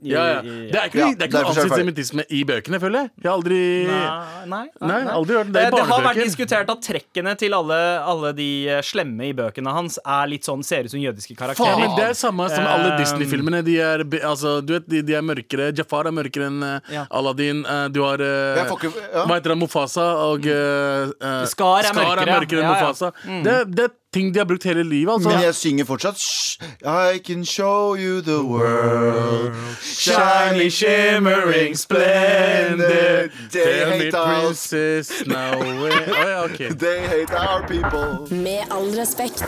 Ja, 0.06 0.24
ja. 0.30 0.42
Det 0.42 0.76
er 0.78 0.90
ikke, 0.92 1.00
Ja, 1.00 1.08
det 1.18 1.24
er 1.24 1.28
ikke 1.28 1.40
noe 1.42 1.54
er 1.54 1.62
antisemittisme 1.64 2.24
i 2.30 2.44
bøkene, 2.46 2.78
føler 2.80 3.00
jeg. 3.02 3.10
Jeg 3.24 3.30
har 3.32 3.38
aldri 3.38 3.58
Nei, 3.88 4.02
nei, 4.46 4.66
Nei, 4.88 5.00
aldri 5.14 5.38
hørt 5.40 5.48
det. 5.48 5.54
Det 5.54 5.62
Eh, 5.64 5.68
er 5.68 5.72
Det 5.72 5.86
har 5.90 6.04
vært 6.06 6.20
diskutert 6.24 6.70
at 6.70 6.82
trekkene 6.86 7.34
til 7.38 7.54
alle, 7.58 7.80
alle 8.06 8.32
de 8.38 8.50
eh, 8.70 8.82
slemme 8.86 9.26
i 9.30 9.34
bøkene 9.34 9.74
hans 9.74 9.98
er 10.06 10.28
litt 10.28 10.46
sånn 10.46 10.64
ser 10.64 10.86
ut 10.86 10.92
som 10.94 11.00
jødiske 11.02 11.36
karakterer. 11.36 11.82
Faen, 11.82 11.96
Det 11.98 12.06
er 12.12 12.14
samme 12.14 12.50
som 12.54 12.64
alle 12.68 12.92
Um, 12.94 12.98
Disney-filmene. 13.02 13.64
De 13.66 13.78
er, 13.82 14.04
altså, 14.24 14.62
de, 14.66 14.80
de 15.02 15.14
er 15.18 15.22
mørkere. 15.26 15.72
Jafar 15.76 16.06
er 16.08 16.12
mørkere 16.12 16.46
enn 16.52 16.62
eh, 16.64 16.80
Ja. 16.94 17.06
Aladdin. 17.12 17.66
Eh, 17.66 17.88
du 17.90 18.04
har 18.04 18.22
eh, 18.22 18.64
ikke- 18.70 18.94
Hva 19.26 19.34
heter 19.34 19.50
det? 19.56 19.58
Mufasa 19.58 20.06
og 20.30 20.46
eh, 20.46 21.10
eh, 21.22 21.46
Scar 21.50 21.82
er 21.84 21.94
mørkere. 21.94 22.38
enn 22.46 22.62
Ja, 22.62 22.62
ja. 22.62 22.74
Mufasa. 22.74 23.12
Det, 23.44 23.58
det 23.76 23.84
er 23.86 23.92
ting 24.14 24.32
de 24.34 24.40
har 24.40 24.46
brukt 24.50 24.64
hele 24.64 24.84
livet. 24.88 25.12
Altså. 25.14 25.30
Men 25.30 25.42
jeg 25.44 25.56
synger 25.56 25.86
fortsatt 25.90 26.18
Shh, 26.22 26.64
I 26.84 27.20
can 27.20 27.44
show 27.46 27.96
you 27.96 28.22
the 28.22 28.40
world 28.44 29.54
Shiny, 29.84 30.70
shimmering, 30.72 31.76
splendid 31.78 33.32
They 33.52 33.86
hate 33.86 34.18
us 34.18 34.72
ja. 34.74 36.48
They 36.80 37.00
hate 37.08 37.34
our 37.36 37.68
people 37.68 38.36
Med 38.36 38.66
all 38.72 38.90
respekt. 38.98 39.44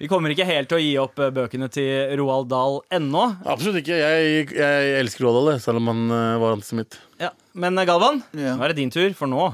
Vi 0.00 0.08
kommer 0.08 0.32
ikke 0.32 0.46
helt 0.48 0.70
til 0.70 0.78
å 0.78 0.80
gi 0.80 0.92
opp 0.96 1.18
eh, 1.20 1.28
bøkene 1.36 1.66
til 1.68 2.14
Roald 2.16 2.46
Dahl 2.48 2.78
ennå. 2.96 3.26
Absolutt 3.44 3.82
ikke. 3.82 3.98
Jeg, 4.00 4.46
jeg 4.56 4.94
elsker 4.96 5.26
Roald 5.26 5.50
Dahl, 5.50 5.58
selv 5.60 5.76
om 5.82 5.90
han 5.92 6.00
eh, 6.16 6.38
var 6.40 6.54
antisemitt. 6.56 6.96
Ja. 7.20 7.28
Men 7.52 7.76
eh, 7.76 7.84
Galvan, 7.84 8.22
Ja. 8.32 8.54
nå 8.56 8.64
er 8.64 8.72
det 8.72 8.78
din 8.80 8.92
tur, 8.94 9.10
for 9.18 9.28
nå 9.28 9.50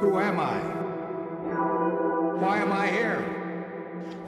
Who 0.00 0.18
am 0.20 0.38
I? 0.40 0.56
Why 2.42 2.58
am 2.64 2.72
I 2.72 2.86
here? 2.88 3.18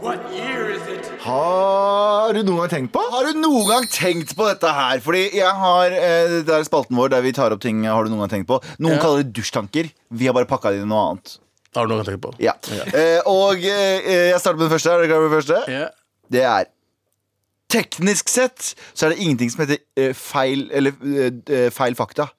What 0.01 0.21
year 0.33 0.71
is 0.71 0.83
it? 0.89 1.09
Har 1.25 2.33
du 2.33 2.41
noen 2.47 2.61
gang 2.63 2.71
tenkt 2.73 2.93
på? 2.95 3.03
Har 3.13 3.27
du 3.29 3.41
noen 3.43 3.67
gang 3.69 3.87
tenkt 3.93 4.33
på 4.39 4.47
dette 4.49 4.71
her? 4.73 5.01
Fordi 5.05 5.25
jeg 5.37 5.51
har 5.63 5.93
eh, 5.97 6.37
Det 6.47 6.55
er 6.55 6.65
spalten 6.69 6.97
vår 6.99 7.11
der 7.17 7.25
vi 7.27 7.33
tar 7.37 7.53
opp 7.57 7.61
ting 7.65 7.83
Har 7.89 8.07
du 8.07 8.13
noen 8.13 8.23
gang 8.25 8.33
tenkt 8.37 8.49
på? 8.51 8.61
Noen 8.79 8.97
Ja. 8.97 9.03
kaller 9.03 9.25
det 9.27 9.35
dusjtanker 9.37 9.91
Vi 10.15 10.29
har 10.31 10.37
bare 10.39 10.49
pakket 10.49 10.77
det 10.77 10.81
inn 10.83 10.87
i 10.89 10.93
noe 10.93 11.03
annet 11.11 11.35
Har 11.77 11.87
du 11.89 11.93
noe 11.95 12.05
å 12.05 12.09
tenke 12.09 12.23
på? 12.29 12.33
Ja, 12.43 12.55
Eh, 12.95 13.21
Og 13.27 13.59
eh, 13.67 14.31
jeg 14.31 14.41
starter 14.41 14.59
med 14.63 14.69
det 14.71 14.75
første 14.79 14.95
Er 14.95 15.03
du 15.05 15.11
klar 15.11 15.25
med 15.27 15.31
det 15.33 15.37
første? 15.41 15.61
Ja. 15.75 15.91
Det 16.33 16.47
er 16.55 16.71
Teknisk 17.69 18.31
sett 18.33 18.71
så 18.97 19.09
er 19.09 19.13
det 19.13 19.21
ingenting 19.27 19.51
som 19.53 19.67
heter 19.67 19.83
eh, 20.01 20.15
feil 20.17 20.69
Eller 20.73 20.95
eh, 21.05 21.33
eh, 21.53 21.69
feil 21.75 21.99
fakta 21.99 22.31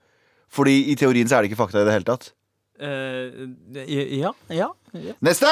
Fordi 0.50 0.80
i 0.90 0.98
teorien 0.98 1.28
så 1.30 1.38
er 1.38 1.44
det 1.46 1.52
ikke 1.52 1.62
fakta 1.68 1.84
i 1.84 1.90
det 1.92 2.00
hele 2.00 2.08
tatt 2.16 2.32
Eh, 2.80 4.16
ja, 4.16 4.32
ja, 4.50 4.70
ja. 4.96 5.14
Neste! 5.22 5.50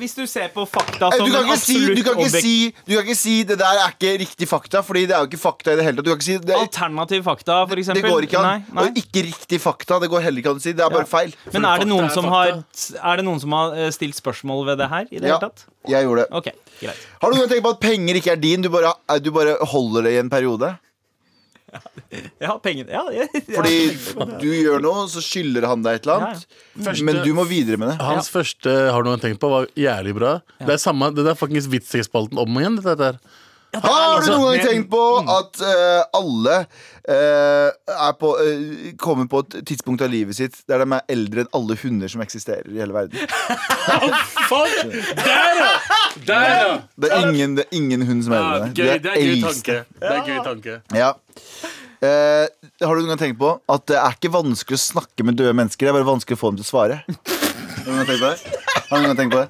Hvis 0.00 0.14
du 0.16 0.22
ser 0.26 0.48
på 0.54 0.64
fakta 0.66 1.10
Eh, 1.12 1.18
som 1.18 1.26
Du 1.28 1.34
kan, 1.36 1.50
si, 1.60 1.74
du, 1.94 2.00
kan 2.02 2.16
ikke 2.18 2.40
si, 2.40 2.54
du 2.86 2.94
kan 2.96 3.04
ikke 3.04 3.16
si 3.18 3.34
det 3.44 3.58
der 3.60 3.80
er 3.84 3.92
ikke 3.92 4.14
riktig 4.22 4.48
fakta 4.48 4.80
Fordi 4.82 5.02
det 5.06 5.14
er 5.14 5.20
jo 5.26 5.28
ikke 5.28 5.40
fakta 5.42 5.74
i 5.74 5.76
det 5.78 5.84
hele 5.84 6.00
tatt 6.00 6.08
Du 6.08 6.10
kan 6.10 6.18
ikke 6.18 6.28
si 6.30 6.38
det, 6.48 6.56
Alternativ 6.56 7.22
fakta, 7.28 7.58
for 7.68 7.76
det 7.76 7.84
eksempel. 7.84 8.08
går 8.08 8.26
ikke 8.26 8.40
an 8.40 8.48
Nei, 8.48 8.56
nei. 8.72 8.86
Og 8.88 8.98
ikke 9.04 9.26
riktig 9.28 9.60
fakta 9.62 10.00
Det 10.00 10.08
går 10.10 10.24
heller 10.26 10.40
ikke 10.42 10.54
an 10.56 10.62
å 10.62 10.64
si 10.64 10.72
Det 10.72 10.84
er 10.86 10.90
bare 10.96 11.04
Ja. 11.06 11.12
feil 11.12 11.36
Men 11.52 11.68
er 11.68 11.84
det, 11.84 11.88
noen 11.92 12.08
er 12.08 12.14
som 12.16 12.30
har, 12.32 12.54
er 12.56 13.20
det 13.20 13.24
noen 13.28 13.40
som 13.44 13.52
har 13.60 13.76
stilt 13.94 14.16
spørsmål 14.18 14.64
ved 14.72 14.78
det 14.80 14.88
her? 14.96 15.06
I 15.12 15.18
det 15.20 15.28
Ja, 15.28 15.36
hele 15.36 15.44
tatt? 15.50 15.66
jeg 15.92 16.04
gjorde 16.08 16.24
det 16.24 16.36
Okay, 16.40 16.52
greit. 16.80 17.06
Har 17.20 17.30
du 17.30 17.36
noen 17.36 17.44
gang 17.46 17.52
tenkt 17.54 17.66
på 17.68 17.74
at 17.76 17.80
penger 17.84 18.14
ikke 18.24 18.32
er 18.32 18.40
din 18.48 18.62
Du 18.64 18.70
bare, 18.72 18.94
du 19.20 19.30
bare 19.30 19.58
holder 19.76 20.08
det 20.08 20.16
i 20.16 20.22
en 20.24 20.30
periode 20.32 20.72
Ja, 22.42 22.56
penger 22.62 22.88
ja, 22.90 23.02
ja, 23.14 23.26
ja. 23.30 23.42
Fordi 23.54 23.76
du 24.40 24.48
gjør 24.48 24.82
noe 24.82 25.04
Så 25.12 25.22
skylder 25.24 25.66
han 25.70 25.84
deg 25.84 26.00
et 26.00 26.08
eller 26.08 26.24
annet 26.30 26.46
Første- 26.86 27.06
Men 27.06 27.20
du 27.26 27.30
må 27.36 27.44
videre 27.48 27.78
med 27.80 27.92
det 27.92 27.98
Hans 28.02 28.30
første 28.32 28.72
Har 28.90 29.04
du 29.04 29.10
noe 29.12 29.20
tenkt 29.22 29.40
på 29.42 29.50
var 29.52 29.68
jævlig 29.78 30.16
bra. 30.16 30.32
Det 30.58 30.74
er 30.74 30.80
samme, 30.82 31.12
det 31.14 31.26
er 31.26 31.38
faktisk 31.38 31.70
vitsespalten 31.72 32.40
om 32.40 32.58
igjen. 32.60 32.76
Dette 32.80 32.96
der. 32.98 33.20
Har 33.78 34.18
du 34.24 34.30
noen 34.32 34.56
gang 34.56 34.66
tenkt 34.66 34.88
på 34.90 35.02
at 35.30 35.60
uh, 35.62 36.02
alle 36.18 36.56
uh, 36.66 37.68
er 37.70 38.16
på, 38.18 38.32
uh, 38.34 38.88
kommer 38.98 39.28
på 39.30 39.44
et 39.44 39.60
tidspunkt 39.70 40.02
av 40.02 40.10
livet 40.10 40.34
sitt 40.34 40.58
der 40.70 40.82
de 40.82 40.88
er 40.96 41.04
eldre 41.14 41.44
enn 41.44 41.52
alle 41.54 41.76
hunder 41.78 42.10
som 42.10 42.24
eksisterer 42.24 42.66
i 42.66 42.80
hele 42.82 42.96
verden? 42.96 43.30
Fuck! 44.50 44.74
Der, 45.22 45.60
ja! 45.60 45.70
Der, 46.26 46.46
ja! 46.50 46.70
Det 47.00 47.10
er 47.10 47.26
ingen, 47.28 47.54
det 47.58 47.64
er 47.68 47.76
ingen 47.76 48.02
hund 48.08 48.24
som 48.26 48.32
er 48.34 48.40
ja 48.40 48.46
gøy, 48.66 48.98
det 49.04 49.12
er 49.12 49.20
gøy 49.20 49.42
tanke. 49.44 49.76
Det 50.00 50.10
er 50.10 50.22
gøy 50.26 50.40
tanke. 50.46 50.74
Ja. 50.96 51.10
Eh, 52.00 52.46
har 52.80 52.96
du 52.96 53.00
noen 53.04 53.12
gang 53.12 53.20
tenkt 53.20 53.38
på 53.40 53.50
at 53.70 53.82
det 53.90 53.98
er 54.00 54.16
ikke 54.16 54.30
vanskelig 54.34 54.78
å 54.78 54.82
snakke 54.82 55.24
med 55.28 55.36
døde 55.38 55.52
mennesker? 55.56 55.84
Det 55.86 55.92
er 55.92 55.98
bare 56.00 56.08
vanskelig 56.08 56.36
å 56.38 56.40
få 56.40 56.50
dem 56.52 56.58
til 56.62 56.66
å 56.66 56.70
svare. 56.72 56.96
Har 57.06 57.84
du 57.84 57.90
noen 57.90 58.00
gang 58.00 58.08
tenkt 58.10 58.22
på 58.22 58.28
det? 58.30 58.38
Har 58.90 58.94
du 58.96 59.00
noen 59.00 59.10
gang 59.10 59.18
tenkt 59.20 59.34
på 59.34 59.40
det? 59.40 59.48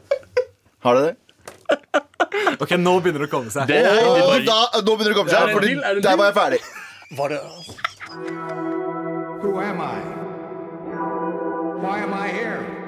Har 0.86 0.92
du 0.94 1.00
det? 1.06 1.14
Ok, 2.60 2.70
nå 2.82 2.92
begynner 3.00 3.20
det 3.24 3.28
å 3.30 3.32
komme 3.32 3.50
seg. 3.54 3.64
Det 3.70 3.78
er, 3.78 3.94
det 3.94 4.04
Og 4.04 4.18
bare, 4.26 4.42
da, 4.44 4.58
nå 4.82 4.92
begynner 4.98 5.12
det 5.12 5.16
å 5.16 5.20
komme 5.20 5.30
Er 5.30 5.34
seg, 5.34 5.40
det 5.40 5.50
en 5.50 5.56
Fordi 5.56 5.70
til? 5.70 5.78
Er 5.78 5.82
det 5.94 6.00
en 6.00 6.02
der 6.02 6.10
til? 6.10 6.18
var 6.18 6.26
jeg 6.26 6.36
ferdig. 6.40 6.60
var 7.18 7.28
det 7.30 7.40
Who 9.40 9.50
am 9.60 9.80
I? 9.80 9.98
Why 11.80 11.96
am 12.04 12.12
I 12.12 12.28
here? 12.28 12.79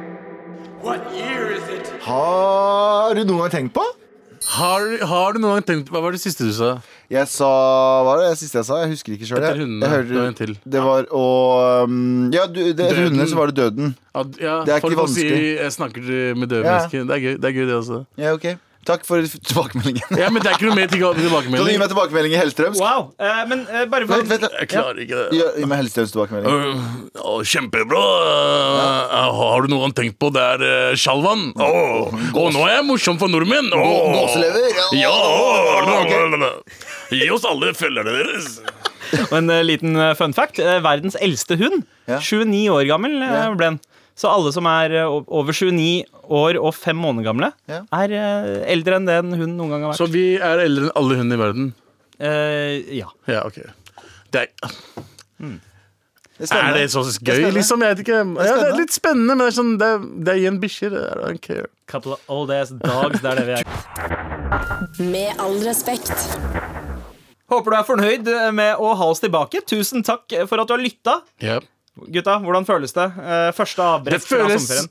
Har 2.02 3.14
du 3.14 3.22
noen 3.24 3.44
gang 3.44 3.52
tenkt 3.52 3.74
på? 3.76 3.84
har, 4.52 4.82
har 5.06 5.36
du 5.36 5.38
noen 5.38 5.60
gang 5.60 5.66
tenkt 5.68 5.90
Hva 5.94 6.00
var 6.02 6.10
det 6.14 6.18
siste 6.18 6.42
du 6.48 6.50
sa? 6.56 6.72
Jeg 7.12 7.28
sa 7.30 7.46
Hva 8.02 8.16
var 8.16 8.22
det 8.24 8.32
siste 8.40 8.58
jeg 8.58 8.66
sa? 8.66 8.80
Jeg 8.82 8.90
husker 8.96 9.14
ikke 9.14 9.28
sjøl. 9.28 9.44
Det. 10.34 10.48
Det 10.74 10.82
var 10.82 11.06
å 11.14 11.22
um, 11.86 12.26
Ja, 12.34 12.48
du, 12.50 12.58
det, 12.72 12.88
etter 12.88 13.04
hundene 13.06 13.28
så 13.30 13.38
var 13.38 13.52
det 13.52 13.60
døden. 13.60 13.94
Ja, 14.10 14.24
Det 14.26 14.42
er 14.42 14.80
ikke 14.80 14.88
folk 14.88 14.98
må 15.04 15.06
si 15.14 15.28
jeg 15.30 15.72
snakker 15.76 16.02
med 16.34 16.50
døde 16.50 16.66
Ja. 16.66 16.80
mennesker. 16.80 17.06
Det 17.06 17.14
er 17.18 17.22
gøy, 17.28 17.34
det 17.38 17.50
er 17.52 17.56
gøy, 17.60 17.66
det 17.70 17.78
også. 17.78 18.02
Ja, 18.18 18.34
ok 18.34 18.50
Takk 18.88 19.04
for 19.06 19.22
tilbakemeldingen. 19.22 20.18
Ja, 20.18 20.28
men 20.32 20.42
det 20.42 20.50
er 20.50 20.56
ikke 20.58 20.68
noe 20.70 20.78
mer 20.78 20.88
til 20.90 21.02
Kan 21.02 21.54
du 21.54 21.70
gi 21.70 21.78
meg 21.78 21.90
tilbakemelding 21.92 22.34
i 22.34 22.38
Hellstrøms? 22.40 22.80
Wow. 22.82 23.12
eh, 23.22 23.42
men 23.50 23.64
eh, 23.70 23.84
bare 23.90 24.08
for 24.08 24.18
Vent, 24.22 24.32
vent, 24.32 24.46
Jeg 24.58 24.70
klarer 24.72 25.02
ikke 25.04 25.20
det. 25.20 25.38
Gi 25.38 25.46
gi 25.62 25.68
meg 25.70 25.82
Hellstrøms 25.84 26.14
tilbakemelding. 26.16 26.50
Uh, 26.50 27.22
oh, 27.22 27.40
kjempebra. 27.46 28.04
Øh, 29.20 29.34
har 29.38 29.62
du 29.66 29.72
noe 29.72 29.86
han 29.86 29.96
tenkt 29.96 30.18
på 30.22 30.32
det 30.34 30.42
er 30.56 30.66
uh, 30.66 30.98
Sjalvan? 30.98 31.50
Å, 31.54 31.70
oh, 32.34 32.48
nå 32.50 32.66
er 32.66 32.78
jeg 32.78 32.88
morsom 32.90 33.20
for 33.22 33.30
nordmenn! 33.30 33.70
Oh. 33.76 34.10
Gåselever? 34.18 34.72
Ja! 34.98 35.12
å, 35.14 36.54
Gi 37.12 37.28
oss 37.30 37.44
alle 37.46 37.74
følgerne 37.76 38.18
deres. 38.18 38.58
Og 39.30 39.38
en 39.38 39.52
eh, 39.52 39.64
liten 39.66 39.96
eh, 39.96 40.14
fun 40.18 40.34
fact. 40.36 40.60
eh, 40.62 40.80
verdens 40.84 41.16
eldste 41.20 41.58
hund. 41.60 41.84
Ja. 42.08 42.18
29 42.20 42.68
år 42.72 42.86
gammel 42.90 43.18
eh, 43.22 43.48
ble 43.56 43.72
den. 43.72 43.80
Så 44.18 44.28
alle 44.28 44.52
som 44.52 44.66
er 44.68 44.92
eh, 45.00 45.08
over 45.32 45.52
29 45.56 46.04
år 46.32 46.58
og 46.60 46.74
5 46.76 46.98
måneder 47.00 47.24
gamle, 47.30 47.52
Ja. 47.70 47.82
er 47.96 48.12
eh, 48.12 48.72
eldre 48.72 48.98
enn 48.98 49.06
det 49.08 49.18
en 49.22 49.32
hund 49.32 49.56
noen 49.56 49.70
gang 49.72 49.86
har 49.86 49.92
vært. 49.94 50.00
Så 50.02 50.10
vi 50.12 50.36
er 50.36 50.64
eldre 50.66 50.88
enn 50.90 50.96
alle 51.00 51.16
hundene 51.20 51.38
i 51.38 51.42
verden? 51.42 51.70
Eh, 52.20 52.96
ja. 52.98 53.08
Ja, 53.26 53.44
ok. 53.48 53.62
Det 54.32 54.44
er, 54.46 54.52
Det 56.42 56.48
er 56.50 56.68
er 56.68 56.74
det 56.76 56.84
så 56.90 57.02
gøy, 57.22 57.42
det 57.44 57.52
liksom? 57.54 57.82
Jeg 57.84 57.96
vet 57.96 58.04
ikke. 58.06 58.20
Ja, 58.46 58.54
det 58.60 58.68
er 58.72 58.78
litt 58.78 58.94
spennende, 58.94 59.34
men 59.36 59.42
det 59.44 59.50
er, 59.52 59.56
sånn, 59.58 59.72
det 59.78 59.88
er, 59.88 59.98
det 60.26 60.32
er 60.32 60.40
igjen 60.40 60.60
bikkjer. 60.62 60.94
I 60.98 61.18
don't 61.20 61.42
care. 61.44 61.66
Couple 61.90 62.16
of 62.16 62.20
old 62.32 62.50
ass 62.50 62.72
dogs, 62.72 63.20
det 63.20 63.32
er 63.32 63.40
det 63.40 63.46
vi 63.46 63.58
er. 63.60 63.64
Med 65.12 65.42
all 65.42 65.58
respekt. 65.66 66.12
Håper 67.52 67.74
du 67.74 67.76
er 67.76 67.84
fornøyd 67.84 68.30
med 68.56 68.80
å 68.80 68.94
ha 68.96 69.10
oss 69.12 69.20
tilbake. 69.20 69.60
Tusen 69.68 70.02
takk 70.06 70.24
for 70.48 70.62
at 70.62 70.70
du 70.70 70.74
har 70.76 70.80
lytta. 70.82 71.18
Ja. 71.44 71.58
Gutta, 71.92 72.38
hvordan 72.40 72.64
føles 72.64 72.94
det? 72.96 73.04
Eh, 73.20 73.50
første 73.52 73.76
Det 73.76 73.84
avbrekk 73.84 74.22
fra 74.24 74.36
føles 74.48 74.86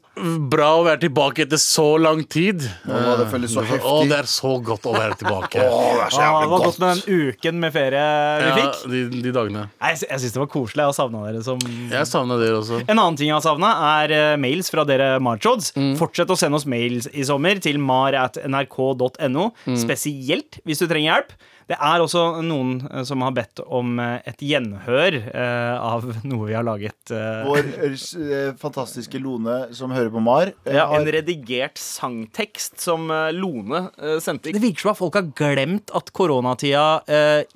bra 0.52 0.68
å 0.78 0.84
være 0.86 1.00
tilbake 1.02 1.42
etter 1.48 1.58
så 1.58 1.86
lang 1.98 2.20
tid. 2.30 2.62
Å, 2.86 3.16
det 3.18 3.26
føles 3.32 3.50
så 3.56 3.64
Å, 3.64 3.66
heftig. 3.66 4.10
det 4.12 4.18
er 4.20 4.30
så 4.30 4.52
godt 4.62 4.86
å 4.86 4.94
være 4.94 5.18
tilbake. 5.18 5.64
Å, 5.66 5.80
det 5.98 6.04
er 6.06 6.14
så 6.14 6.22
jævlig 6.22 6.44
det 6.46 6.52
var 6.54 6.62
godt. 6.68 6.78
med 6.84 7.02
den 7.02 7.26
uken 7.32 7.60
med 7.64 7.74
ferie 7.74 8.04
vi 8.38 8.46
Ja, 8.46 8.54
fikk. 8.60 8.78
de, 8.94 9.02
de 9.26 9.34
dagene. 9.34 9.64
Nei, 9.82 9.90
Jeg, 9.96 10.04
jeg 10.12 10.24
syns 10.28 10.38
det 10.38 10.44
var 10.44 10.52
koselig. 10.54 10.78
Jeg 10.84 10.92
har 10.92 10.98
savna 11.00 11.24
dere 11.26 11.42
som 11.50 11.66
Jeg 11.66 12.10
savna 12.12 12.38
dere 12.44 12.60
også. 12.62 12.82
En 12.86 12.94
annen 13.02 13.18
ting 13.18 13.32
jeg 13.32 13.38
har 13.40 13.46
savna, 13.50 13.74
er 14.06 14.16
eh, 14.20 14.38
mails 14.46 14.70
fra 14.70 14.86
dere 14.86 15.10
Marchods. 15.26 15.72
Mm. 15.74 15.96
Fortsett 15.98 16.30
å 16.30 16.38
sende 16.38 16.62
oss 16.62 16.70
mails 16.70 17.10
i 17.18 17.26
sommer 17.26 17.58
til 17.66 17.82
mar.nrk.no, 17.82 19.50
Mm. 19.66 19.78
spesielt 19.82 20.62
hvis 20.70 20.80
du 20.82 20.86
trenger 20.86 21.16
hjelp. 21.16 21.34
Det 21.72 21.78
er 21.80 22.02
også 22.04 22.22
noen 22.44 22.82
eh, 22.90 23.04
som 23.08 23.22
har 23.24 23.32
bedt 23.36 23.62
om 23.64 23.96
eh, 24.04 24.18
et 24.28 24.42
gjenhør 24.44 25.16
eh, 25.22 25.76
av 25.80 26.04
noe 26.28 26.50
vi 26.50 26.56
har 26.58 26.66
laget. 26.68 27.14
Vår 27.48 27.70
fantastiske 28.60 29.22
Lone 29.22 29.70
som 29.76 29.94
hører 29.96 30.12
på 30.12 30.24
Mar. 30.24 30.52
ja, 30.66 30.86
har- 30.90 31.00
en 31.00 31.08
redigert 31.16 31.80
sangtekst 31.80 32.82
som 32.84 33.08
Lone 33.34 33.86
sendte. 34.22 34.52
Det 34.52 34.62
virker 34.62 34.84
som 34.84 34.92
at 34.92 35.00
folk 35.00 35.16
har 35.18 35.32
glemt 35.38 35.94
at 35.96 36.12
koronatida 36.14 36.84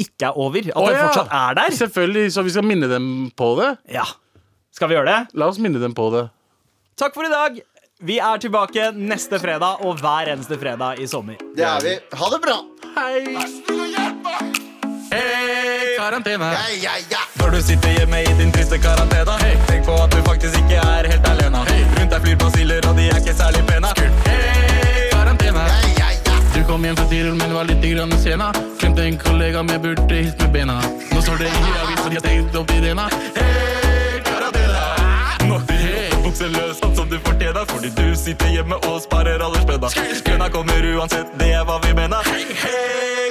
ikke 0.01 0.29
er 0.29 0.39
over. 0.39 0.71
At 0.71 0.79
oh, 0.79 0.87
den 0.89 0.97
ja. 0.97 1.05
fortsatt 1.09 1.35
er 1.35 1.59
der. 1.59 1.75
Selvfølgelig, 1.75 2.25
så 2.33 2.45
vi 2.45 2.55
skal 2.55 2.67
minne 2.67 2.89
dem 2.91 3.09
på 3.35 3.51
det. 3.59 3.75
Ja. 3.97 4.07
Skal 4.75 4.91
vi 4.91 4.97
gjøre 4.97 5.11
det? 5.11 5.37
La 5.39 5.51
oss 5.51 5.59
minne 5.61 5.81
dem 5.83 5.95
på 5.97 6.07
det. 6.15 6.27
Takk 6.99 7.15
for 7.17 7.27
i 7.27 7.33
dag. 7.33 7.59
Vi 8.05 8.17
er 8.19 8.41
tilbake 8.43 8.89
neste 8.95 9.39
fredag 9.39 9.83
og 9.87 10.01
hver 10.01 10.33
eneste 10.33 10.57
fredag 10.59 10.99
i 10.99 11.07
sommer. 11.07 11.39
Det 11.55 11.63
er 11.63 11.83
vi. 11.83 11.95
Ha 12.19 12.31
det 12.33 12.41
bra. 12.43 12.57
Hei, 12.95 13.84
karantene. 16.05 16.45
Ja, 16.53 16.65
ja, 16.81 16.91
ja. 17.09 17.21
Når 17.39 17.49
du 17.49 17.61
sitter 17.61 17.89
hjemme 17.89 18.21
i 18.21 18.33
din 18.39 18.51
triste 18.51 18.77
karantene 18.77 19.37
Tenk 19.67 19.85
på 19.85 19.95
at 20.03 20.11
du 20.11 20.21
faktisk 20.27 20.57
ikke 20.59 20.77
er 20.81 21.07
helt 21.11 21.29
alene 21.29 21.63
Rundt 21.65 22.11
deg 22.13 22.21
flyr 22.25 22.37
basiller 22.43 22.87
og 22.89 22.99
de 22.99 23.07
er 23.09 23.21
ikke 23.21 23.33
særlig 23.37 23.63
pene 23.69 23.93
Hei, 24.27 25.09
karantene. 25.13 25.63
Ja, 25.71 25.79
ja, 26.01 26.09
ja. 26.27 26.35
Du 26.53 26.61
kom 26.69 26.85
hjem 26.85 26.97
fra 26.99 27.07
Tirol, 27.09 27.37
men 27.39 27.55
var 27.57 27.65
litt 27.69 27.81
grann 27.85 28.13
sena. 28.21 28.51
Glemte 28.81 29.07
en 29.09 29.17
kollega 29.21 29.63
med 29.65 29.81
burde 29.81 30.19
hilst 30.21 30.41
med 30.43 30.53
bena. 30.53 30.77
Nå 31.11 31.21
står 31.25 31.41
det 31.41 31.49
i 31.49 31.73
avisa, 31.81 32.07
de 32.09 32.19
har 32.19 32.25
stengt 32.25 32.59
opp 32.61 32.73
idena. 32.75 33.09
Hei, 33.39 34.21
karantene. 34.29 34.85
Nå 35.49 35.59
hey. 35.71 36.09
bukser 36.25 36.53
løs 36.53 36.81
sånn 36.81 36.95
som 36.97 37.09
du 37.09 37.17
fortjener 37.25 37.67
Fordi 37.69 37.91
du 37.97 38.07
sitter 38.17 38.53
hjemme 38.53 38.79
og 38.89 39.01
sparer 39.05 39.41
alle 39.45 39.61
spenna 39.65 39.93
Kønna 40.25 40.49
kommer 40.53 40.89
uansett, 40.95 41.37
det 41.41 41.53
er 41.53 41.65
hva 41.67 41.81
vi 41.85 41.93
mener 41.97 42.33
Hei, 42.33 42.43
karantene. 42.63 43.24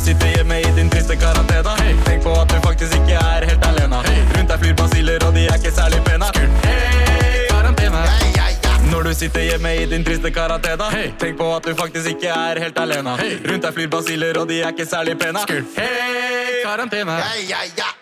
Sitter 0.00 0.30
hjemme 0.32 0.56
i 0.60 0.68
din 0.76 0.88
triste 0.90 1.16
karantene 1.20 1.74
Tenk 2.06 2.22
på 2.24 2.32
at 2.40 2.48
du 2.48 2.56
faktisk 2.64 2.94
ikke 2.96 3.18
er 3.20 3.44
helt 3.50 3.66
alene 3.68 3.98
Rundt 4.06 4.48
deg 4.48 4.62
flyr 4.62 4.72
basiller 4.78 5.26
og 5.26 5.34
de 5.36 5.44
er 5.44 5.60
ikke 5.60 5.72
særlig 5.76 6.00
pene 6.06 6.30
Hei, 6.64 7.44
karantene. 7.50 8.00
Yeah, 8.08 8.24
yeah, 8.32 8.54
ja. 8.64 8.72
Når 8.88 9.10
du 9.10 9.12
sitter 9.18 9.44
hjemme 9.44 9.74
i 9.76 9.84
din 9.92 10.06
triste 10.06 10.32
karantene 10.32 10.88
hey. 10.94 11.12
Tenk 11.20 11.36
på 11.38 11.50
at 11.52 11.68
du 11.68 11.76
faktisk 11.76 12.14
ikke 12.14 12.32
er 12.32 12.62
helt 12.64 12.80
alene. 12.80 13.14
Rundt 13.44 13.68
deg 13.68 13.76
flyr 13.76 13.92
basiller 13.92 14.40
og 14.40 14.48
de 14.48 14.62
er 14.64 14.72
ikke 14.72 14.88
særlig 14.88 15.18
pene 15.20 15.44
Hei, 15.76 16.64
karantene. 16.64 17.20
Ja, 17.20 17.32
ja, 17.52 17.62
ja. 17.76 17.92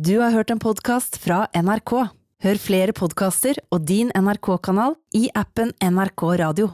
Du 0.00 0.14
har 0.24 0.32
hørt 0.32 0.50
en 0.50 0.62
podkast 0.62 1.20
fra 1.20 1.44
NRK. 1.52 1.98
Hør 2.42 2.58
flere 2.64 2.96
podkaster 2.96 3.60
og 3.70 3.84
din 3.86 4.08
NRK-kanal 4.16 4.96
i 5.20 5.28
appen 5.36 5.76
NRK 5.84 6.30
Radio. 6.40 6.72